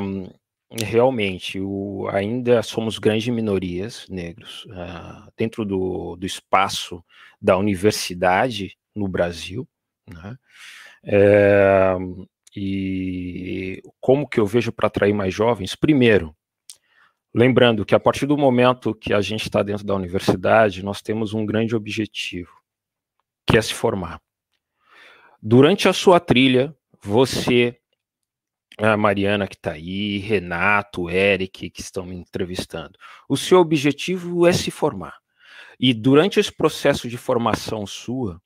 realmente, 0.85 1.59
o, 1.59 2.07
ainda 2.11 2.61
somos 2.61 2.99
grandes 2.99 3.27
minorias 3.29 4.05
negros 4.07 4.67
é, 4.71 5.31
dentro 5.35 5.65
do, 5.65 6.15
do 6.15 6.25
espaço 6.25 7.03
da 7.41 7.57
universidade 7.57 8.77
no 8.95 9.07
Brasil. 9.07 9.67
Né? 10.07 10.37
É, 11.03 11.95
e 12.55 13.81
como 13.99 14.27
que 14.27 14.39
eu 14.39 14.45
vejo 14.45 14.71
para 14.71 14.87
atrair 14.87 15.13
mais 15.13 15.33
jovens? 15.33 15.75
Primeiro, 15.75 16.35
lembrando 17.33 17.83
que 17.83 17.95
a 17.95 17.99
partir 17.99 18.27
do 18.27 18.37
momento 18.37 18.93
que 18.93 19.11
a 19.11 19.21
gente 19.21 19.43
está 19.43 19.63
dentro 19.63 19.85
da 19.85 19.95
universidade, 19.95 20.83
nós 20.83 21.01
temos 21.01 21.33
um 21.33 21.45
grande 21.45 21.75
objetivo, 21.75 22.51
que 23.47 23.57
é 23.57 23.61
se 23.61 23.73
formar. 23.73 24.19
Durante 25.49 25.87
a 25.87 25.93
sua 25.93 26.19
trilha, 26.19 26.75
você, 27.01 27.79
a 28.77 28.97
Mariana 28.97 29.47
que 29.47 29.55
está 29.55 29.71
aí, 29.71 30.17
Renato, 30.17 31.09
Eric, 31.09 31.69
que 31.69 31.79
estão 31.79 32.05
me 32.05 32.17
entrevistando, 32.17 32.99
o 33.29 33.37
seu 33.37 33.59
objetivo 33.59 34.45
é 34.45 34.51
se 34.51 34.69
formar. 34.69 35.15
E 35.79 35.93
durante 35.93 36.37
esse 36.37 36.51
processo 36.51 37.07
de 37.07 37.15
formação 37.15 37.87
sua, 37.87 38.41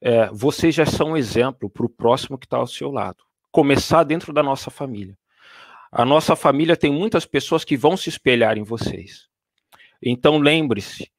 é, 0.00 0.28
vocês 0.28 0.72
já 0.72 0.86
são 0.86 1.10
um 1.10 1.16
exemplo 1.16 1.68
para 1.68 1.84
o 1.84 1.90
próximo 1.90 2.38
que 2.38 2.46
está 2.46 2.58
ao 2.58 2.66
seu 2.68 2.92
lado. 2.92 3.24
Começar 3.50 4.04
dentro 4.04 4.32
da 4.32 4.40
nossa 4.40 4.70
família. 4.70 5.18
A 5.90 6.04
nossa 6.04 6.36
família 6.36 6.76
tem 6.76 6.92
muitas 6.92 7.26
pessoas 7.26 7.64
que 7.64 7.76
vão 7.76 7.96
se 7.96 8.08
espelhar 8.08 8.56
em 8.56 8.62
vocês. 8.62 9.26
Então 10.00 10.38
lembre-se 10.38 11.10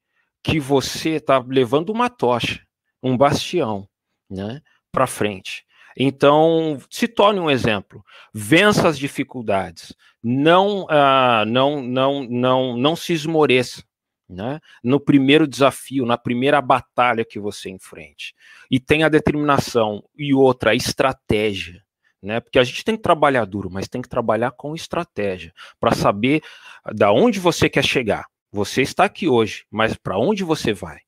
que 0.42 0.58
você 0.58 1.16
está 1.16 1.38
levando 1.46 1.90
uma 1.90 2.08
tocha, 2.08 2.66
um 3.02 3.14
bastião, 3.14 3.86
né? 4.30 4.62
Para 4.92 5.06
frente. 5.06 5.64
Então, 5.96 6.78
se 6.90 7.08
torne 7.08 7.40
um 7.40 7.50
exemplo. 7.50 8.04
Vença 8.32 8.88
as 8.88 8.98
dificuldades. 8.98 9.94
Não, 10.22 10.84
uh, 10.84 11.44
não, 11.46 11.82
não, 11.82 12.22
não, 12.24 12.76
não 12.76 12.96
se 12.96 13.12
esmoreça. 13.12 13.82
Né? 14.28 14.60
No 14.82 14.98
primeiro 14.98 15.46
desafio, 15.46 16.06
na 16.06 16.16
primeira 16.16 16.60
batalha 16.62 17.24
que 17.24 17.38
você 17.38 17.68
enfrente. 17.68 18.34
E 18.70 18.80
tenha 18.80 19.10
determinação. 19.10 20.02
E 20.16 20.32
outra, 20.32 20.74
estratégia. 20.74 21.82
Né? 22.22 22.40
Porque 22.40 22.58
a 22.58 22.64
gente 22.64 22.84
tem 22.84 22.96
que 22.96 23.02
trabalhar 23.02 23.44
duro, 23.44 23.68
mas 23.70 23.88
tem 23.88 24.00
que 24.00 24.08
trabalhar 24.08 24.52
com 24.52 24.74
estratégia 24.74 25.52
para 25.78 25.92
saber 25.94 26.42
da 26.94 27.12
onde 27.12 27.40
você 27.40 27.68
quer 27.68 27.84
chegar. 27.84 28.26
Você 28.50 28.82
está 28.82 29.04
aqui 29.04 29.28
hoje, 29.28 29.64
mas 29.70 29.96
para 29.96 30.18
onde 30.18 30.44
você 30.44 30.72
vai? 30.72 31.00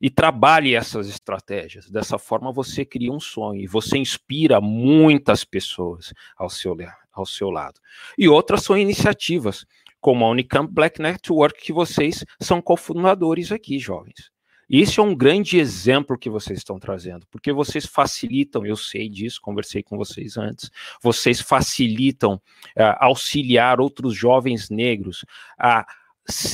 E 0.00 0.08
trabalhe 0.08 0.74
essas 0.74 1.08
estratégias. 1.08 1.90
Dessa 1.90 2.18
forma, 2.18 2.50
você 2.52 2.84
cria 2.84 3.12
um 3.12 3.20
sonho 3.20 3.60
e 3.60 3.66
você 3.66 3.98
inspira 3.98 4.60
muitas 4.60 5.44
pessoas 5.44 6.12
ao 6.36 6.48
seu, 6.48 6.76
ao 7.12 7.26
seu 7.26 7.50
lado. 7.50 7.80
E 8.16 8.28
outras 8.28 8.62
são 8.62 8.78
iniciativas, 8.78 9.66
como 10.00 10.24
a 10.24 10.30
Unicamp 10.30 10.72
Black 10.72 11.00
Network, 11.00 11.60
que 11.60 11.72
vocês 11.72 12.24
são 12.40 12.62
cofundadores 12.62 13.52
aqui, 13.52 13.78
jovens. 13.78 14.30
Isso 14.70 15.00
é 15.00 15.04
um 15.04 15.16
grande 15.16 15.58
exemplo 15.58 16.16
que 16.16 16.30
vocês 16.30 16.60
estão 16.60 16.78
trazendo, 16.78 17.26
porque 17.28 17.52
vocês 17.52 17.84
facilitam, 17.84 18.64
eu 18.64 18.76
sei 18.76 19.08
disso, 19.08 19.40
conversei 19.42 19.82
com 19.82 19.96
vocês 19.96 20.36
antes, 20.36 20.70
vocês 21.02 21.40
facilitam 21.40 22.34
uh, 22.34 22.94
auxiliar 23.00 23.80
outros 23.80 24.14
jovens 24.14 24.70
negros 24.70 25.24
a 25.58 25.84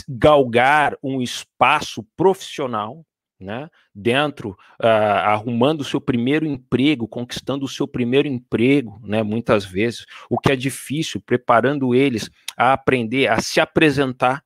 galgar 0.09 0.97
um 1.03 1.21
espaço 1.21 2.03
profissional, 2.17 3.05
né, 3.39 3.69
dentro, 3.95 4.51
uh, 4.83 4.87
arrumando 4.87 5.83
o 5.83 5.85
seu 5.85 6.01
primeiro 6.01 6.47
emprego, 6.47 7.07
conquistando 7.07 7.65
o 7.65 7.69
seu 7.69 7.87
primeiro 7.87 8.27
emprego, 8.27 8.99
né, 9.03 9.23
muitas 9.23 9.65
vezes, 9.65 10.07
o 10.31 10.39
que 10.39 10.53
é 10.53 10.57
difícil, 10.57 11.21
preparando 11.21 11.95
eles 11.95 12.31
a 12.57 12.73
aprender 12.73 13.29
a 13.29 13.41
se 13.41 13.61
apresentar 13.61 14.43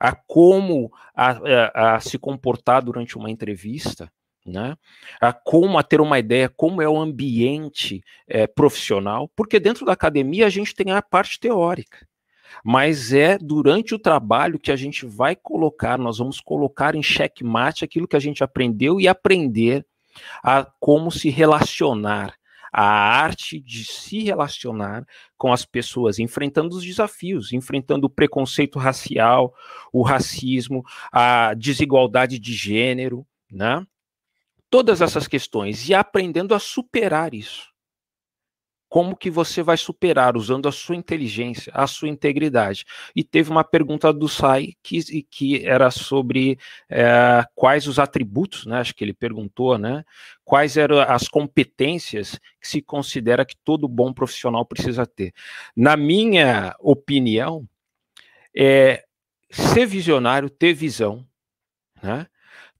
a 0.00 0.12
como 0.14 0.90
a, 1.14 1.30
a, 1.30 1.94
a 1.96 2.00
se 2.00 2.18
comportar 2.18 2.82
durante 2.82 3.16
uma 3.16 3.30
entrevista, 3.30 4.10
né? 4.44 4.76
A 5.20 5.32
como 5.32 5.78
a 5.78 5.82
ter 5.84 6.00
uma 6.00 6.18
ideia 6.18 6.48
como 6.48 6.82
é 6.82 6.88
o 6.88 6.98
ambiente 6.98 8.02
é, 8.26 8.48
profissional, 8.48 9.30
porque 9.36 9.60
dentro 9.60 9.86
da 9.86 9.92
academia 9.92 10.46
a 10.46 10.50
gente 10.50 10.74
tem 10.74 10.90
a 10.90 11.00
parte 11.00 11.38
teórica, 11.38 12.04
mas 12.64 13.12
é 13.12 13.38
durante 13.38 13.94
o 13.94 13.98
trabalho 13.98 14.58
que 14.58 14.72
a 14.72 14.76
gente 14.76 15.06
vai 15.06 15.36
colocar, 15.36 15.98
nós 15.98 16.18
vamos 16.18 16.40
colocar 16.40 16.94
em 16.94 17.02
xeque-mate 17.02 17.84
aquilo 17.84 18.08
que 18.08 18.16
a 18.16 18.20
gente 18.20 18.44
aprendeu 18.44 19.00
e 19.00 19.08
aprender 19.08 19.86
a 20.42 20.64
como 20.78 21.10
se 21.10 21.30
relacionar, 21.30 22.34
a 22.72 22.84
arte 22.84 23.60
de 23.60 23.84
se 23.84 24.22
relacionar 24.22 25.06
com 25.36 25.52
as 25.52 25.64
pessoas, 25.64 26.18
enfrentando 26.18 26.76
os 26.76 26.84
desafios, 26.84 27.52
enfrentando 27.52 28.06
o 28.06 28.10
preconceito 28.10 28.78
racial, 28.78 29.54
o 29.92 30.02
racismo, 30.02 30.82
a 31.10 31.54
desigualdade 31.54 32.38
de 32.38 32.54
gênero, 32.54 33.26
né? 33.50 33.84
Todas 34.70 35.02
essas 35.02 35.28
questões 35.28 35.86
e 35.88 35.92
aprendendo 35.94 36.54
a 36.54 36.58
superar 36.58 37.34
isso 37.34 37.71
como 38.92 39.16
que 39.16 39.30
você 39.30 39.62
vai 39.62 39.78
superar 39.78 40.36
usando 40.36 40.68
a 40.68 40.70
sua 40.70 40.94
inteligência, 40.94 41.72
a 41.74 41.86
sua 41.86 42.10
integridade. 42.10 42.84
E 43.16 43.24
teve 43.24 43.50
uma 43.50 43.64
pergunta 43.64 44.12
do 44.12 44.28
Sai 44.28 44.74
que, 44.82 45.22
que 45.22 45.64
era 45.66 45.90
sobre 45.90 46.58
é, 46.90 47.42
quais 47.54 47.86
os 47.86 47.98
atributos, 47.98 48.66
né? 48.66 48.80
Acho 48.80 48.94
que 48.94 49.02
ele 49.02 49.14
perguntou, 49.14 49.78
né? 49.78 50.04
Quais 50.44 50.76
eram 50.76 51.00
as 51.00 51.26
competências 51.26 52.38
que 52.60 52.68
se 52.68 52.82
considera 52.82 53.46
que 53.46 53.56
todo 53.64 53.88
bom 53.88 54.12
profissional 54.12 54.62
precisa 54.66 55.06
ter. 55.06 55.32
Na 55.74 55.96
minha 55.96 56.76
opinião, 56.78 57.66
é 58.54 59.02
ser 59.48 59.86
visionário, 59.86 60.50
ter 60.50 60.74
visão, 60.74 61.26
né? 62.02 62.26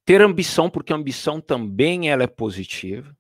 Ter 0.05 0.21
ambição, 0.21 0.69
porque 0.69 0.93
a 0.93 0.97
ambição 0.97 1.41
também 1.41 2.11
ela 2.11 2.23
é 2.23 2.27
positiva 2.27 3.17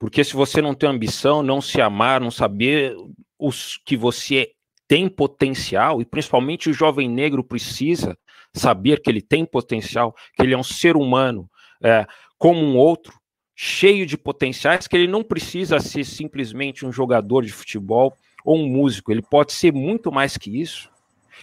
porque 0.00 0.24
se 0.24 0.32
você 0.32 0.62
não 0.62 0.74
tem 0.74 0.88
ambição, 0.88 1.42
não 1.42 1.60
se 1.60 1.78
amar, 1.78 2.22
não 2.22 2.30
saber 2.30 2.96
os 3.38 3.78
que 3.84 3.98
você 3.98 4.50
tem 4.88 5.10
potencial, 5.10 6.00
e 6.00 6.06
principalmente 6.06 6.70
o 6.70 6.72
jovem 6.72 7.06
negro 7.06 7.44
precisa 7.44 8.18
saber 8.52 9.02
que 9.02 9.10
ele 9.10 9.20
tem 9.20 9.44
potencial, 9.44 10.16
que 10.34 10.42
ele 10.42 10.54
é 10.54 10.58
um 10.58 10.64
ser 10.64 10.96
humano 10.96 11.48
é, 11.82 12.06
como 12.38 12.60
um 12.60 12.78
outro, 12.78 13.12
cheio 13.54 14.06
de 14.06 14.16
potenciais, 14.16 14.88
que 14.88 14.96
ele 14.96 15.06
não 15.06 15.22
precisa 15.22 15.78
ser 15.80 16.04
simplesmente 16.04 16.86
um 16.86 16.90
jogador 16.90 17.44
de 17.44 17.52
futebol 17.52 18.16
ou 18.42 18.56
um 18.56 18.66
músico, 18.66 19.12
ele 19.12 19.20
pode 19.20 19.52
ser 19.52 19.70
muito 19.70 20.10
mais 20.10 20.38
que 20.38 20.58
isso, 20.58 20.88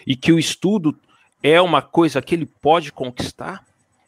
e 0.06 0.16
que 0.16 0.32
o 0.32 0.40
estudo 0.40 0.98
é 1.44 1.62
uma 1.62 1.84
coisa 1.84 2.24
que 2.24 2.34
ele 2.34 2.48
pode 2.48 2.92
conquistar, 2.92 3.64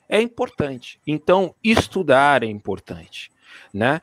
é 0.09 0.19
importante. 0.19 0.99
Então, 1.05 1.53
estudar 1.63 2.41
é 2.41 2.47
importante, 2.47 3.31
né? 3.71 4.01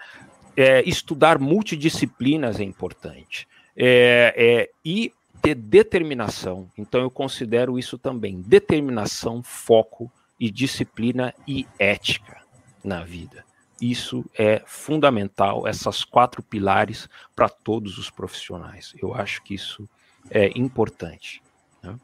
É, 0.57 0.83
estudar 0.89 1.39
multidisciplinas 1.39 2.59
é 2.59 2.65
importante. 2.65 3.47
É, 3.77 4.33
é, 4.37 4.71
e 4.85 5.13
ter 5.43 5.55
determinação. 5.55 6.69
Então, 6.77 7.01
eu 7.01 7.11
considero 7.11 7.79
isso 7.79 7.99
também: 7.99 8.41
determinação, 8.41 9.43
foco 9.43 10.11
e 10.41 10.51
disciplina 10.51 11.35
e 11.47 11.67
ética 11.79 12.39
na 12.83 13.05
vida. 13.05 13.45
Isso 13.81 14.25
é 14.35 14.63
fundamental, 14.65 15.67
essas 15.67 16.03
quatro 16.03 16.43
pilares 16.43 17.09
para 17.35 17.49
todos 17.49 17.99
os 17.99 18.09
profissionais. 18.09 18.95
Eu 19.01 19.15
acho 19.15 19.43
que 19.43 19.55
isso 19.55 19.87
é 20.31 20.51
importante. 20.59 21.43
Né? 21.83 21.95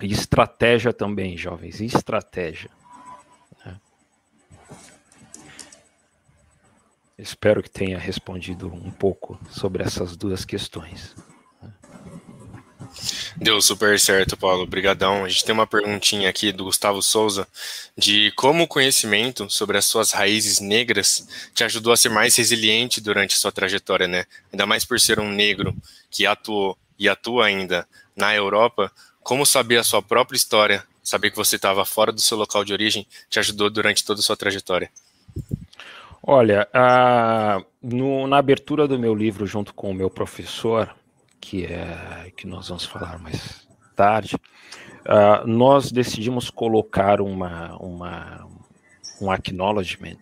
E 0.00 0.12
estratégia 0.12 0.92
também, 0.92 1.36
jovens, 1.36 1.80
estratégia. 1.80 2.70
Espero 7.18 7.62
que 7.62 7.70
tenha 7.70 7.98
respondido 7.98 8.66
um 8.66 8.90
pouco 8.90 9.40
sobre 9.50 9.82
essas 9.82 10.16
duas 10.16 10.44
questões. 10.44 11.14
Deu 13.36 13.60
super 13.60 13.98
certo, 13.98 14.36
Paulo. 14.36 14.62
Obrigadão. 14.62 15.24
A 15.24 15.28
gente 15.28 15.44
tem 15.44 15.54
uma 15.54 15.66
perguntinha 15.66 16.28
aqui 16.28 16.52
do 16.52 16.64
Gustavo 16.64 17.02
Souza 17.02 17.48
de 17.96 18.32
como 18.36 18.64
o 18.64 18.68
conhecimento 18.68 19.48
sobre 19.48 19.78
as 19.78 19.86
suas 19.86 20.12
raízes 20.12 20.60
negras 20.60 21.26
te 21.54 21.64
ajudou 21.64 21.92
a 21.92 21.96
ser 21.96 22.10
mais 22.10 22.36
resiliente 22.36 23.00
durante 23.00 23.34
a 23.34 23.38
sua 23.38 23.52
trajetória, 23.52 24.06
né? 24.06 24.26
Ainda 24.52 24.66
mais 24.66 24.84
por 24.84 25.00
ser 25.00 25.18
um 25.18 25.30
negro 25.30 25.74
que 26.10 26.26
atuou 26.26 26.78
e 26.98 27.08
atua 27.08 27.46
ainda 27.46 27.88
na 28.14 28.34
Europa. 28.34 28.92
Como 29.22 29.44
saber 29.46 29.78
a 29.78 29.84
sua 29.84 30.02
própria 30.02 30.36
história, 30.36 30.84
saber 31.02 31.30
que 31.30 31.36
você 31.36 31.56
estava 31.56 31.84
fora 31.84 32.12
do 32.12 32.20
seu 32.20 32.36
local 32.36 32.64
de 32.64 32.74
origem, 32.74 33.06
te 33.28 33.38
ajudou 33.38 33.70
durante 33.70 34.04
toda 34.04 34.20
a 34.20 34.22
sua 34.22 34.36
trajetória? 34.36 34.90
Olha, 36.28 36.68
a, 36.74 37.62
no, 37.80 38.26
na 38.26 38.38
abertura 38.38 38.88
do 38.88 38.98
meu 38.98 39.14
livro, 39.14 39.46
junto 39.46 39.72
com 39.72 39.92
o 39.92 39.94
meu 39.94 40.10
professor, 40.10 40.92
que 41.40 41.66
é 41.66 42.32
que 42.36 42.48
nós 42.48 42.66
vamos 42.66 42.84
falar 42.84 43.16
mais 43.20 43.64
tarde, 43.94 44.34
uh, 44.34 45.46
nós 45.46 45.92
decidimos 45.92 46.50
colocar 46.50 47.20
uma, 47.20 47.76
uma, 47.76 48.44
um 49.22 49.30
acknowledgement 49.30 50.18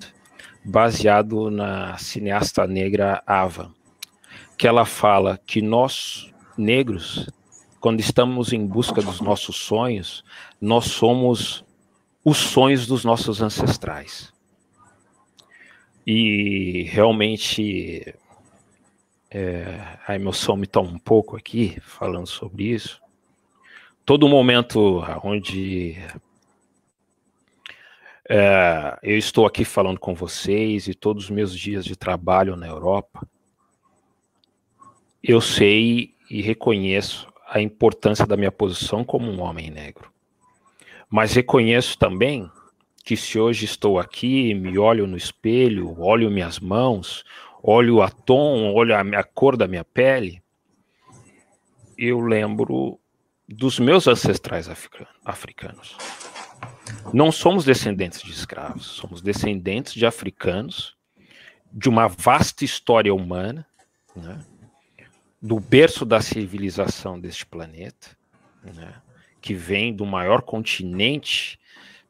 baseado 0.62 1.50
na 1.50 1.96
cineasta 1.96 2.66
negra 2.66 3.22
Ava, 3.26 3.74
que 4.58 4.68
ela 4.68 4.84
fala 4.84 5.40
que 5.46 5.62
nós, 5.62 6.30
negros, 6.58 7.30
quando 7.80 8.00
estamos 8.00 8.52
em 8.52 8.66
busca 8.66 9.00
dos 9.00 9.22
nossos 9.22 9.56
sonhos, 9.56 10.22
nós 10.60 10.84
somos 10.84 11.64
os 12.22 12.36
sonhos 12.36 12.86
dos 12.86 13.06
nossos 13.06 13.40
ancestrais. 13.40 14.33
E 16.06 16.82
realmente 16.90 18.14
é, 19.30 19.98
a 20.06 20.14
emoção 20.14 20.56
me 20.56 20.66
toma 20.66 20.90
um 20.90 20.98
pouco 20.98 21.36
aqui, 21.36 21.78
falando 21.80 22.26
sobre 22.26 22.64
isso. 22.64 23.00
Todo 24.04 24.28
momento 24.28 25.02
onde 25.22 25.96
é, 28.28 28.98
eu 29.02 29.18
estou 29.18 29.46
aqui 29.46 29.64
falando 29.64 29.98
com 29.98 30.14
vocês 30.14 30.88
e 30.88 30.94
todos 30.94 31.24
os 31.24 31.30
meus 31.30 31.58
dias 31.58 31.84
de 31.84 31.96
trabalho 31.96 32.54
na 32.56 32.66
Europa, 32.66 33.26
eu 35.22 35.40
sei 35.40 36.14
e 36.30 36.40
reconheço 36.40 37.26
a 37.48 37.60
importância 37.60 38.26
da 38.26 38.36
minha 38.36 38.52
posição 38.52 39.04
como 39.04 39.30
um 39.30 39.40
homem 39.40 39.70
negro. 39.70 40.12
Mas 41.08 41.32
reconheço 41.34 41.98
também 41.98 42.50
que 43.04 43.18
se 43.18 43.38
hoje 43.38 43.66
estou 43.66 43.98
aqui, 43.98 44.54
me 44.54 44.78
olho 44.78 45.06
no 45.06 45.16
espelho, 45.16 46.00
olho 46.00 46.30
minhas 46.30 46.58
mãos, 46.58 47.22
olho 47.62 48.00
a 48.00 48.08
tom, 48.08 48.72
olho 48.72 48.94
a, 48.96 49.00
a 49.00 49.22
cor 49.22 49.58
da 49.58 49.68
minha 49.68 49.84
pele, 49.84 50.42
eu 51.98 52.18
lembro 52.18 52.98
dos 53.46 53.78
meus 53.78 54.08
ancestrais 54.08 54.70
africanos. 55.22 55.96
Não 57.12 57.30
somos 57.30 57.62
descendentes 57.62 58.22
de 58.22 58.32
escravos, 58.32 58.86
somos 58.86 59.20
descendentes 59.20 59.92
de 59.92 60.06
africanos 60.06 60.96
de 61.70 61.90
uma 61.90 62.08
vasta 62.08 62.64
história 62.64 63.14
humana, 63.14 63.66
né? 64.16 64.40
do 65.42 65.60
berço 65.60 66.06
da 66.06 66.22
civilização 66.22 67.20
deste 67.20 67.44
planeta, 67.44 68.16
né? 68.62 68.94
que 69.42 69.52
vem 69.52 69.94
do 69.94 70.06
maior 70.06 70.40
continente 70.40 71.58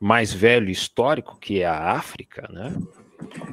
mais 0.05 0.35
velho 0.35 0.69
histórico, 0.69 1.39
que 1.39 1.63
é 1.63 1.67
a 1.67 1.93
África, 1.93 2.47
né? 2.53 2.77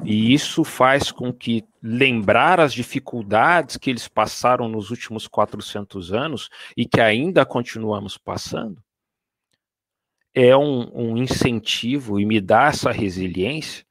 E 0.04 0.34
isso 0.34 0.64
faz 0.64 1.10
com 1.10 1.32
que 1.32 1.64
lembrar 1.82 2.60
as 2.60 2.74
dificuldades 2.74 3.78
que 3.78 3.88
eles 3.88 4.06
passaram 4.06 4.68
nos 4.68 4.90
últimos 4.90 5.26
400 5.26 6.12
anos 6.12 6.50
e 6.76 6.84
que 6.84 7.00
ainda 7.00 7.46
continuamos 7.46 8.18
passando 8.18 8.84
é 10.34 10.54
um, 10.54 10.90
um 10.94 11.16
incentivo 11.16 12.20
e 12.20 12.26
me 12.26 12.38
dá 12.38 12.66
essa 12.66 12.92
resiliência 12.92 13.86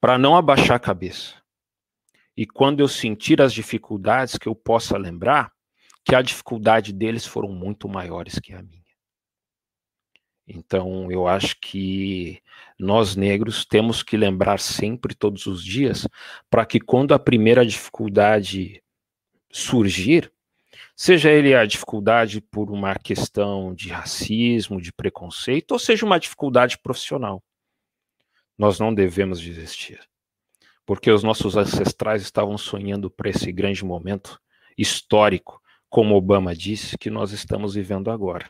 para 0.00 0.16
não 0.16 0.36
abaixar 0.36 0.76
a 0.76 0.80
cabeça. 0.80 1.34
E 2.36 2.46
quando 2.46 2.78
eu 2.78 2.86
sentir 2.86 3.42
as 3.42 3.52
dificuldades, 3.52 4.38
que 4.38 4.46
eu 4.46 4.54
possa 4.54 4.96
lembrar 4.96 5.50
que 6.04 6.14
a 6.14 6.22
dificuldade 6.22 6.92
deles 6.92 7.26
foram 7.26 7.48
muito 7.48 7.88
maiores 7.88 8.38
que 8.38 8.52
a 8.52 8.62
minha. 8.62 8.85
Então, 10.46 11.10
eu 11.10 11.26
acho 11.26 11.56
que 11.60 12.40
nós 12.78 13.16
negros 13.16 13.64
temos 13.64 14.02
que 14.02 14.16
lembrar 14.16 14.60
sempre, 14.60 15.14
todos 15.14 15.46
os 15.46 15.64
dias, 15.64 16.06
para 16.48 16.64
que 16.64 16.78
quando 16.78 17.12
a 17.12 17.18
primeira 17.18 17.66
dificuldade 17.66 18.80
surgir, 19.50 20.32
seja 20.94 21.30
ele 21.32 21.54
a 21.54 21.66
dificuldade 21.66 22.40
por 22.40 22.70
uma 22.70 22.94
questão 22.94 23.74
de 23.74 23.88
racismo, 23.88 24.80
de 24.80 24.92
preconceito, 24.92 25.72
ou 25.72 25.78
seja 25.80 26.06
uma 26.06 26.20
dificuldade 26.20 26.78
profissional, 26.78 27.42
nós 28.56 28.78
não 28.78 28.94
devemos 28.94 29.40
desistir. 29.40 30.00
Porque 30.84 31.10
os 31.10 31.24
nossos 31.24 31.56
ancestrais 31.56 32.22
estavam 32.22 32.56
sonhando 32.56 33.10
para 33.10 33.30
esse 33.30 33.50
grande 33.50 33.84
momento 33.84 34.40
histórico, 34.78 35.60
como 35.88 36.14
Obama 36.14 36.54
disse, 36.54 36.96
que 36.96 37.10
nós 37.10 37.32
estamos 37.32 37.74
vivendo 37.74 38.10
agora 38.10 38.48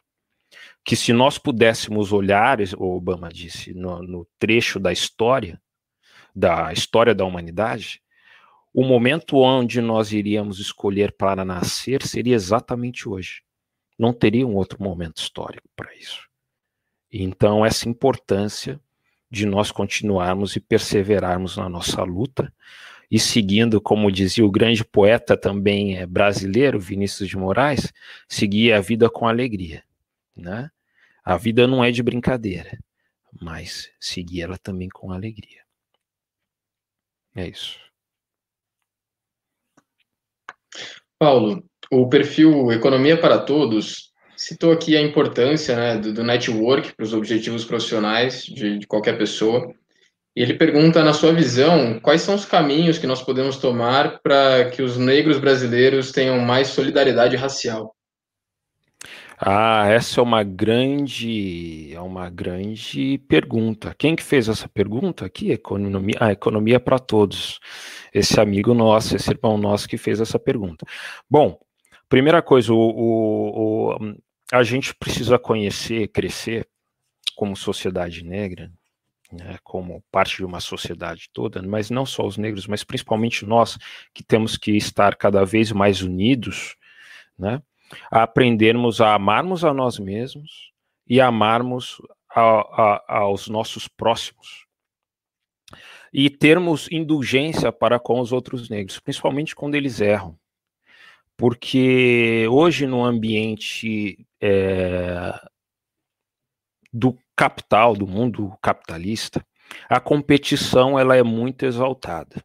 que 0.87 0.95
se 0.95 1.13
nós 1.13 1.37
pudéssemos 1.37 2.13
olhar, 2.13 2.59
o 2.77 2.97
Obama 2.97 3.29
disse, 3.29 3.75
no, 3.75 4.01
no 4.03 4.27
trecho 4.39 4.79
da 4.79 4.93
história, 4.93 5.61
da 6.35 6.73
história 6.73 7.15
da 7.15 7.25
humanidade, 7.25 8.01
o 8.73 8.85
momento 8.85 9.39
onde 9.39 9.81
nós 9.81 10.13
iríamos 10.13 10.61
escolher 10.61 11.13
para 11.13 11.45
nascer 11.45 12.03
seria 12.03 12.37
exatamente 12.37 13.09
hoje. 13.09 13.43
Não 13.99 14.13
teria 14.13 14.47
um 14.47 14.55
outro 14.55 14.81
momento 14.81 15.17
histórico 15.17 15.67
para 15.75 15.93
isso. 15.95 16.29
Então, 17.11 17.65
essa 17.65 17.89
importância 17.89 18.79
de 19.31 19.47
nós 19.47 19.73
continuarmos 19.73 20.55
e 20.55 20.61
perseverarmos 20.61 21.57
na 21.57 21.69
nossa 21.69 22.03
luta 22.05 22.53
e 23.11 23.19
seguindo, 23.19 23.81
como 23.81 24.13
dizia 24.13 24.45
o 24.45 24.51
grande 24.51 24.85
poeta 24.85 25.37
também 25.37 25.97
é, 25.97 26.07
brasileiro, 26.07 26.79
Vinícius 26.79 27.29
de 27.29 27.37
Moraes, 27.37 27.93
seguir 28.29 28.73
a 28.73 28.81
vida 28.81 29.09
com 29.09 29.27
alegria 29.27 29.86
né? 30.37 30.71
A 31.25 31.37
vida 31.37 31.67
não 31.67 31.85
é 31.85 31.91
de 31.91 32.03
brincadeira, 32.03 32.79
mas 33.41 33.91
seguir 33.99 34.43
ela 34.43 34.59
também 34.59 34.89
com 34.89 35.11
alegria. 35.11 35.63
É 37.35 37.49
isso. 37.49 37.79
Paulo, 41.19 41.65
o 41.91 42.09
perfil 42.09 42.71
Economia 42.73 43.19
para 43.19 43.39
Todos 43.39 44.13
citou 44.37 44.71
aqui 44.71 44.97
a 44.97 45.01
importância 45.01 45.75
né, 45.75 45.97
do, 45.97 46.13
do 46.13 46.23
network 46.23 46.95
para 46.95 47.05
os 47.05 47.15
objetivos 47.15 47.65
profissionais 47.65 48.43
de, 48.43 48.79
de 48.79 48.87
qualquer 48.87 49.17
pessoa. 49.17 49.75
Ele 50.35 50.53
pergunta, 50.53 51.03
na 51.03 51.15
sua 51.15 51.33
visão, 51.33 51.99
quais 52.01 52.21
são 52.21 52.35
os 52.35 52.45
caminhos 52.45 52.99
que 52.99 53.07
nós 53.07 53.23
podemos 53.23 53.57
tomar 53.57 54.21
para 54.21 54.69
que 54.71 54.83
os 54.83 54.99
negros 54.99 55.39
brasileiros 55.39 56.13
tenham 56.13 56.39
mais 56.39 56.69
solidariedade 56.69 57.37
racial? 57.37 57.96
Ah, 59.39 59.87
essa 59.89 60.21
é 60.21 60.23
uma 60.23 60.43
grande, 60.43 61.93
é 61.93 62.01
uma 62.01 62.31
grande 62.31 63.19
pergunta. 63.29 63.95
Quem 63.99 64.17
que 64.17 64.23
fez 64.23 64.49
essa 64.49 64.69
pergunta 64.69 65.27
aqui? 65.27 65.51
Economia, 65.51 66.17
ah, 66.21 66.33
economia 66.33 66.81
para 66.81 66.99
todos. 66.99 67.61
Esse 68.15 68.41
amigo 68.41 68.73
nosso, 68.73 69.15
esse 69.15 69.31
irmão 69.31 69.59
nosso 69.59 69.89
que 69.89 69.99
fez 69.99 70.21
essa 70.21 70.39
pergunta. 70.39 70.87
Bom, 71.29 71.59
primeira 72.09 72.41
coisa, 72.41 72.73
o, 72.73 72.79
o, 72.79 73.97
o 73.97 74.17
a 74.53 74.63
gente 74.63 74.95
precisa 74.95 75.39
conhecer, 75.39 76.09
crescer 76.09 76.67
como 77.35 77.57
sociedade 77.57 78.25
negra, 78.25 78.73
né, 79.31 79.59
como 79.63 80.03
parte 80.11 80.37
de 80.37 80.45
uma 80.45 80.61
sociedade 80.61 81.29
toda, 81.33 81.61
mas 81.63 81.91
não 81.91 82.07
só 82.07 82.25
os 82.27 82.39
negros, 82.39 82.67
mas 82.67 82.85
principalmente 82.85 83.45
nós 83.45 83.77
que 84.15 84.23
temos 84.23 84.57
que 84.57 84.73
estar 84.77 85.17
cada 85.17 85.45
vez 85.45 85.73
mais 85.73 86.01
unidos, 86.01 86.77
né? 87.39 87.61
A 88.11 88.23
aprendermos 88.23 89.01
a 89.01 89.15
amarmos 89.15 89.65
a 89.65 89.73
nós 89.73 89.99
mesmos 89.99 90.73
e 91.07 91.21
amarmos 91.21 92.01
a, 92.31 92.43
a, 92.43 93.19
aos 93.19 93.49
nossos 93.49 93.89
próximos. 93.89 94.67
E 96.13 96.31
termos 96.31 96.91
indulgência 96.91 97.71
para 97.71 97.99
com 97.99 98.21
os 98.21 98.33
outros 98.33 98.69
negros, 98.69 98.99
principalmente 98.99 99.55
quando 99.55 99.75
eles 99.75 100.01
erram. 100.01 100.39
Porque 101.37 102.47
hoje, 102.51 102.87
no 102.87 103.05
ambiente 103.05 104.27
é, 104.41 105.39
do 106.93 107.19
capital, 107.37 107.95
do 107.95 108.07
mundo 108.07 108.57
capitalista, 108.63 109.45
a 109.89 110.01
competição 110.01 110.99
ela 110.99 111.17
é 111.17 111.23
muito 111.23 111.67
exaltada. 111.67 112.43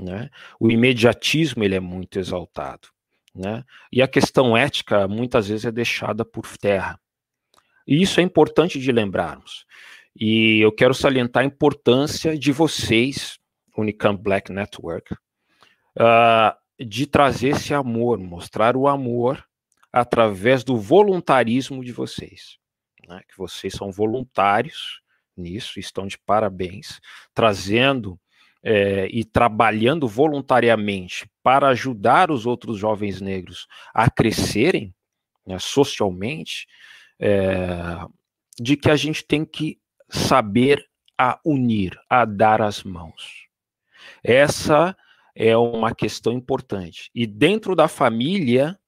Né? 0.00 0.28
O 0.58 0.70
imediatismo 0.70 1.62
ele 1.62 1.76
é 1.76 1.80
muito 1.80 2.18
exaltado. 2.18 2.88
Né? 3.34 3.64
E 3.90 4.02
a 4.02 4.08
questão 4.08 4.56
ética 4.56 5.08
muitas 5.08 5.48
vezes 5.48 5.64
é 5.64 5.72
deixada 5.72 6.24
por 6.24 6.56
terra. 6.56 7.00
E 7.86 8.02
isso 8.02 8.20
é 8.20 8.22
importante 8.22 8.78
de 8.78 8.92
lembrarmos. 8.92 9.66
E 10.14 10.60
eu 10.60 10.70
quero 10.70 10.94
salientar 10.94 11.42
a 11.42 11.46
importância 11.46 12.38
de 12.38 12.52
vocês, 12.52 13.38
Unicamp 13.76 14.22
Black 14.22 14.52
Network, 14.52 15.14
uh, 15.14 16.84
de 16.84 17.06
trazer 17.06 17.48
esse 17.48 17.72
amor, 17.72 18.18
mostrar 18.18 18.76
o 18.76 18.86
amor 18.86 19.44
através 19.90 20.62
do 20.62 20.76
voluntarismo 20.76 21.82
de 21.82 21.92
vocês. 21.92 22.58
Né? 23.08 23.22
Que 23.28 23.36
vocês 23.36 23.72
são 23.72 23.90
voluntários 23.90 25.00
nisso, 25.36 25.80
estão 25.80 26.06
de 26.06 26.18
parabéns, 26.18 27.00
trazendo 27.34 28.20
é, 28.62 29.08
e 29.10 29.24
trabalhando 29.24 30.06
voluntariamente 30.06 31.28
para 31.42 31.68
ajudar 31.68 32.30
os 32.30 32.46
outros 32.46 32.78
jovens 32.78 33.20
negros 33.20 33.66
a 33.92 34.10
crescerem 34.10 34.94
né, 35.46 35.58
socialmente, 35.58 36.66
é, 37.18 38.04
de 38.58 38.76
que 38.76 38.90
a 38.90 38.96
gente 38.96 39.24
tem 39.24 39.44
que 39.44 39.78
saber 40.08 40.86
a 41.18 41.40
unir, 41.44 41.98
a 42.08 42.24
dar 42.24 42.62
as 42.62 42.82
mãos. 42.82 43.48
Essa 44.22 44.96
é 45.34 45.56
uma 45.56 45.94
questão 45.94 46.32
importante. 46.32 47.10
E 47.14 47.26
dentro 47.26 47.74
da 47.74 47.88
família, 47.88 48.78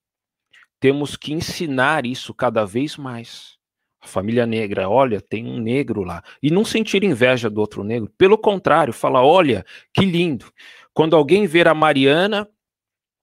temos 0.79 1.17
que 1.17 1.33
ensinar 1.33 2.05
isso 2.05 2.35
cada 2.35 2.65
vez 2.65 2.97
mais 2.97 3.57
a 4.05 4.07
família 4.07 4.45
negra, 4.45 4.89
olha, 4.89 5.19
tem 5.19 5.47
um 5.47 5.59
negro 5.59 6.03
lá. 6.03 6.23
E 6.43 6.51
não 6.51 6.65
sentir 6.65 7.03
inveja 7.03 7.49
do 7.49 7.59
outro 7.59 7.83
negro. 7.83 8.13
Pelo 8.19 8.37
contrário, 8.37 8.93
falar, 8.93 9.25
olha, 9.25 9.65
que 9.93 10.05
lindo. 10.05 10.53
Quando 10.93 11.17
alguém 11.17 11.47
ver 11.47 11.67
a 11.67 11.75
Mariana, 11.75 12.47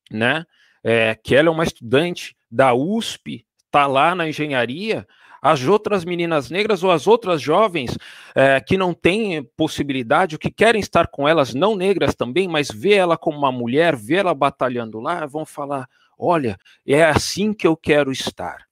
né, 0.10 0.44
é, 0.84 1.16
que 1.16 1.36
ela 1.36 1.50
é 1.50 1.52
uma 1.52 1.64
estudante 1.64 2.36
da 2.50 2.74
USP, 2.74 3.46
está 3.66 3.86
lá 3.86 4.16
na 4.16 4.28
engenharia, 4.28 5.08
as 5.40 5.64
outras 5.64 6.04
meninas 6.04 6.50
negras 6.50 6.84
ou 6.84 6.92
as 6.92 7.06
outras 7.06 7.42
jovens 7.42 7.96
é, 8.36 8.60
que 8.60 8.76
não 8.76 8.94
têm 8.94 9.44
possibilidade, 9.56 10.36
ou 10.36 10.40
que 10.40 10.52
querem 10.52 10.82
estar 10.82 11.08
com 11.08 11.28
elas, 11.28 11.54
não 11.54 11.76
negras 11.76 12.16
também, 12.16 12.48
mas 12.48 12.70
vê 12.70 12.96
ela 12.96 13.18
como 13.18 13.38
uma 13.38 13.52
mulher, 13.52 13.96
vê 13.96 14.16
ela 14.16 14.34
batalhando 14.34 15.00
lá, 15.00 15.26
vão 15.28 15.46
falar: 15.46 15.88
olha, 16.18 16.58
é 16.86 17.04
assim 17.04 17.54
que 17.54 17.68
eu 17.68 17.78
quero 17.78 18.12
estar 18.12 18.71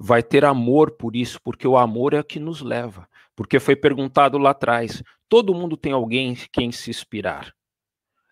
vai 0.00 0.22
ter 0.22 0.46
amor 0.46 0.92
por 0.92 1.14
isso, 1.14 1.38
porque 1.44 1.68
o 1.68 1.76
amor 1.76 2.14
é 2.14 2.20
o 2.20 2.24
que 2.24 2.40
nos 2.40 2.62
leva. 2.62 3.06
Porque 3.36 3.60
foi 3.60 3.76
perguntado 3.76 4.38
lá 4.38 4.50
atrás: 4.50 5.02
todo 5.28 5.54
mundo 5.54 5.76
tem 5.76 5.92
alguém 5.92 6.34
quem 6.50 6.72
se 6.72 6.88
inspirar. 6.88 7.52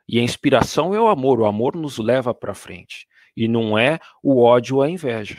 E 0.08 0.18
a 0.18 0.22
inspiração 0.22 0.94
é 0.94 1.00
o 1.00 1.08
amor, 1.08 1.38
o 1.38 1.44
amor 1.44 1.76
nos 1.76 1.98
leva 1.98 2.32
para 2.32 2.54
frente. 2.54 3.06
E 3.36 3.46
não 3.46 3.78
é 3.78 4.00
o 4.22 4.42
ódio 4.42 4.80
a 4.80 4.88
inveja. 4.88 5.38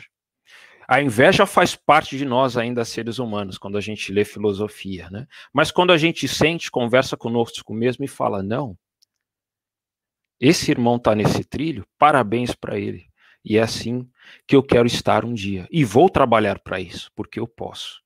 A 0.88 1.02
inveja 1.02 1.44
faz 1.46 1.74
parte 1.74 2.16
de 2.16 2.24
nós 2.24 2.56
ainda, 2.56 2.84
seres 2.84 3.18
humanos, 3.18 3.58
quando 3.58 3.76
a 3.76 3.80
gente 3.80 4.12
lê 4.12 4.24
filosofia, 4.24 5.08
né? 5.10 5.26
Mas 5.52 5.70
quando 5.70 5.92
a 5.92 5.98
gente 5.98 6.26
sente, 6.26 6.70
conversa 6.70 7.16
conosco 7.16 7.74
mesmo 7.74 8.04
e 8.04 8.08
fala: 8.08 8.42
não, 8.42 8.76
esse 10.40 10.70
irmão 10.70 10.96
está 10.96 11.14
nesse 11.14 11.44
trilho, 11.44 11.84
parabéns 11.98 12.54
para 12.54 12.78
ele. 12.78 13.09
E 13.44 13.56
é 13.56 13.62
assim 13.62 14.08
que 14.46 14.54
eu 14.54 14.62
quero 14.62 14.86
estar 14.86 15.24
um 15.24 15.34
dia. 15.34 15.66
E 15.70 15.84
vou 15.84 16.08
trabalhar 16.10 16.58
para 16.58 16.80
isso, 16.80 17.10
porque 17.14 17.40
eu 17.40 17.46
posso. 17.46 18.00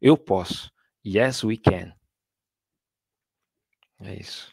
Eu 0.00 0.16
posso. 0.16 0.70
Yes, 1.06 1.44
we 1.44 1.56
can. 1.56 1.92
É 4.00 4.14
isso. 4.14 4.52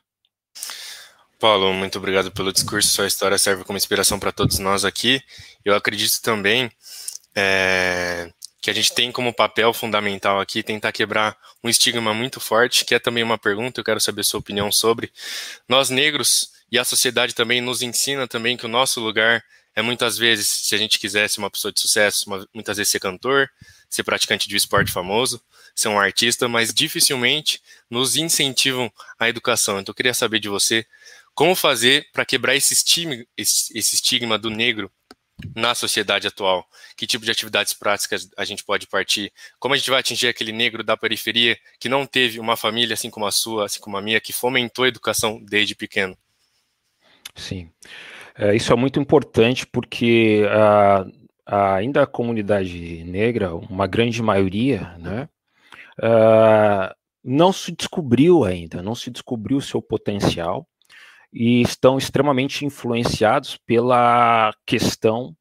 Paulo, 1.39 1.73
muito 1.73 1.97
obrigado 1.97 2.31
pelo 2.31 2.51
discurso. 2.51 2.89
Sua 2.89 3.07
história 3.07 3.37
serve 3.37 3.63
como 3.63 3.77
inspiração 3.77 4.19
para 4.19 4.31
todos 4.31 4.59
nós 4.59 4.83
aqui. 4.83 5.21
Eu 5.63 5.73
acredito 5.73 6.21
também 6.21 6.69
é, 7.35 8.31
que 8.61 8.69
a 8.69 8.73
gente 8.73 8.93
tem 8.93 9.11
como 9.11 9.33
papel 9.33 9.73
fundamental 9.73 10.39
aqui 10.39 10.61
tentar 10.61 10.91
quebrar 10.91 11.37
um 11.63 11.69
estigma 11.69 12.13
muito 12.13 12.39
forte, 12.39 12.83
que 12.83 12.93
é 12.93 12.99
também 12.99 13.23
uma 13.23 13.37
pergunta, 13.37 13.79
eu 13.79 13.85
quero 13.85 14.01
saber 14.01 14.23
sua 14.23 14.39
opinião 14.39 14.71
sobre. 14.71 15.11
Nós 15.67 15.89
negros 15.89 16.51
e 16.71 16.77
a 16.77 16.83
sociedade 16.83 17.33
também 17.33 17.61
nos 17.61 17.81
ensina 17.81 18.27
também 18.27 18.57
que 18.57 18.65
o 18.65 18.69
nosso 18.69 18.99
lugar 18.99 19.43
é 19.75 19.81
muitas 19.81 20.17
vezes, 20.17 20.47
se 20.47 20.75
a 20.75 20.77
gente 20.77 20.99
quisesse 20.99 21.37
uma 21.37 21.49
pessoa 21.49 21.71
de 21.71 21.79
sucesso, 21.79 22.25
uma, 22.27 22.47
muitas 22.53 22.77
vezes 22.77 22.91
ser 22.91 22.99
cantor, 22.99 23.49
ser 23.89 24.03
praticante 24.03 24.47
de 24.47 24.55
um 24.55 24.57
esporte 24.57 24.91
famoso, 24.91 25.41
ser 25.75 25.87
um 25.87 25.99
artista, 25.99 26.47
mas 26.47 26.73
dificilmente 26.73 27.61
nos 27.89 28.15
incentivam 28.15 28.91
à 29.17 29.29
educação. 29.29 29.79
Então 29.79 29.91
eu 29.91 29.95
queria 29.95 30.13
saber 30.13 30.39
de 30.39 30.49
você 30.49 30.85
como 31.33 31.55
fazer 31.55 32.07
para 32.11 32.25
quebrar 32.25 32.55
esse 32.55 32.73
estigma, 32.73 33.25
esse, 33.37 33.77
esse 33.77 33.95
estigma 33.95 34.37
do 34.37 34.49
negro 34.49 34.91
na 35.55 35.73
sociedade 35.73 36.27
atual? 36.27 36.67
Que 36.97 37.07
tipo 37.07 37.23
de 37.23 37.31
atividades 37.31 37.73
práticas 37.73 38.29
a 38.37 38.43
gente 38.45 38.63
pode 38.63 38.87
partir? 38.87 39.31
Como 39.57 39.73
a 39.73 39.77
gente 39.77 39.89
vai 39.89 39.99
atingir 39.99 40.27
aquele 40.27 40.51
negro 40.51 40.83
da 40.83 40.97
periferia 40.97 41.57
que 41.79 41.89
não 41.89 42.05
teve 42.05 42.39
uma 42.39 42.57
família 42.57 42.93
assim 42.93 43.09
como 43.09 43.25
a 43.25 43.31
sua, 43.31 43.65
assim 43.65 43.79
como 43.79 43.97
a 43.97 44.01
minha, 44.01 44.19
que 44.19 44.33
fomentou 44.33 44.85
a 44.85 44.89
educação 44.89 45.41
desde 45.43 45.75
pequeno? 45.75 46.17
Sim, 47.35 47.71
é, 48.39 48.55
isso 48.55 48.71
é 48.71 48.75
muito 48.77 49.01
importante 49.01 49.67
porque 49.67 50.45
a, 50.49 51.05
a, 51.45 51.75
ainda 51.75 52.03
a 52.03 52.07
comunidade 52.07 53.03
negra, 53.03 53.53
uma 53.53 53.85
grande 53.85 54.23
maioria, 54.23 54.95
né, 54.97 55.27
uh, 55.99 56.95
não 57.21 57.51
se 57.51 57.73
descobriu 57.73 58.45
ainda, 58.45 58.81
não 58.81 58.95
se 58.95 59.11
descobriu 59.11 59.57
o 59.57 59.61
seu 59.61 59.81
potencial 59.81 60.65
e 61.33 61.61
estão 61.61 61.97
extremamente 61.97 62.65
influenciados 62.65 63.57
pela 63.57 64.53
questão 64.65 65.35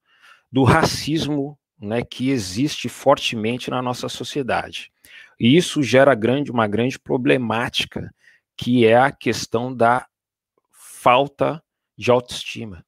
do 0.51 0.65
racismo 0.65 1.57
né, 1.81 2.03
que 2.03 2.31
existe 2.31 2.89
fortemente 2.89 3.71
na 3.71 3.81
nossa 3.81 4.09
sociedade. 4.09 4.91
E 5.39 5.57
isso 5.57 5.85
gera 5.85 6.17
grande, 6.17 6.51
uma 6.51 6.67
grande 6.67 6.99
problemática, 6.99 8.13
que 8.57 8.85
é 8.85 8.97
a 8.97 9.13
questão 9.13 9.73
da 9.73 10.05
falta 10.73 11.63
de 11.97 12.11
autoestima. 12.11 12.85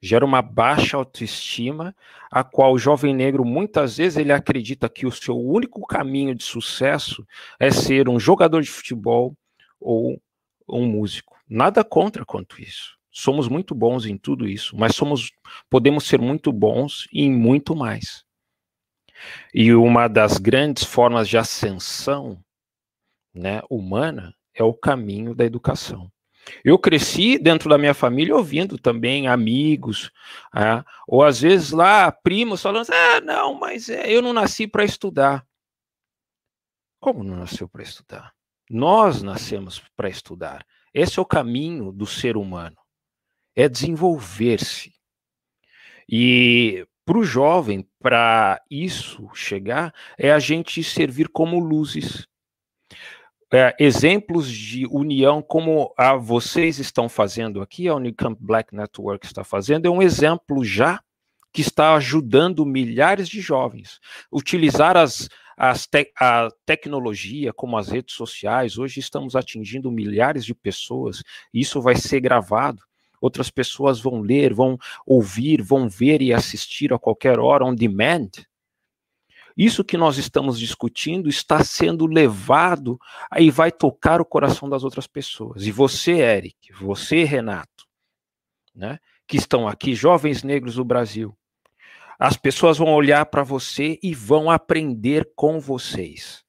Gera 0.00 0.24
uma 0.24 0.40
baixa 0.40 0.96
autoestima, 0.96 1.94
a 2.30 2.44
qual 2.44 2.72
o 2.72 2.78
jovem 2.78 3.14
negro 3.14 3.44
muitas 3.44 3.96
vezes 3.96 4.16
ele 4.16 4.32
acredita 4.32 4.88
que 4.88 5.06
o 5.06 5.10
seu 5.10 5.36
único 5.36 5.84
caminho 5.86 6.34
de 6.34 6.44
sucesso 6.44 7.26
é 7.58 7.70
ser 7.70 8.08
um 8.08 8.18
jogador 8.18 8.62
de 8.62 8.70
futebol 8.70 9.36
ou 9.80 10.20
um 10.68 10.86
músico. 10.86 11.36
Nada 11.48 11.82
contra 11.82 12.24
quanto 12.24 12.60
isso. 12.60 12.96
Somos 13.10 13.48
muito 13.48 13.74
bons 13.74 14.06
em 14.06 14.16
tudo 14.16 14.46
isso, 14.46 14.76
mas 14.76 14.94
somos 14.94 15.32
podemos 15.68 16.04
ser 16.04 16.20
muito 16.20 16.52
bons 16.52 17.08
em 17.12 17.32
muito 17.32 17.74
mais. 17.74 18.24
E 19.52 19.74
uma 19.74 20.06
das 20.06 20.38
grandes 20.38 20.84
formas 20.84 21.28
de 21.28 21.36
ascensão 21.36 22.38
né, 23.34 23.62
humana 23.68 24.32
é 24.54 24.62
o 24.62 24.74
caminho 24.74 25.34
da 25.34 25.44
educação. 25.44 26.10
Eu 26.64 26.78
cresci 26.78 27.38
dentro 27.38 27.68
da 27.68 27.78
minha 27.78 27.94
família 27.94 28.36
ouvindo 28.36 28.78
também 28.78 29.26
amigos, 29.26 30.10
ah, 30.52 30.84
ou 31.06 31.22
às 31.22 31.40
vezes 31.40 31.70
lá 31.70 32.12
primos 32.12 32.62
falando: 32.62 32.90
ah, 32.90 33.20
não, 33.20 33.54
mas 33.54 33.88
é, 33.88 34.10
eu 34.10 34.22
não 34.22 34.32
nasci 34.32 34.66
para 34.66 34.84
estudar. 34.84 35.46
Como 37.00 37.22
não 37.22 37.36
nasceu 37.36 37.68
para 37.68 37.82
estudar? 37.82 38.32
Nós 38.68 39.22
nascemos 39.22 39.82
para 39.96 40.08
estudar. 40.08 40.66
Esse 40.92 41.18
é 41.18 41.22
o 41.22 41.26
caminho 41.26 41.92
do 41.92 42.06
ser 42.06 42.36
humano, 42.36 42.76
é 43.54 43.68
desenvolver-se. 43.68 44.92
E 46.08 46.86
para 47.08 47.16
o 47.16 47.24
jovem, 47.24 47.88
para 47.98 48.62
isso 48.70 49.30
chegar, 49.34 49.94
é 50.18 50.30
a 50.30 50.38
gente 50.38 50.84
servir 50.84 51.28
como 51.30 51.58
luzes. 51.58 52.27
É, 53.52 53.74
exemplos 53.78 54.50
de 54.50 54.86
união, 54.86 55.40
como 55.40 55.94
a 55.96 56.14
vocês 56.14 56.78
estão 56.78 57.08
fazendo 57.08 57.62
aqui, 57.62 57.88
a 57.88 57.94
Unicamp 57.94 58.36
Black 58.38 58.74
Network 58.74 59.24
está 59.24 59.42
fazendo, 59.42 59.86
é 59.86 59.90
um 59.90 60.02
exemplo 60.02 60.62
já 60.62 61.00
que 61.50 61.62
está 61.62 61.94
ajudando 61.94 62.66
milhares 62.66 63.26
de 63.26 63.40
jovens. 63.40 64.00
Utilizar 64.30 64.98
as, 64.98 65.30
te 65.90 66.12
a 66.20 66.48
tecnologia, 66.66 67.52
como 67.52 67.76
as 67.76 67.88
redes 67.88 68.14
sociais, 68.14 68.78
hoje 68.78 69.00
estamos 69.00 69.34
atingindo 69.34 69.90
milhares 69.90 70.44
de 70.44 70.54
pessoas, 70.54 71.22
isso 71.52 71.80
vai 71.80 71.96
ser 71.96 72.20
gravado. 72.20 72.82
Outras 73.20 73.50
pessoas 73.50 73.98
vão 73.98 74.20
ler, 74.20 74.54
vão 74.54 74.78
ouvir, 75.04 75.60
vão 75.62 75.88
ver 75.88 76.22
e 76.22 76.32
assistir 76.32 76.92
a 76.92 76.98
qualquer 76.98 77.40
hora 77.40 77.64
on 77.64 77.74
demand. 77.74 78.30
Isso 79.58 79.82
que 79.82 79.96
nós 79.96 80.18
estamos 80.18 80.56
discutindo 80.56 81.28
está 81.28 81.64
sendo 81.64 82.06
levado 82.06 82.96
aí 83.28 83.50
vai 83.50 83.72
tocar 83.72 84.20
o 84.20 84.24
coração 84.24 84.68
das 84.68 84.84
outras 84.84 85.08
pessoas. 85.08 85.66
E 85.66 85.72
você, 85.72 86.12
Eric, 86.12 86.72
você, 86.80 87.24
Renato, 87.24 87.84
né, 88.72 89.00
que 89.26 89.36
estão 89.36 89.66
aqui, 89.66 89.96
jovens 89.96 90.44
negros 90.44 90.76
do 90.76 90.84
Brasil, 90.84 91.36
as 92.20 92.36
pessoas 92.36 92.78
vão 92.78 92.94
olhar 92.94 93.26
para 93.26 93.42
você 93.42 93.98
e 94.00 94.14
vão 94.14 94.48
aprender 94.48 95.28
com 95.34 95.58
vocês. 95.58 96.44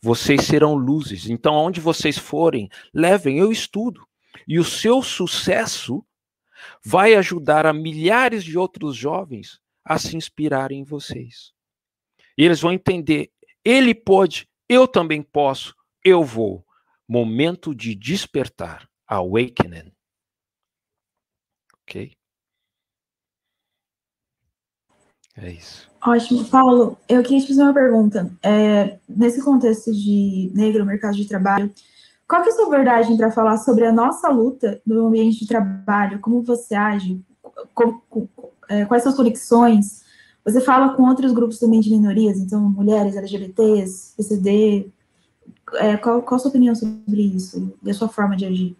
Vocês 0.00 0.42
serão 0.42 0.74
luzes. 0.74 1.30
Então, 1.30 1.54
aonde 1.54 1.80
vocês 1.80 2.18
forem, 2.18 2.68
levem, 2.92 3.38
eu 3.38 3.52
estudo. 3.52 4.04
E 4.48 4.58
o 4.58 4.64
seu 4.64 5.00
sucesso 5.00 6.04
vai 6.84 7.14
ajudar 7.14 7.66
a 7.66 7.72
milhares 7.72 8.42
de 8.42 8.58
outros 8.58 8.96
jovens 8.96 9.60
a 9.84 9.96
se 9.96 10.16
inspirarem 10.16 10.80
em 10.80 10.84
vocês. 10.84 11.52
E 12.36 12.44
eles 12.44 12.60
vão 12.60 12.72
entender: 12.72 13.30
ele 13.64 13.94
pode, 13.94 14.48
eu 14.68 14.86
também 14.86 15.22
posso, 15.22 15.74
eu 16.04 16.24
vou. 16.24 16.64
Momento 17.08 17.74
de 17.74 17.94
despertar, 17.94 18.88
awakening. 19.06 19.92
Ok? 21.82 22.12
É 25.36 25.50
isso. 25.50 25.90
Ótimo. 26.04 26.44
Paulo, 26.44 26.98
eu 27.08 27.22
queria 27.22 27.40
te 27.40 27.48
fazer 27.48 27.62
uma 27.62 27.72
pergunta. 27.72 28.30
É, 28.42 28.98
nesse 29.08 29.42
contexto 29.42 29.92
de 29.92 30.50
negro, 30.54 30.84
mercado 30.84 31.16
de 31.16 31.26
trabalho, 31.26 31.72
qual 32.28 32.42
é 32.42 32.48
a 32.48 32.52
sua 32.52 32.66
abordagem 32.66 33.16
para 33.16 33.30
falar 33.30 33.58
sobre 33.58 33.86
a 33.86 33.92
nossa 33.92 34.28
luta 34.28 34.80
no 34.86 35.06
ambiente 35.06 35.40
de 35.40 35.46
trabalho? 35.46 36.20
Como 36.20 36.42
você 36.42 36.74
age? 36.74 37.20
Com, 37.74 38.00
com, 38.08 38.28
é, 38.68 38.84
quais 38.84 39.02
suas 39.02 39.16
conexões? 39.16 40.01
Você 40.44 40.60
fala 40.60 40.94
com 40.94 41.04
outros 41.04 41.32
grupos 41.32 41.58
também 41.58 41.80
de 41.80 41.90
minorias, 41.90 42.38
então 42.38 42.60
mulheres, 42.60 43.16
LGBTs, 43.16 44.14
PCD. 44.16 44.88
É, 45.74 45.96
qual, 45.96 46.22
qual 46.22 46.36
a 46.36 46.38
sua 46.38 46.48
opinião 46.48 46.74
sobre 46.74 47.22
isso 47.22 47.72
e 47.82 47.90
a 47.90 47.94
sua 47.94 48.08
forma 48.08 48.36
de 48.36 48.44
agir? 48.44 48.76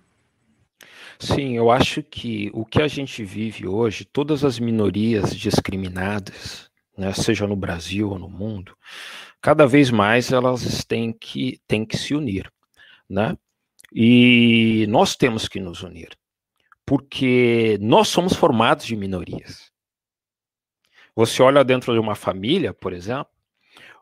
Sim, 1.19 1.57
eu 1.57 1.71
acho 1.71 2.03
que 2.03 2.51
o 2.53 2.65
que 2.65 2.83
a 2.83 2.89
gente 2.89 3.25
vive 3.25 3.69
hoje, 3.69 4.05
todas 4.05 4.45
as 4.45 4.59
minorias 4.59 5.37
discriminadas, 5.37 6.69
né, 6.99 7.13
seja 7.13 7.47
no 7.47 7.55
Brasil 7.55 8.11
ou 8.11 8.19
no 8.19 8.29
mundo, 8.29 8.77
cada 9.41 9.67
vez 9.67 9.91
mais 9.91 10.33
elas 10.33 10.85
têm 10.85 11.13
que, 11.13 11.61
têm 11.69 11.85
que 11.85 11.97
se 11.97 12.15
unir, 12.15 12.53
né? 13.09 13.37
E 13.95 14.87
nós 14.89 15.15
temos 15.15 15.47
que 15.47 15.61
nos 15.61 15.83
unir, 15.83 16.11
porque 16.85 17.79
nós 17.81 18.09
somos 18.09 18.35
formados 18.35 18.85
de 18.85 18.97
minorias. 18.97 19.72
Você 21.15 21.43
olha 21.43 21.63
dentro 21.63 21.93
de 21.93 21.99
uma 21.99 22.15
família, 22.15 22.73
por 22.73 22.93
exemplo, 22.93 23.33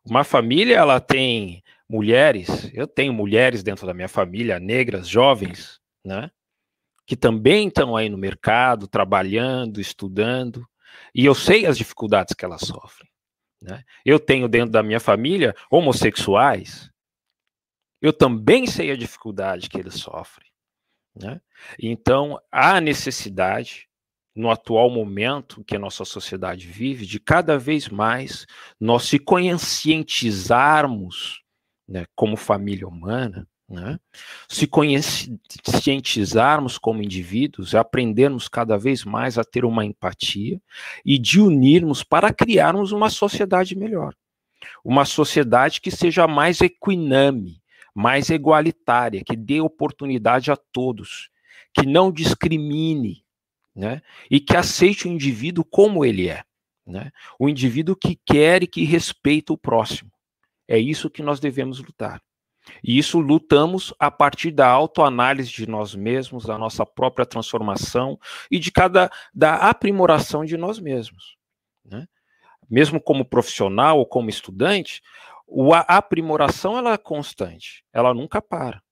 uma 0.04 0.24
família 0.24 0.76
ela 0.76 1.00
tem 1.00 1.62
mulheres, 1.88 2.70
eu 2.72 2.86
tenho 2.86 3.12
mulheres 3.12 3.62
dentro 3.62 3.86
da 3.86 3.92
minha 3.92 4.08
família, 4.08 4.60
negras, 4.60 5.08
jovens, 5.08 5.80
né? 6.04 6.30
que 7.04 7.16
também 7.16 7.66
estão 7.66 7.96
aí 7.96 8.08
no 8.08 8.16
mercado, 8.16 8.86
trabalhando, 8.86 9.80
estudando, 9.80 10.64
e 11.12 11.24
eu 11.24 11.34
sei 11.34 11.66
as 11.66 11.76
dificuldades 11.76 12.34
que 12.34 12.44
elas 12.44 12.60
sofrem. 12.60 13.10
Né? 13.60 13.82
Eu 14.04 14.20
tenho 14.20 14.48
dentro 14.48 14.70
da 14.70 14.82
minha 14.82 15.00
família 15.00 15.54
homossexuais, 15.68 16.88
eu 18.00 18.12
também 18.12 18.66
sei 18.66 18.92
a 18.92 18.96
dificuldade 18.96 19.68
que 19.68 19.78
eles 19.78 19.94
sofrem. 19.94 20.48
Né? 21.14 21.40
Então, 21.78 22.40
há 22.50 22.80
necessidade, 22.80 23.89
no 24.34 24.50
atual 24.50 24.90
momento 24.90 25.62
que 25.64 25.76
a 25.76 25.78
nossa 25.78 26.04
sociedade 26.04 26.66
vive, 26.66 27.06
de 27.06 27.20
cada 27.20 27.58
vez 27.58 27.88
mais 27.88 28.46
nós 28.78 29.04
se 29.04 29.18
conscientizarmos 29.18 31.42
né, 31.88 32.04
como 32.14 32.36
família 32.36 32.86
humana 32.86 33.48
né? 33.70 33.98
Se 34.48 34.66
conscientizarmos 34.66 36.76
como 36.76 37.02
indivíduos, 37.02 37.74
aprendermos 37.74 38.48
cada 38.48 38.76
vez 38.76 39.02
mais 39.04 39.38
a 39.38 39.44
ter 39.44 39.64
uma 39.64 39.84
empatia 39.84 40.60
e 41.04 41.16
de 41.16 41.40
unirmos 41.40 42.02
para 42.02 42.34
criarmos 42.34 42.90
uma 42.90 43.08
sociedade 43.08 43.76
melhor. 43.76 44.12
Uma 44.84 45.04
sociedade 45.04 45.80
que 45.80 45.92
seja 45.92 46.26
mais 46.26 46.60
equiname, 46.60 47.62
mais 47.94 48.28
igualitária, 48.28 49.22
que 49.24 49.36
dê 49.36 49.60
oportunidade 49.60 50.50
a 50.50 50.56
todos, 50.56 51.30
que 51.72 51.86
não 51.86 52.10
discrimine, 52.10 53.22
né? 53.74 54.02
E 54.30 54.40
que 54.40 54.56
aceite 54.56 55.06
o 55.06 55.10
indivíduo 55.10 55.64
como 55.64 56.04
ele 56.04 56.28
é, 56.28 56.42
né? 56.86 57.10
O 57.38 57.48
indivíduo 57.48 57.96
que 57.96 58.18
quer 58.24 58.62
e 58.62 58.66
que 58.66 58.84
respeita 58.84 59.52
o 59.52 59.58
próximo. 59.58 60.10
É 60.68 60.78
isso 60.78 61.10
que 61.10 61.22
nós 61.22 61.40
devemos 61.40 61.80
lutar. 61.80 62.22
E 62.84 62.98
isso 62.98 63.18
lutamos 63.18 63.92
a 63.98 64.10
partir 64.10 64.50
da 64.50 64.68
autoanálise 64.68 65.50
de 65.50 65.66
nós 65.66 65.94
mesmos, 65.94 66.44
da 66.44 66.58
nossa 66.58 66.84
própria 66.84 67.26
transformação 67.26 68.18
e 68.50 68.58
de 68.58 68.70
cada 68.70 69.10
da 69.34 69.56
aprimoração 69.56 70.44
de 70.44 70.56
nós 70.56 70.78
mesmos. 70.78 71.36
Né? 71.84 72.06
Mesmo 72.68 73.00
como 73.00 73.24
profissional 73.24 73.98
ou 73.98 74.06
como 74.06 74.30
estudante, 74.30 75.02
a 75.74 75.96
aprimoração 75.96 76.78
ela 76.78 76.92
é 76.92 76.98
constante, 76.98 77.84
ela 77.92 78.14
nunca 78.14 78.40
para. 78.40 78.82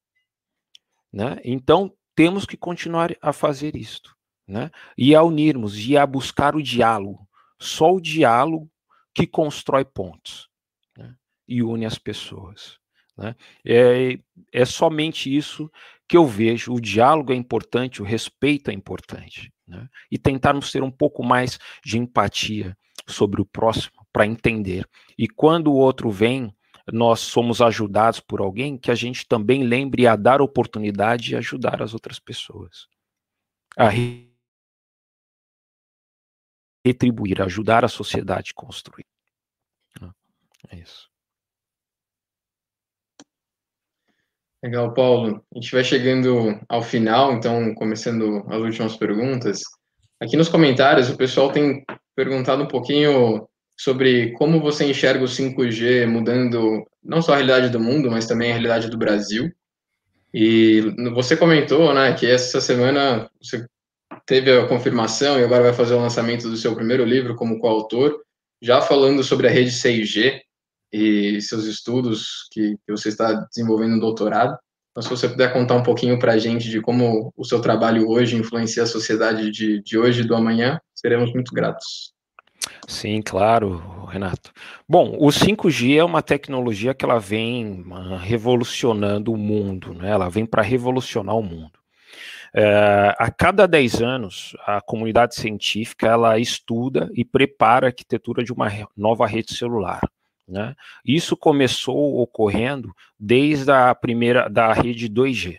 Né? 1.12 1.38
Então 1.44 1.94
temos 2.14 2.44
que 2.44 2.56
continuar 2.56 3.14
a 3.22 3.32
fazer 3.32 3.76
isto, 3.76 4.16
né? 4.48 4.70
E 4.96 5.14
a 5.14 5.22
unirmos 5.22 5.78
e 5.78 5.96
a 5.96 6.06
buscar 6.06 6.56
o 6.56 6.62
diálogo. 6.62 7.28
Só 7.60 7.92
o 7.92 8.00
diálogo 8.00 8.70
que 9.14 9.26
constrói 9.26 9.84
pontos 9.84 10.48
né? 10.96 11.14
e 11.46 11.62
une 11.62 11.84
as 11.84 11.98
pessoas. 11.98 12.78
Né? 13.16 13.36
É, 13.64 14.18
é 14.52 14.64
somente 14.64 15.34
isso 15.34 15.70
que 16.08 16.16
eu 16.16 16.24
vejo. 16.24 16.72
O 16.72 16.80
diálogo 16.80 17.32
é 17.32 17.36
importante, 17.36 18.00
o 18.00 18.04
respeito 18.04 18.70
é 18.70 18.74
importante. 18.74 19.52
Né? 19.66 19.86
E 20.10 20.16
tentarmos 20.16 20.72
ter 20.72 20.82
um 20.82 20.90
pouco 20.90 21.22
mais 21.22 21.58
de 21.84 21.98
empatia 21.98 22.76
sobre 23.06 23.40
o 23.40 23.44
próximo 23.44 24.06
para 24.12 24.26
entender. 24.26 24.88
E 25.18 25.28
quando 25.28 25.68
o 25.68 25.76
outro 25.76 26.10
vem, 26.10 26.54
nós 26.90 27.20
somos 27.20 27.60
ajudados 27.60 28.20
por 28.20 28.40
alguém, 28.40 28.78
que 28.78 28.90
a 28.90 28.94
gente 28.94 29.26
também 29.26 29.62
lembre 29.62 30.06
a 30.06 30.16
dar 30.16 30.40
oportunidade 30.40 31.32
e 31.32 31.36
ajudar 31.36 31.82
as 31.82 31.92
outras 31.92 32.18
pessoas. 32.18 32.86
A 33.76 33.88
retribuir, 36.88 37.40
ajudar 37.42 37.84
a 37.84 37.88
sociedade 37.88 38.52
a 38.56 38.60
construir. 38.60 39.06
É 40.70 40.76
isso. 40.76 41.08
Legal, 44.62 44.92
Paulo. 44.92 45.44
A 45.54 45.58
gente 45.58 45.72
vai 45.72 45.84
chegando 45.84 46.60
ao 46.68 46.82
final, 46.82 47.32
então, 47.32 47.74
começando 47.74 48.44
as 48.48 48.60
últimas 48.60 48.96
perguntas. 48.96 49.62
Aqui 50.20 50.36
nos 50.36 50.48
comentários, 50.48 51.08
o 51.08 51.16
pessoal 51.16 51.52
tem 51.52 51.84
perguntado 52.16 52.64
um 52.64 52.68
pouquinho 52.68 53.48
sobre 53.76 54.32
como 54.32 54.60
você 54.60 54.84
enxerga 54.84 55.24
o 55.24 55.28
5G 55.28 56.06
mudando 56.06 56.84
não 57.02 57.22
só 57.22 57.32
a 57.32 57.36
realidade 57.36 57.70
do 57.70 57.78
mundo, 57.78 58.10
mas 58.10 58.26
também 58.26 58.50
a 58.50 58.54
realidade 58.54 58.90
do 58.90 58.98
Brasil. 58.98 59.52
E 60.34 60.80
você 61.14 61.36
comentou, 61.36 61.94
né, 61.94 62.12
que 62.14 62.26
essa 62.26 62.60
semana 62.60 63.30
você 63.40 63.64
teve 64.28 64.52
a 64.52 64.68
confirmação 64.68 65.40
e 65.40 65.42
agora 65.42 65.62
vai 65.62 65.72
fazer 65.72 65.94
o 65.94 66.00
lançamento 66.00 66.50
do 66.50 66.56
seu 66.56 66.74
primeiro 66.74 67.02
livro 67.02 67.34
como 67.34 67.58
coautor, 67.58 68.20
já 68.62 68.82
falando 68.82 69.24
sobre 69.24 69.48
a 69.48 69.50
rede 69.50 69.70
6G 69.70 70.40
e 70.92 71.40
seus 71.40 71.64
estudos 71.64 72.46
que, 72.52 72.76
que 72.84 72.92
você 72.92 73.08
está 73.08 73.32
desenvolvendo 73.32 73.94
no 73.94 74.00
doutorado. 74.00 74.54
Então, 74.90 75.02
se 75.02 75.08
você 75.08 75.28
puder 75.28 75.50
contar 75.50 75.76
um 75.76 75.82
pouquinho 75.82 76.18
para 76.18 76.34
a 76.34 76.38
gente 76.38 76.68
de 76.68 76.78
como 76.78 77.32
o 77.34 77.44
seu 77.44 77.60
trabalho 77.60 78.06
hoje 78.06 78.36
influencia 78.36 78.82
a 78.82 78.86
sociedade 78.86 79.50
de, 79.50 79.82
de 79.82 79.96
hoje 79.98 80.20
e 80.20 80.24
do 80.24 80.34
amanhã, 80.34 80.78
seremos 80.94 81.32
muito 81.32 81.54
gratos. 81.54 82.12
Sim, 82.86 83.22
claro, 83.22 84.04
Renato. 84.06 84.52
Bom, 84.86 85.16
o 85.18 85.28
5G 85.28 85.98
é 85.98 86.04
uma 86.04 86.20
tecnologia 86.20 86.92
que 86.92 87.04
ela 87.04 87.18
vem 87.18 87.82
ah, 87.92 88.18
revolucionando 88.18 89.32
o 89.32 89.38
mundo, 89.38 89.94
né? 89.94 90.10
ela 90.10 90.28
vem 90.28 90.44
para 90.44 90.60
revolucionar 90.60 91.36
o 91.36 91.42
mundo. 91.42 91.77
É, 92.54 93.14
a 93.18 93.30
cada 93.30 93.66
10 93.66 94.02
anos, 94.02 94.56
a 94.66 94.80
comunidade 94.80 95.34
científica 95.34 96.06
ela 96.06 96.38
estuda 96.38 97.10
e 97.14 97.24
prepara 97.24 97.86
a 97.86 97.88
arquitetura 97.88 98.42
de 98.42 98.52
uma 98.52 98.68
nova 98.96 99.26
rede 99.26 99.54
celular. 99.54 100.00
Né? 100.46 100.74
Isso 101.04 101.36
começou 101.36 102.20
ocorrendo 102.20 102.94
desde 103.18 103.70
a 103.70 103.94
primeira 103.94 104.48
da 104.48 104.72
rede 104.72 105.08
2G. 105.08 105.58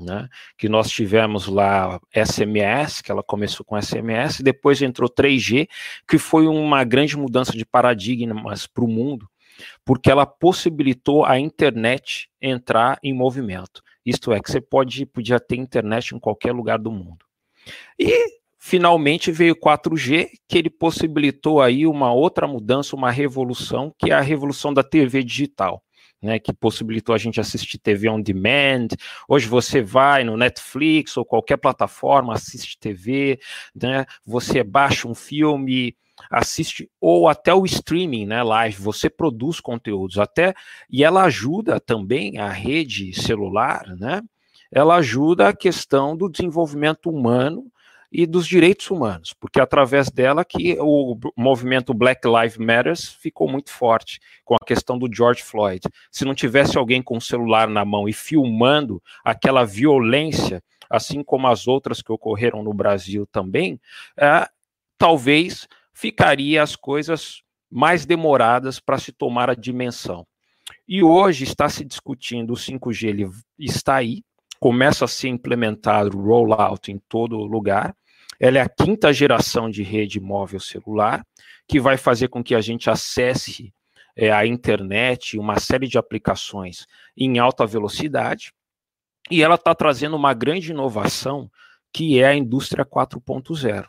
Né, 0.00 0.28
que 0.58 0.68
nós 0.68 0.90
tivemos 0.90 1.46
lá 1.46 2.00
SMS, 2.12 3.02
que 3.02 3.12
ela 3.12 3.22
começou 3.22 3.64
com 3.64 3.80
SMS, 3.80 4.42
depois 4.42 4.82
entrou 4.82 5.08
3G, 5.08 5.68
que 6.08 6.18
foi 6.18 6.48
uma 6.48 6.82
grande 6.82 7.16
mudança 7.16 7.52
de 7.52 7.64
paradigmas 7.64 8.66
para 8.66 8.82
o 8.82 8.88
mundo, 8.88 9.28
porque 9.84 10.10
ela 10.10 10.26
possibilitou 10.26 11.24
a 11.24 11.38
internet 11.38 12.28
entrar 12.40 12.98
em 13.00 13.12
movimento. 13.12 13.80
Isto 14.04 14.32
é, 14.32 14.40
que 14.40 14.50
você 14.50 14.60
pode, 14.60 15.06
podia 15.06 15.38
ter 15.38 15.56
internet 15.56 16.14
em 16.14 16.18
qualquer 16.18 16.52
lugar 16.52 16.78
do 16.78 16.90
mundo. 16.90 17.24
E 17.98 18.42
Finalmente 18.64 19.32
veio 19.32 19.54
o 19.54 19.56
4G, 19.56 20.28
que 20.48 20.56
ele 20.56 20.70
possibilitou 20.70 21.60
aí 21.60 21.84
uma 21.84 22.12
outra 22.12 22.46
mudança, 22.46 22.94
uma 22.94 23.10
revolução, 23.10 23.92
que 23.98 24.12
é 24.12 24.14
a 24.14 24.20
revolução 24.20 24.72
da 24.72 24.84
TV 24.84 25.24
digital. 25.24 25.82
Né, 26.22 26.38
que 26.38 26.52
possibilitou 26.52 27.12
a 27.12 27.18
gente 27.18 27.40
assistir 27.40 27.78
TV 27.78 28.08
on 28.08 28.22
demand. 28.22 28.86
Hoje 29.28 29.48
você 29.48 29.82
vai 29.82 30.22
no 30.22 30.36
Netflix 30.36 31.16
ou 31.16 31.24
qualquer 31.24 31.56
plataforma, 31.56 32.34
assiste 32.34 32.78
TV, 32.78 33.40
né, 33.74 34.06
você 34.24 34.62
baixa 34.62 35.08
um 35.08 35.14
filme, 35.16 35.96
assiste 36.30 36.90
ou 37.00 37.28
até 37.28 37.54
o 37.54 37.64
streaming, 37.64 38.26
né, 38.26 38.42
live, 38.42 38.80
você 38.80 39.08
produz 39.08 39.60
conteúdos 39.60 40.18
até 40.18 40.54
e 40.90 41.04
ela 41.04 41.24
ajuda 41.24 41.80
também 41.80 42.38
a 42.38 42.48
rede 42.48 43.12
celular, 43.14 43.86
né? 43.96 44.22
Ela 44.70 44.96
ajuda 44.96 45.48
a 45.48 45.56
questão 45.56 46.16
do 46.16 46.30
desenvolvimento 46.30 47.10
humano 47.10 47.70
e 48.12 48.26
dos 48.26 48.46
direitos 48.46 48.90
humanos, 48.90 49.32
porque 49.32 49.58
é 49.58 49.62
através 49.62 50.10
dela 50.10 50.44
que 50.44 50.76
o 50.78 51.16
movimento 51.36 51.94
Black 51.94 52.28
Lives 52.28 52.58
Matter 52.58 52.94
ficou 53.18 53.48
muito 53.48 53.70
forte, 53.70 54.20
com 54.44 54.54
a 54.54 54.64
questão 54.66 54.98
do 54.98 55.12
George 55.12 55.42
Floyd. 55.42 55.80
Se 56.10 56.24
não 56.24 56.34
tivesse 56.34 56.76
alguém 56.76 57.02
com 57.02 57.16
o 57.16 57.20
celular 57.22 57.68
na 57.68 57.84
mão 57.84 58.06
e 58.06 58.12
filmando 58.12 59.02
aquela 59.24 59.64
violência, 59.64 60.62
assim 60.90 61.22
como 61.22 61.46
as 61.46 61.66
outras 61.66 62.02
que 62.02 62.12
ocorreram 62.12 62.62
no 62.62 62.74
Brasil 62.74 63.26
também, 63.32 63.80
é, 64.18 64.46
talvez 64.98 65.66
ficaria 65.92 66.62
as 66.62 66.76
coisas 66.76 67.42
mais 67.70 68.04
demoradas 68.04 68.78
para 68.78 68.98
se 68.98 69.12
tomar 69.12 69.48
a 69.50 69.54
dimensão. 69.54 70.26
E 70.86 71.02
hoje 71.02 71.44
está 71.44 71.68
se 71.68 71.84
discutindo 71.84 72.52
o 72.52 72.56
5G, 72.56 73.08
ele 73.08 73.30
está 73.58 73.96
aí, 73.96 74.22
começa 74.60 75.04
a 75.04 75.08
ser 75.08 75.28
implementado 75.28 76.16
o 76.16 76.22
rollout 76.22 76.90
em 76.90 76.98
todo 77.08 77.36
lugar, 77.44 77.94
ela 78.38 78.58
é 78.58 78.60
a 78.60 78.68
quinta 78.68 79.12
geração 79.12 79.70
de 79.70 79.82
rede 79.82 80.20
móvel 80.20 80.60
celular, 80.60 81.24
que 81.68 81.80
vai 81.80 81.96
fazer 81.96 82.28
com 82.28 82.42
que 82.42 82.54
a 82.54 82.60
gente 82.60 82.90
acesse 82.90 83.72
é, 84.16 84.30
a 84.32 84.46
internet, 84.46 85.38
uma 85.38 85.58
série 85.58 85.86
de 85.86 85.96
aplicações 85.96 86.86
em 87.16 87.38
alta 87.38 87.64
velocidade. 87.66 88.52
E 89.30 89.42
ela 89.42 89.54
está 89.54 89.74
trazendo 89.74 90.16
uma 90.16 90.34
grande 90.34 90.72
inovação, 90.72 91.50
que 91.92 92.18
é 92.20 92.26
a 92.26 92.34
indústria 92.34 92.84
4.0. 92.84 93.86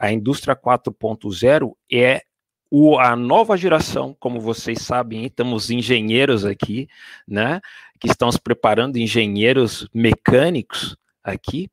A 0.00 0.10
indústria 0.10 0.56
4.0 0.56 1.74
é 1.92 2.22
o, 2.70 2.98
a 2.98 3.14
nova 3.14 3.54
geração, 3.54 4.16
como 4.18 4.40
vocês 4.40 4.80
sabem, 4.80 5.28
temos 5.28 5.70
engenheiros 5.70 6.46
aqui, 6.46 6.88
né, 7.28 7.60
que 8.00 8.08
estão 8.08 8.32
se 8.32 8.40
preparando, 8.40 8.96
engenheiros 8.96 9.86
mecânicos 9.92 10.96
aqui, 11.22 11.68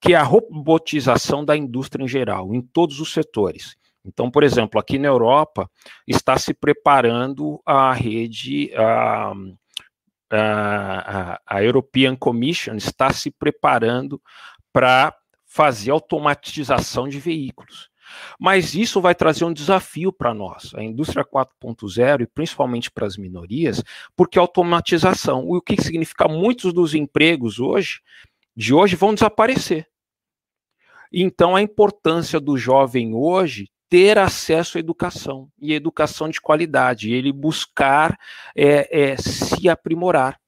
que 0.00 0.12
é 0.12 0.16
a 0.16 0.22
robotização 0.22 1.44
da 1.44 1.56
indústria 1.56 2.04
em 2.04 2.08
geral, 2.08 2.54
em 2.54 2.60
todos 2.60 3.00
os 3.00 3.12
setores. 3.12 3.76
Então, 4.04 4.30
por 4.30 4.44
exemplo, 4.44 4.78
aqui 4.78 4.96
na 4.96 5.08
Europa 5.08 5.68
está 6.06 6.38
se 6.38 6.54
preparando 6.54 7.60
a 7.66 7.92
rede, 7.92 8.70
a, 8.76 9.32
a, 10.30 11.40
a 11.46 11.62
European 11.64 12.14
Commission 12.14 12.76
está 12.76 13.12
se 13.12 13.30
preparando 13.30 14.20
para 14.72 15.14
fazer 15.52 15.90
automatização 15.90 17.06
de 17.06 17.18
veículos. 17.18 17.90
Mas 18.38 18.74
isso 18.74 19.00
vai 19.00 19.14
trazer 19.14 19.44
um 19.44 19.52
desafio 19.52 20.12
para 20.12 20.32
nós, 20.32 20.74
a 20.74 20.82
indústria 20.82 21.24
4.0 21.24 22.22
e 22.22 22.26
principalmente 22.26 22.90
para 22.90 23.06
as 23.06 23.16
minorias, 23.16 23.82
porque 24.16 24.38
automatização, 24.38 25.46
o 25.46 25.60
que 25.60 25.80
significa 25.80 26.26
muitos 26.26 26.72
dos 26.72 26.94
empregos 26.94 27.60
hoje 27.60 28.00
de 28.56 28.72
hoje 28.74 28.96
vão 28.96 29.14
desaparecer. 29.14 29.86
Então, 31.12 31.54
a 31.54 31.62
importância 31.62 32.40
do 32.40 32.56
jovem 32.56 33.14
hoje 33.14 33.70
ter 33.90 34.18
acesso 34.18 34.78
à 34.78 34.80
educação 34.80 35.50
e 35.60 35.74
educação 35.74 36.30
de 36.30 36.40
qualidade, 36.40 37.12
ele 37.12 37.30
buscar 37.30 38.18
é, 38.56 39.10
é, 39.10 39.16
se 39.18 39.68
aprimorar, 39.68 40.38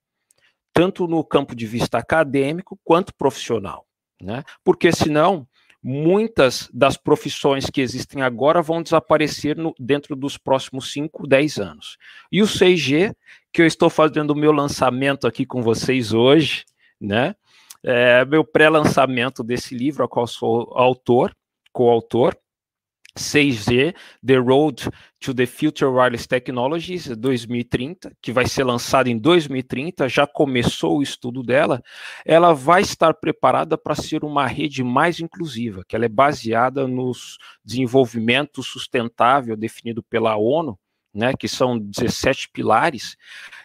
tanto 0.72 1.06
no 1.06 1.22
campo 1.22 1.54
de 1.54 1.66
vista 1.66 1.98
acadêmico 1.98 2.78
quanto 2.82 3.14
profissional, 3.14 3.86
né? 4.24 4.42
Porque 4.64 4.90
senão 4.90 5.46
muitas 5.82 6.70
das 6.72 6.96
profissões 6.96 7.66
que 7.66 7.80
existem 7.80 8.22
agora 8.22 8.62
vão 8.62 8.82
desaparecer 8.82 9.56
no, 9.56 9.74
dentro 9.78 10.16
dos 10.16 10.38
próximos 10.38 10.90
5, 10.92 11.26
10 11.26 11.58
anos. 11.58 11.98
E 12.32 12.42
o 12.42 12.46
6G, 12.46 13.14
que 13.52 13.62
eu 13.62 13.66
estou 13.66 13.90
fazendo 13.90 14.30
o 14.30 14.36
meu 14.36 14.50
lançamento 14.50 15.26
aqui 15.26 15.44
com 15.44 15.62
vocês 15.62 16.12
hoje, 16.12 16.64
né? 16.98 17.34
é, 17.84 18.24
meu 18.24 18.42
pré-lançamento 18.42 19.44
desse 19.44 19.74
livro, 19.74 20.02
a 20.02 20.08
qual 20.08 20.26
sou 20.26 20.72
autor, 20.74 21.36
coautor, 21.70 22.34
6G, 23.16 23.94
The 24.26 24.36
Road 24.36 24.90
to 25.20 25.32
the 25.32 25.46
Future 25.46 25.90
Wireless 25.90 26.26
Technologies 26.26 27.06
2030, 27.16 28.12
que 28.20 28.32
vai 28.32 28.46
ser 28.46 28.64
lançada 28.64 29.08
em 29.08 29.16
2030, 29.16 30.08
já 30.08 30.26
começou 30.26 30.98
o 30.98 31.02
estudo 31.02 31.42
dela, 31.42 31.82
ela 32.24 32.52
vai 32.52 32.82
estar 32.82 33.14
preparada 33.14 33.78
para 33.78 33.94
ser 33.94 34.24
uma 34.24 34.46
rede 34.46 34.82
mais 34.82 35.20
inclusiva, 35.20 35.84
que 35.86 35.94
ela 35.94 36.04
é 36.04 36.08
baseada 36.08 36.88
nos 36.88 37.38
desenvolvimento 37.64 38.62
sustentável 38.62 39.56
definido 39.56 40.02
pela 40.02 40.36
ONU, 40.36 40.78
né, 41.14 41.32
que 41.38 41.46
são 41.46 41.78
17 41.78 42.50
pilares, 42.52 43.16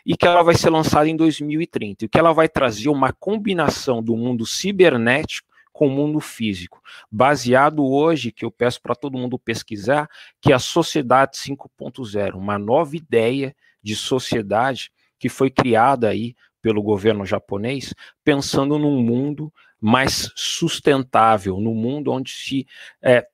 e 0.05 0.15
que 0.15 0.27
ela 0.27 0.43
vai 0.43 0.53
ser 0.53 0.69
lançada 0.69 1.09
em 1.09 1.15
2030, 1.15 2.05
e 2.05 2.07
que 2.07 2.19
ela 2.19 2.31
vai 2.31 2.47
trazer 2.47 2.89
uma 2.89 3.11
combinação 3.11 4.03
do 4.03 4.15
mundo 4.15 4.45
cibernético 4.45 5.48
com 5.79 5.87
o 5.87 5.89
mundo 5.89 6.19
físico, 6.19 6.81
baseado 7.09 7.85
hoje, 7.85 8.33
que 8.33 8.43
eu 8.43 8.51
peço 8.51 8.81
para 8.81 8.93
todo 8.93 9.17
mundo 9.17 9.39
pesquisar, 9.39 10.09
que 10.41 10.51
é 10.51 10.55
a 10.55 10.59
Sociedade 10.59 11.37
5.0, 11.37 12.35
uma 12.35 12.59
nova 12.59 12.97
ideia 12.97 13.55
de 13.81 13.95
sociedade 13.95 14.91
que 15.17 15.29
foi 15.29 15.49
criada 15.49 16.09
aí 16.09 16.35
pelo 16.61 16.83
governo 16.83 17.25
japonês, 17.25 17.93
pensando 18.25 18.77
num 18.77 19.01
mundo 19.01 19.53
mais 19.79 20.29
sustentável, 20.35 21.61
num 21.61 21.73
mundo 21.73 22.11
onde 22.11 22.33
se 22.33 22.67
é, 23.01 23.25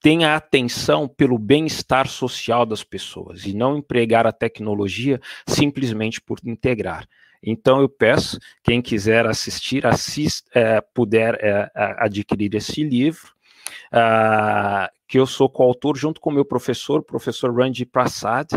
tenha 0.00 0.34
atenção 0.34 1.06
pelo 1.06 1.38
bem-estar 1.38 2.08
social 2.08 2.66
das 2.66 2.82
pessoas 2.82 3.46
e 3.46 3.54
não 3.54 3.76
empregar 3.76 4.26
a 4.26 4.32
tecnologia 4.32 5.20
simplesmente 5.46 6.20
por 6.20 6.40
integrar. 6.44 7.06
Então 7.42 7.80
eu 7.80 7.88
peço, 7.88 8.38
quem 8.62 8.80
quiser 8.80 9.26
assistir, 9.26 9.86
assist, 9.86 10.44
é, 10.54 10.80
puder 10.80 11.34
é, 11.40 11.70
adquirir 11.74 12.54
esse 12.54 12.84
livro, 12.84 13.32
uh, 13.92 14.88
que 15.08 15.18
eu 15.18 15.26
sou 15.26 15.48
coautor 15.48 15.96
junto 15.96 16.20
com 16.20 16.30
meu 16.30 16.44
professor, 16.44 17.00
o 17.00 17.04
professor 17.04 17.54
Randy 17.54 17.84
Prasad, 17.84 18.52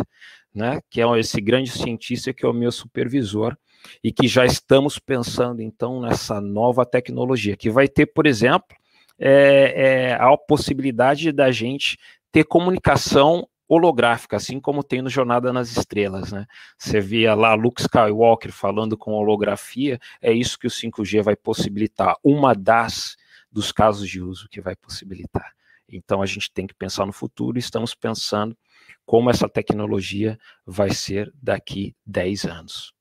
né, 0.53 0.79
que 0.89 1.01
é 1.01 1.19
esse 1.19 1.41
grande 1.41 1.69
cientista 1.69 2.33
que 2.33 2.45
é 2.45 2.47
o 2.49 2.53
meu 2.53 2.71
supervisor, 2.71 3.57
e 4.03 4.11
que 4.11 4.27
já 4.27 4.45
estamos 4.45 4.97
pensando 4.97 5.61
então 5.61 6.01
nessa 6.01 6.39
nova 6.41 6.85
tecnologia, 6.85 7.57
que 7.57 7.69
vai 7.69 7.87
ter, 7.87 8.05
por 8.07 8.25
exemplo, 8.25 8.75
é, 9.19 10.09
é, 10.09 10.13
a 10.13 10.35
possibilidade 10.37 11.31
da 11.31 11.51
gente 11.51 11.97
ter 12.31 12.43
comunicação 12.43 13.47
holográfica, 13.67 14.37
assim 14.37 14.59
como 14.59 14.83
tem 14.83 15.01
no 15.01 15.09
Jornada 15.09 15.51
nas 15.51 15.75
Estrelas, 15.75 16.31
né? 16.31 16.45
Você 16.77 16.99
via 16.99 17.33
lá 17.33 17.53
Luke 17.53 17.81
Skywalker 17.81 18.51
falando 18.51 18.97
com 18.97 19.13
holografia, 19.13 19.99
é 20.21 20.31
isso 20.31 20.59
que 20.59 20.67
o 20.67 20.71
5G 20.71 21.23
vai 21.23 21.35
possibilitar, 21.35 22.15
uma 22.23 22.53
das 22.53 23.15
dos 23.51 23.71
casos 23.71 24.09
de 24.09 24.21
uso 24.21 24.49
que 24.49 24.59
vai 24.59 24.75
possibilitar. 24.75 25.53
Então 25.87 26.21
a 26.21 26.25
gente 26.25 26.51
tem 26.51 26.67
que 26.67 26.73
pensar 26.73 27.05
no 27.05 27.13
futuro 27.13 27.57
e 27.57 27.59
estamos 27.59 27.95
pensando 27.95 28.57
como 29.05 29.29
essa 29.29 29.47
tecnologia 29.47 30.37
vai 30.65 30.89
ser 30.93 31.31
daqui 31.41 31.95
10 32.05 32.45
anos. 32.45 32.93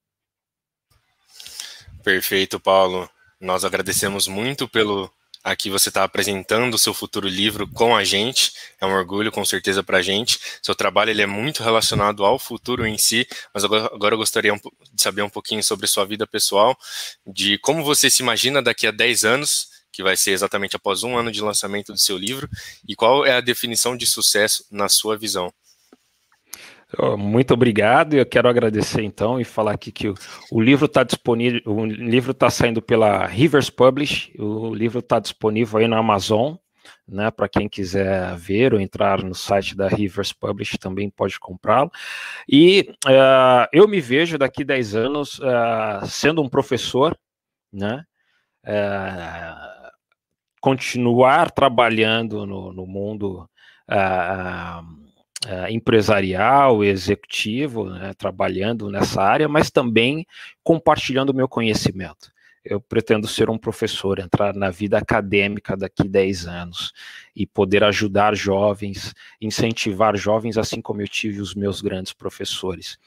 Perfeito, 2.03 2.61
Paulo. 2.61 3.09
Nós 3.41 3.65
agradecemos 3.65 4.29
muito 4.29 4.69
pelo 4.69 5.11
Aqui 5.45 5.69
você 5.69 5.91
está 5.91 6.05
apresentando 6.05 6.73
o 6.73 6.79
seu 6.79 6.95
futuro 6.95 7.29
livro 7.29 7.69
com 7.69 7.95
a 7.95 8.03
gente, 8.03 8.51
é 8.81 8.87
um 8.87 8.95
orgulho 8.95 9.31
com 9.31 9.45
certeza 9.45 9.83
para 9.83 9.99
a 9.99 10.03
gente. 10.03 10.39
Seu 10.63 10.75
trabalho 10.75 11.11
ele 11.11 11.21
é 11.21 11.27
muito 11.27 11.63
relacionado 11.63 12.25
ao 12.25 12.39
futuro 12.39 12.87
em 12.87 12.97
si, 12.97 13.29
mas 13.53 13.63
agora, 13.63 13.91
agora 13.93 14.15
eu 14.15 14.19
gostaria 14.19 14.55
de 14.55 15.03
saber 15.03 15.21
um 15.21 15.29
pouquinho 15.29 15.63
sobre 15.63 15.87
sua 15.87 16.07
vida 16.07 16.27
pessoal, 16.27 16.75
de 17.27 17.59
como 17.59 17.85
você 17.85 18.09
se 18.09 18.23
imagina 18.23 18.63
daqui 18.63 18.87
a 18.87 18.91
10 18.91 19.25
anos, 19.25 19.69
que 19.93 20.03
vai 20.03 20.17
ser 20.17 20.31
exatamente 20.31 20.77
após 20.77 21.03
um 21.03 21.15
ano 21.15 21.31
de 21.31 21.43
lançamento 21.43 21.93
do 21.93 21.99
seu 21.99 22.17
livro, 22.17 22.49
e 22.89 22.97
qual 22.97 23.27
é 23.27 23.35
a 23.35 23.43
definição 23.43 23.95
de 23.95 24.07
sucesso 24.07 24.65
na 24.71 24.89
sua 24.89 25.15
visão. 25.15 25.53
Muito 27.19 27.55
obrigado. 27.55 28.15
Eu 28.15 28.27
quero 28.27 28.49
agradecer 28.49 29.03
então 29.03 29.41
e 29.41 29.45
falar 29.45 29.73
aqui 29.73 29.91
que 29.91 30.09
o, 30.09 30.15
o 30.51 30.61
livro 30.61 30.87
está 30.87 31.03
disponível. 31.03 31.61
O 31.65 31.85
livro 31.85 32.33
está 32.33 32.51
saindo 32.51 32.81
pela 32.83 33.27
Rivers 33.27 33.71
Publish. 33.71 34.33
O 34.39 34.75
livro 34.75 34.99
está 34.99 35.19
disponível 35.19 35.79
aí 35.79 35.89
na 35.89 35.99
Amazon, 35.99 36.55
né? 37.07 37.31
Para 37.31 37.49
quem 37.49 37.69
quiser 37.69 38.37
ver 38.37 38.75
ou 38.75 38.81
entrar 38.81 39.23
no 39.23 39.35
site 39.35 39.77
da 39.77 39.89
Rivers 39.89 40.33
Publish 40.33 40.79
também 40.79 41.11
pode 41.11 41.39
comprá-lo. 41.39 41.91
E 42.49 42.95
uh, 43.07 43.67
eu 43.73 43.89
me 43.89 44.01
vejo 44.01 44.39
daqui 44.39 44.65
10 44.65 44.95
anos 44.95 45.39
uh, 45.39 46.07
sendo 46.07 46.43
um 46.43 46.49
professor, 46.49 47.17
né? 47.73 48.05
Uh, 48.65 49.91
continuar 50.61 51.51
trabalhando 51.51 52.47
no, 52.47 52.73
no 52.73 52.87
mundo. 52.87 53.49
Uh, 55.45 55.71
empresarial, 55.71 56.83
executivo, 56.83 57.91
né, 57.91 58.15
trabalhando 58.17 58.91
nessa 58.91 59.21
área, 59.21 59.47
mas 59.47 59.71
também 59.71 60.27
compartilhando 60.63 61.31
o 61.31 61.35
meu 61.35 61.47
conhecimento. 61.47 62.33
Eu 62.65 62.81
pretendo 62.81 63.29
ser 63.29 63.51
um 63.51 63.59
professor, 63.59 64.19
entrar 64.19 64.55
na 64.55 64.71
vida 64.71 64.97
acadêmica 64.97 65.77
daqui 65.77 66.09
10 66.09 66.47
anos 66.47 66.95
e 67.37 67.47
poder 67.47 67.85
ajudar 67.85 68.35
jovens, 68.35 69.15
incentivar 69.39 70.17
jovens, 70.17 70.57
assim 70.57 70.81
como 70.81 71.03
eu 71.03 71.09
tive 71.09 71.43
os 71.43 71.55
meus 71.55 71.83
grandes 71.83 72.15
professores. 72.15 72.99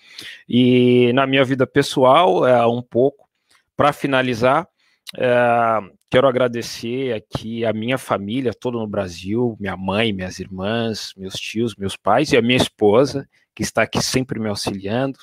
E 0.47 1.11
na 1.13 1.25
minha 1.25 1.43
vida 1.43 1.65
pessoal, 1.65 2.47
é 2.47 2.67
um 2.67 2.83
pouco, 2.83 3.27
para 3.75 3.91
finalizar, 3.91 4.67
é, 5.15 5.79
quero 6.09 6.27
agradecer 6.27 7.13
aqui 7.13 7.65
a 7.65 7.71
minha 7.71 7.97
família 7.97 8.53
toda 8.53 8.77
no 8.77 8.87
Brasil, 8.87 9.55
minha 9.59 9.77
mãe, 9.77 10.11
minhas 10.11 10.39
irmãs, 10.39 11.13
meus 11.15 11.35
tios, 11.35 11.75
meus 11.75 11.95
pais 11.95 12.31
e 12.31 12.37
a 12.37 12.41
minha 12.41 12.57
esposa, 12.57 13.27
que 13.55 13.63
está 13.63 13.83
aqui 13.83 14.01
sempre 14.01 14.39
me 14.39 14.49
auxiliando. 14.49 15.19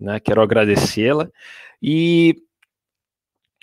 Né? 0.00 0.20
Quero 0.20 0.42
agradecê-la. 0.42 1.28
E 1.82 2.36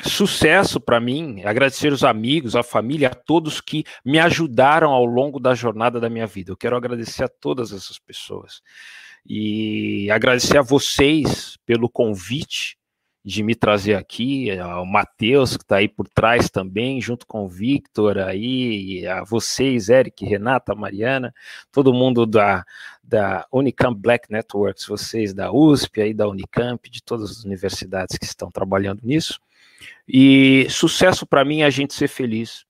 sucesso 0.04 0.80
para 0.80 1.00
mim, 1.00 1.44
agradecer 1.44 1.94
os 1.94 2.04
amigos, 2.04 2.56
a 2.56 2.64
família, 2.64 3.10
a 3.10 3.16
todos 3.16 3.62
que 3.62 3.84
me 4.04 4.20
ajudaram 4.20 4.92
ao 4.92 5.06
longo 5.06 5.40
da 5.40 5.54
jornada 5.54 6.00
da 6.00 6.10
minha 6.10 6.28
vida. 6.28 6.52
Eu 6.52 6.58
quero 6.58 6.76
agradecer 6.76 7.24
a 7.24 7.30
todas 7.30 7.72
essas 7.72 8.00
pessoas. 8.00 8.62
E 9.26 10.10
agradecer 10.10 10.58
a 10.58 10.64
vocês 10.64 11.58
pelo 11.66 11.88
convite 11.88 12.81
de 13.24 13.44
me 13.44 13.54
trazer 13.54 13.94
aqui, 13.96 14.50
é, 14.50 14.64
o 14.66 14.86
Matheus, 14.86 15.56
que 15.56 15.64
está 15.64 15.78
aí 15.78 15.88
por 15.88 16.08
trás 16.08 16.50
também, 16.50 17.00
junto 17.00 17.28
com 17.28 17.46
o 17.46 17.48
Victor 17.48 18.18
aí, 18.18 19.06
a 19.08 19.24
vocês, 19.24 19.90
Eric, 19.90 20.26
Renata, 20.26 20.74
Mariana, 20.74 21.34
todo 21.72 21.94
mundo 21.94 22.26
da, 22.26 22.66
da 23.04 23.46
Unicamp 23.52 24.00
Black 24.00 24.32
Networks, 24.32 24.88
vocês 24.88 25.34
da 25.34 25.52
USP, 25.52 26.02
aí 26.02 26.14
da 26.14 26.28
Unicamp, 26.28 26.90
de 26.90 27.04
todas 27.04 27.30
as 27.30 27.44
universidades 27.44 28.18
que 28.18 28.26
estão 28.26 28.50
trabalhando 28.50 29.02
nisso. 29.04 29.40
E 30.08 30.68
sucesso 30.70 31.26
para 31.26 31.46
mim 31.46 31.62
é 31.62 31.66
a 31.66 31.70
gente 31.70 31.94
ser 31.94 32.08
feliz 32.08 32.66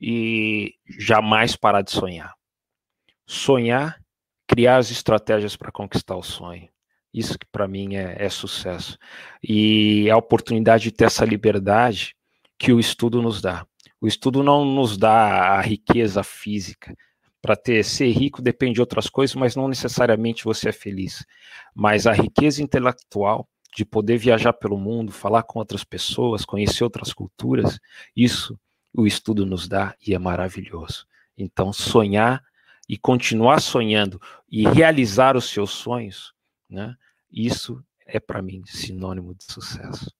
e 0.00 0.74
jamais 0.98 1.56
parar 1.56 1.82
de 1.82 1.90
sonhar. 1.90 2.34
Sonhar, 3.26 4.00
criar 4.46 4.76
as 4.76 4.90
estratégias 4.90 5.56
para 5.56 5.72
conquistar 5.72 6.14
o 6.14 6.22
sonho 6.22 6.68
isso 7.16 7.38
que 7.38 7.46
para 7.46 7.66
mim 7.66 7.96
é, 7.96 8.14
é, 8.18 8.28
sucesso. 8.28 8.98
E 9.42 10.10
a 10.10 10.16
oportunidade 10.18 10.84
de 10.84 10.92
ter 10.92 11.06
essa 11.06 11.24
liberdade 11.24 12.14
que 12.58 12.72
o 12.72 12.78
estudo 12.78 13.22
nos 13.22 13.40
dá. 13.40 13.66
O 13.98 14.06
estudo 14.06 14.42
não 14.42 14.64
nos 14.66 14.98
dá 14.98 15.56
a 15.56 15.60
riqueza 15.62 16.22
física. 16.22 16.94
Para 17.40 17.56
ter 17.56 17.82
ser 17.84 18.10
rico 18.10 18.42
depende 18.42 18.74
de 18.74 18.80
outras 18.80 19.08
coisas, 19.08 19.34
mas 19.34 19.56
não 19.56 19.66
necessariamente 19.66 20.44
você 20.44 20.68
é 20.68 20.72
feliz. 20.72 21.24
Mas 21.74 22.06
a 22.06 22.12
riqueza 22.12 22.62
intelectual 22.62 23.48
de 23.74 23.84
poder 23.84 24.18
viajar 24.18 24.52
pelo 24.52 24.78
mundo, 24.78 25.10
falar 25.10 25.42
com 25.42 25.58
outras 25.58 25.84
pessoas, 25.84 26.44
conhecer 26.44 26.84
outras 26.84 27.12
culturas, 27.12 27.78
isso 28.14 28.58
o 28.94 29.06
estudo 29.06 29.46
nos 29.46 29.68
dá 29.68 29.94
e 30.06 30.14
é 30.14 30.18
maravilhoso. 30.18 31.06
Então, 31.36 31.72
sonhar 31.72 32.42
e 32.88 32.96
continuar 32.96 33.60
sonhando 33.60 34.20
e 34.50 34.66
realizar 34.66 35.36
os 35.36 35.50
seus 35.50 35.70
sonhos, 35.70 36.32
né? 36.68 36.94
Isso 37.36 37.84
é 38.06 38.18
para 38.18 38.40
mim 38.40 38.62
sinônimo 38.64 39.34
de 39.34 39.44
sucesso. 39.44 40.10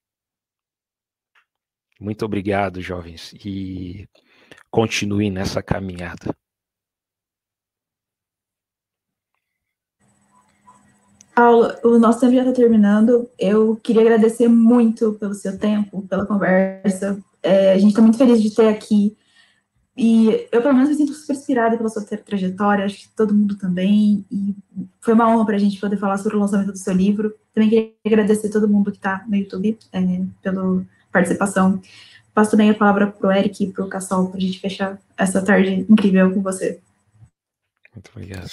Muito 1.99 2.27
obrigado, 2.27 2.83
jovens, 2.83 3.33
e 3.33 4.07
continuem 4.71 5.31
nessa 5.31 5.63
caminhada. 5.63 6.37
Paulo, 11.35 11.75
o 11.83 11.99
nosso 11.99 12.21
tempo 12.21 12.35
já 12.35 12.41
está 12.41 12.53
terminando. 12.53 13.31
Eu 13.39 13.77
queria 13.77 14.03
agradecer 14.03 14.49
muito 14.49 15.15
pelo 15.15 15.33
seu 15.33 15.59
tempo, 15.59 16.07
pela 16.07 16.27
conversa. 16.27 17.19
É, 17.43 17.73
a 17.73 17.79
gente 17.79 17.91
está 17.91 18.03
muito 18.03 18.19
feliz 18.19 18.43
de 18.43 18.55
ter 18.55 18.69
aqui 18.69 19.17
e 19.97 20.47
eu, 20.53 20.61
pelo 20.61 20.75
menos, 20.75 20.91
me 20.91 20.95
sinto 20.95 21.15
super 21.15 21.33
inspirada 21.35 21.77
pela 21.77 21.89
sua 21.89 22.05
trajetória, 22.05 22.85
acho 22.85 22.99
que 22.99 23.09
todo 23.17 23.35
mundo 23.35 23.57
também. 23.57 24.27
E 24.31 24.55
foi 25.01 25.15
uma 25.15 25.29
honra 25.29 25.47
para 25.47 25.57
a 25.57 25.59
gente 25.59 25.81
poder 25.81 25.97
falar 25.97 26.19
sobre 26.19 26.37
o 26.37 26.41
lançamento 26.41 26.71
do 26.71 26.79
seu 26.79 26.93
livro. 26.93 27.35
Também 27.55 27.71
queria 27.71 27.93
agradecer 28.05 28.51
todo 28.51 28.69
mundo 28.69 28.91
que 28.91 28.99
está 28.99 29.25
no 29.27 29.35
YouTube 29.35 29.79
é, 29.93 30.01
pela 30.43 30.85
participação. 31.11 31.81
passo 32.35 32.51
também 32.51 32.69
a 32.69 32.75
palavra 32.75 33.07
para 33.07 33.27
o 33.27 33.33
Eric 33.33 33.65
e 33.65 33.73
para 33.73 33.85
o 33.85 33.89
Cassol 33.89 34.29
para 34.29 34.37
a 34.37 34.41
gente 34.41 34.61
fechar 34.61 35.01
essa 35.17 35.43
tarde 35.43 35.87
incrível 35.89 36.31
com 36.31 36.43
você. 36.43 36.79
Muito 37.95 38.11
obrigado. 38.15 38.51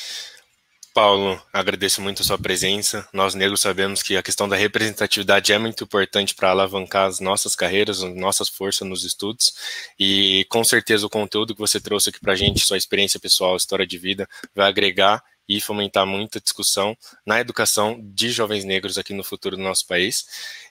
Paulo, 0.94 1.42
agradeço 1.52 2.00
muito 2.04 2.22
a 2.22 2.26
sua 2.26 2.38
presença. 2.38 3.08
Nós 3.12 3.34
negros 3.34 3.62
sabemos 3.62 4.04
que 4.04 4.16
a 4.16 4.22
questão 4.22 4.48
da 4.48 4.56
representatividade 4.56 5.52
é 5.52 5.58
muito 5.58 5.86
importante 5.86 6.36
para 6.36 6.52
alavancar 6.52 7.08
as 7.08 7.20
nossas 7.20 7.56
carreiras, 7.56 8.04
as 8.04 8.16
nossas 8.16 8.48
forças 8.48 8.88
nos 8.88 9.04
estudos. 9.04 9.52
E 10.00 10.46
com 10.50 10.64
certeza 10.64 11.08
o 11.08 11.10
conteúdo 11.10 11.56
que 11.56 11.60
você 11.60 11.82
trouxe 11.82 12.10
aqui 12.10 12.20
para 12.20 12.34
a 12.34 12.36
gente, 12.36 12.64
sua 12.64 12.78
experiência 12.78 13.20
pessoal, 13.20 13.58
história 13.58 13.88
de 13.88 13.98
vida, 13.98 14.30
vai 14.54 14.70
agregar 14.70 15.24
e 15.50 15.60
fomentar 15.60 16.06
muita 16.06 16.40
discussão 16.40 16.96
na 17.26 17.40
educação 17.42 18.00
de 18.04 18.30
jovens 18.30 18.64
negros 18.64 19.00
aqui 19.00 19.16
no 19.16 19.24
futuro 19.24 19.58
do 19.58 19.64
nosso 19.64 19.88
país. 19.88 20.26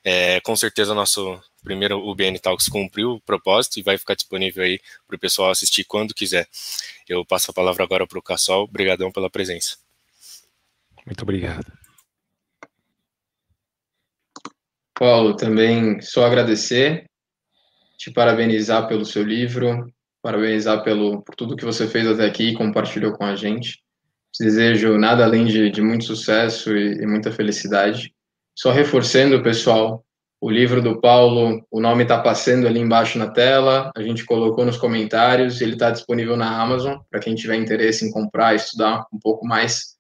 É, 0.05 0.41
com 0.43 0.55
certeza, 0.55 0.95
nosso 0.95 1.41
primeiro 1.65 1.99
UBN 1.99 2.39
Talks 2.39 2.69
cumpriu 2.69 3.15
o 3.15 3.21
propósito 3.21 3.81
e 3.81 3.83
vai 3.83 3.99
ficar 3.99 4.15
disponível 4.15 4.63
aí 4.63 4.81
para 5.05 5.17
o 5.17 5.19
pessoal 5.19 5.51
assistir 5.51 5.83
quando 5.83 6.15
quiser. 6.15 6.49
Eu 7.09 7.25
passo 7.25 7.51
a 7.51 7.55
palavra 7.55 7.83
agora 7.83 8.07
para 8.07 8.19
o 8.19 8.23
Cassol. 8.23 8.65
Obrigadão 8.65 9.11
pela 9.11 9.29
presença. 9.29 9.83
Muito 11.07 11.23
obrigado. 11.23 11.67
Paulo, 14.99 15.35
também 15.35 16.01
só 16.01 16.25
agradecer, 16.25 17.07
te 17.99 18.11
parabenizar 18.13 18.87
pelo 18.87 19.05
seu 19.05 19.25
livro, 19.25 19.93
parabenizar 20.23 20.85
pelo, 20.85 21.23
por 21.23 21.35
tudo 21.35 21.57
que 21.57 21.65
você 21.65 21.89
fez 21.89 22.07
até 22.07 22.25
aqui 22.25 22.51
e 22.51 22.55
compartilhou 22.55 23.13
com 23.13 23.25
a 23.25 23.35
gente. 23.35 23.83
Te 24.33 24.45
desejo 24.45 24.97
nada 24.97 25.25
além 25.25 25.45
de, 25.45 25.71
de 25.71 25.83
muito 25.83 26.05
sucesso 26.05 26.77
e, 26.77 27.03
e 27.03 27.07
muita 27.07 27.33
felicidade. 27.33 28.15
Só 28.55 28.71
reforçando, 28.71 29.43
pessoal, 29.43 30.05
o 30.41 30.51
livro 30.51 30.83
do 30.83 31.01
Paulo, 31.01 31.65
o 31.71 31.81
nome 31.81 32.03
está 32.03 32.21
passando 32.21 32.67
ali 32.67 32.81
embaixo 32.81 33.19
na 33.19 33.31
tela, 33.31 33.93
a 33.97 34.03
gente 34.03 34.25
colocou 34.25 34.65
nos 34.65 34.77
comentários, 34.77 35.61
ele 35.61 35.75
está 35.75 35.91
disponível 35.91 36.37
na 36.37 36.61
Amazon, 36.61 36.99
para 37.11 37.21
quem 37.21 37.35
tiver 37.35 37.57
interesse 37.57 38.05
em 38.05 38.11
comprar, 38.11 38.55
estudar 38.55 39.07
um 39.13 39.19
pouco 39.19 39.47
mais 39.47 39.92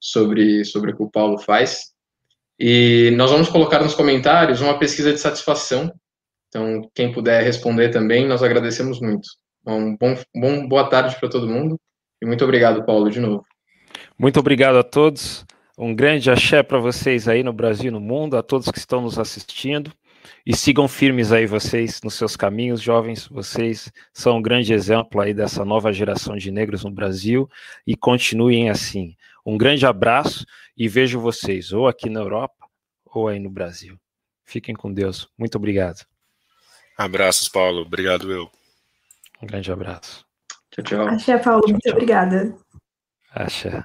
sobre, 0.00 0.64
sobre 0.64 0.92
o 0.92 0.96
que 0.96 1.02
o 1.02 1.10
Paulo 1.10 1.38
faz. 1.38 1.92
E 2.58 3.12
nós 3.16 3.30
vamos 3.30 3.48
colocar 3.48 3.80
nos 3.80 3.94
comentários 3.94 4.60
uma 4.60 4.78
pesquisa 4.78 5.12
de 5.12 5.18
satisfação. 5.18 5.92
Então, 6.48 6.82
quem 6.94 7.12
puder 7.12 7.42
responder 7.42 7.90
também, 7.90 8.26
nós 8.26 8.42
agradecemos 8.42 9.00
muito. 9.00 9.28
Um 9.66 9.96
bom, 9.96 10.16
bom 10.34 10.66
boa 10.66 10.88
tarde 10.88 11.16
para 11.20 11.28
todo 11.28 11.48
mundo 11.48 11.78
e 12.20 12.26
muito 12.26 12.42
obrigado, 12.42 12.84
Paulo, 12.84 13.10
de 13.10 13.20
novo. 13.20 13.44
Muito 14.18 14.40
obrigado 14.40 14.76
a 14.76 14.82
todos. 14.82 15.46
Um 15.78 15.94
grande 15.94 16.30
axé 16.30 16.62
para 16.62 16.78
vocês 16.78 17.28
aí 17.28 17.44
no 17.44 17.52
Brasil 17.52 17.88
e 17.88 17.92
no 17.92 18.00
mundo, 18.00 18.36
a 18.36 18.42
todos 18.42 18.70
que 18.70 18.78
estão 18.78 19.00
nos 19.00 19.18
assistindo. 19.18 19.92
E 20.44 20.56
sigam 20.56 20.88
firmes 20.88 21.30
aí 21.30 21.46
vocês 21.46 22.00
nos 22.02 22.14
seus 22.14 22.34
caminhos, 22.34 22.80
jovens. 22.80 23.28
Vocês 23.28 23.92
são 24.12 24.38
um 24.38 24.42
grande 24.42 24.72
exemplo 24.72 25.20
aí 25.20 25.32
dessa 25.32 25.64
nova 25.64 25.92
geração 25.92 26.36
de 26.36 26.50
negros 26.50 26.82
no 26.82 26.90
Brasil 26.90 27.48
e 27.86 27.96
continuem 27.96 28.68
assim. 28.68 29.14
Um 29.48 29.56
grande 29.56 29.86
abraço 29.86 30.44
e 30.76 30.86
vejo 30.86 31.18
vocês 31.18 31.72
ou 31.72 31.88
aqui 31.88 32.10
na 32.10 32.20
Europa 32.20 32.68
ou 33.06 33.28
aí 33.28 33.38
no 33.38 33.48
Brasil. 33.48 33.98
Fiquem 34.44 34.74
com 34.74 34.92
Deus. 34.92 35.26
Muito 35.38 35.56
obrigado. 35.56 36.04
Abraços, 36.98 37.48
Paulo. 37.48 37.80
Obrigado, 37.80 38.30
eu. 38.30 38.50
Um 39.40 39.46
grande 39.46 39.72
abraço. 39.72 40.26
Tchau, 40.70 40.84
tchau. 40.84 41.08
Axé, 41.08 41.38
Paulo. 41.38 41.62
Tchau, 41.62 41.70
muito 41.70 41.82
tchau. 41.82 41.92
obrigada. 41.92 42.54
Axé. 43.30 43.82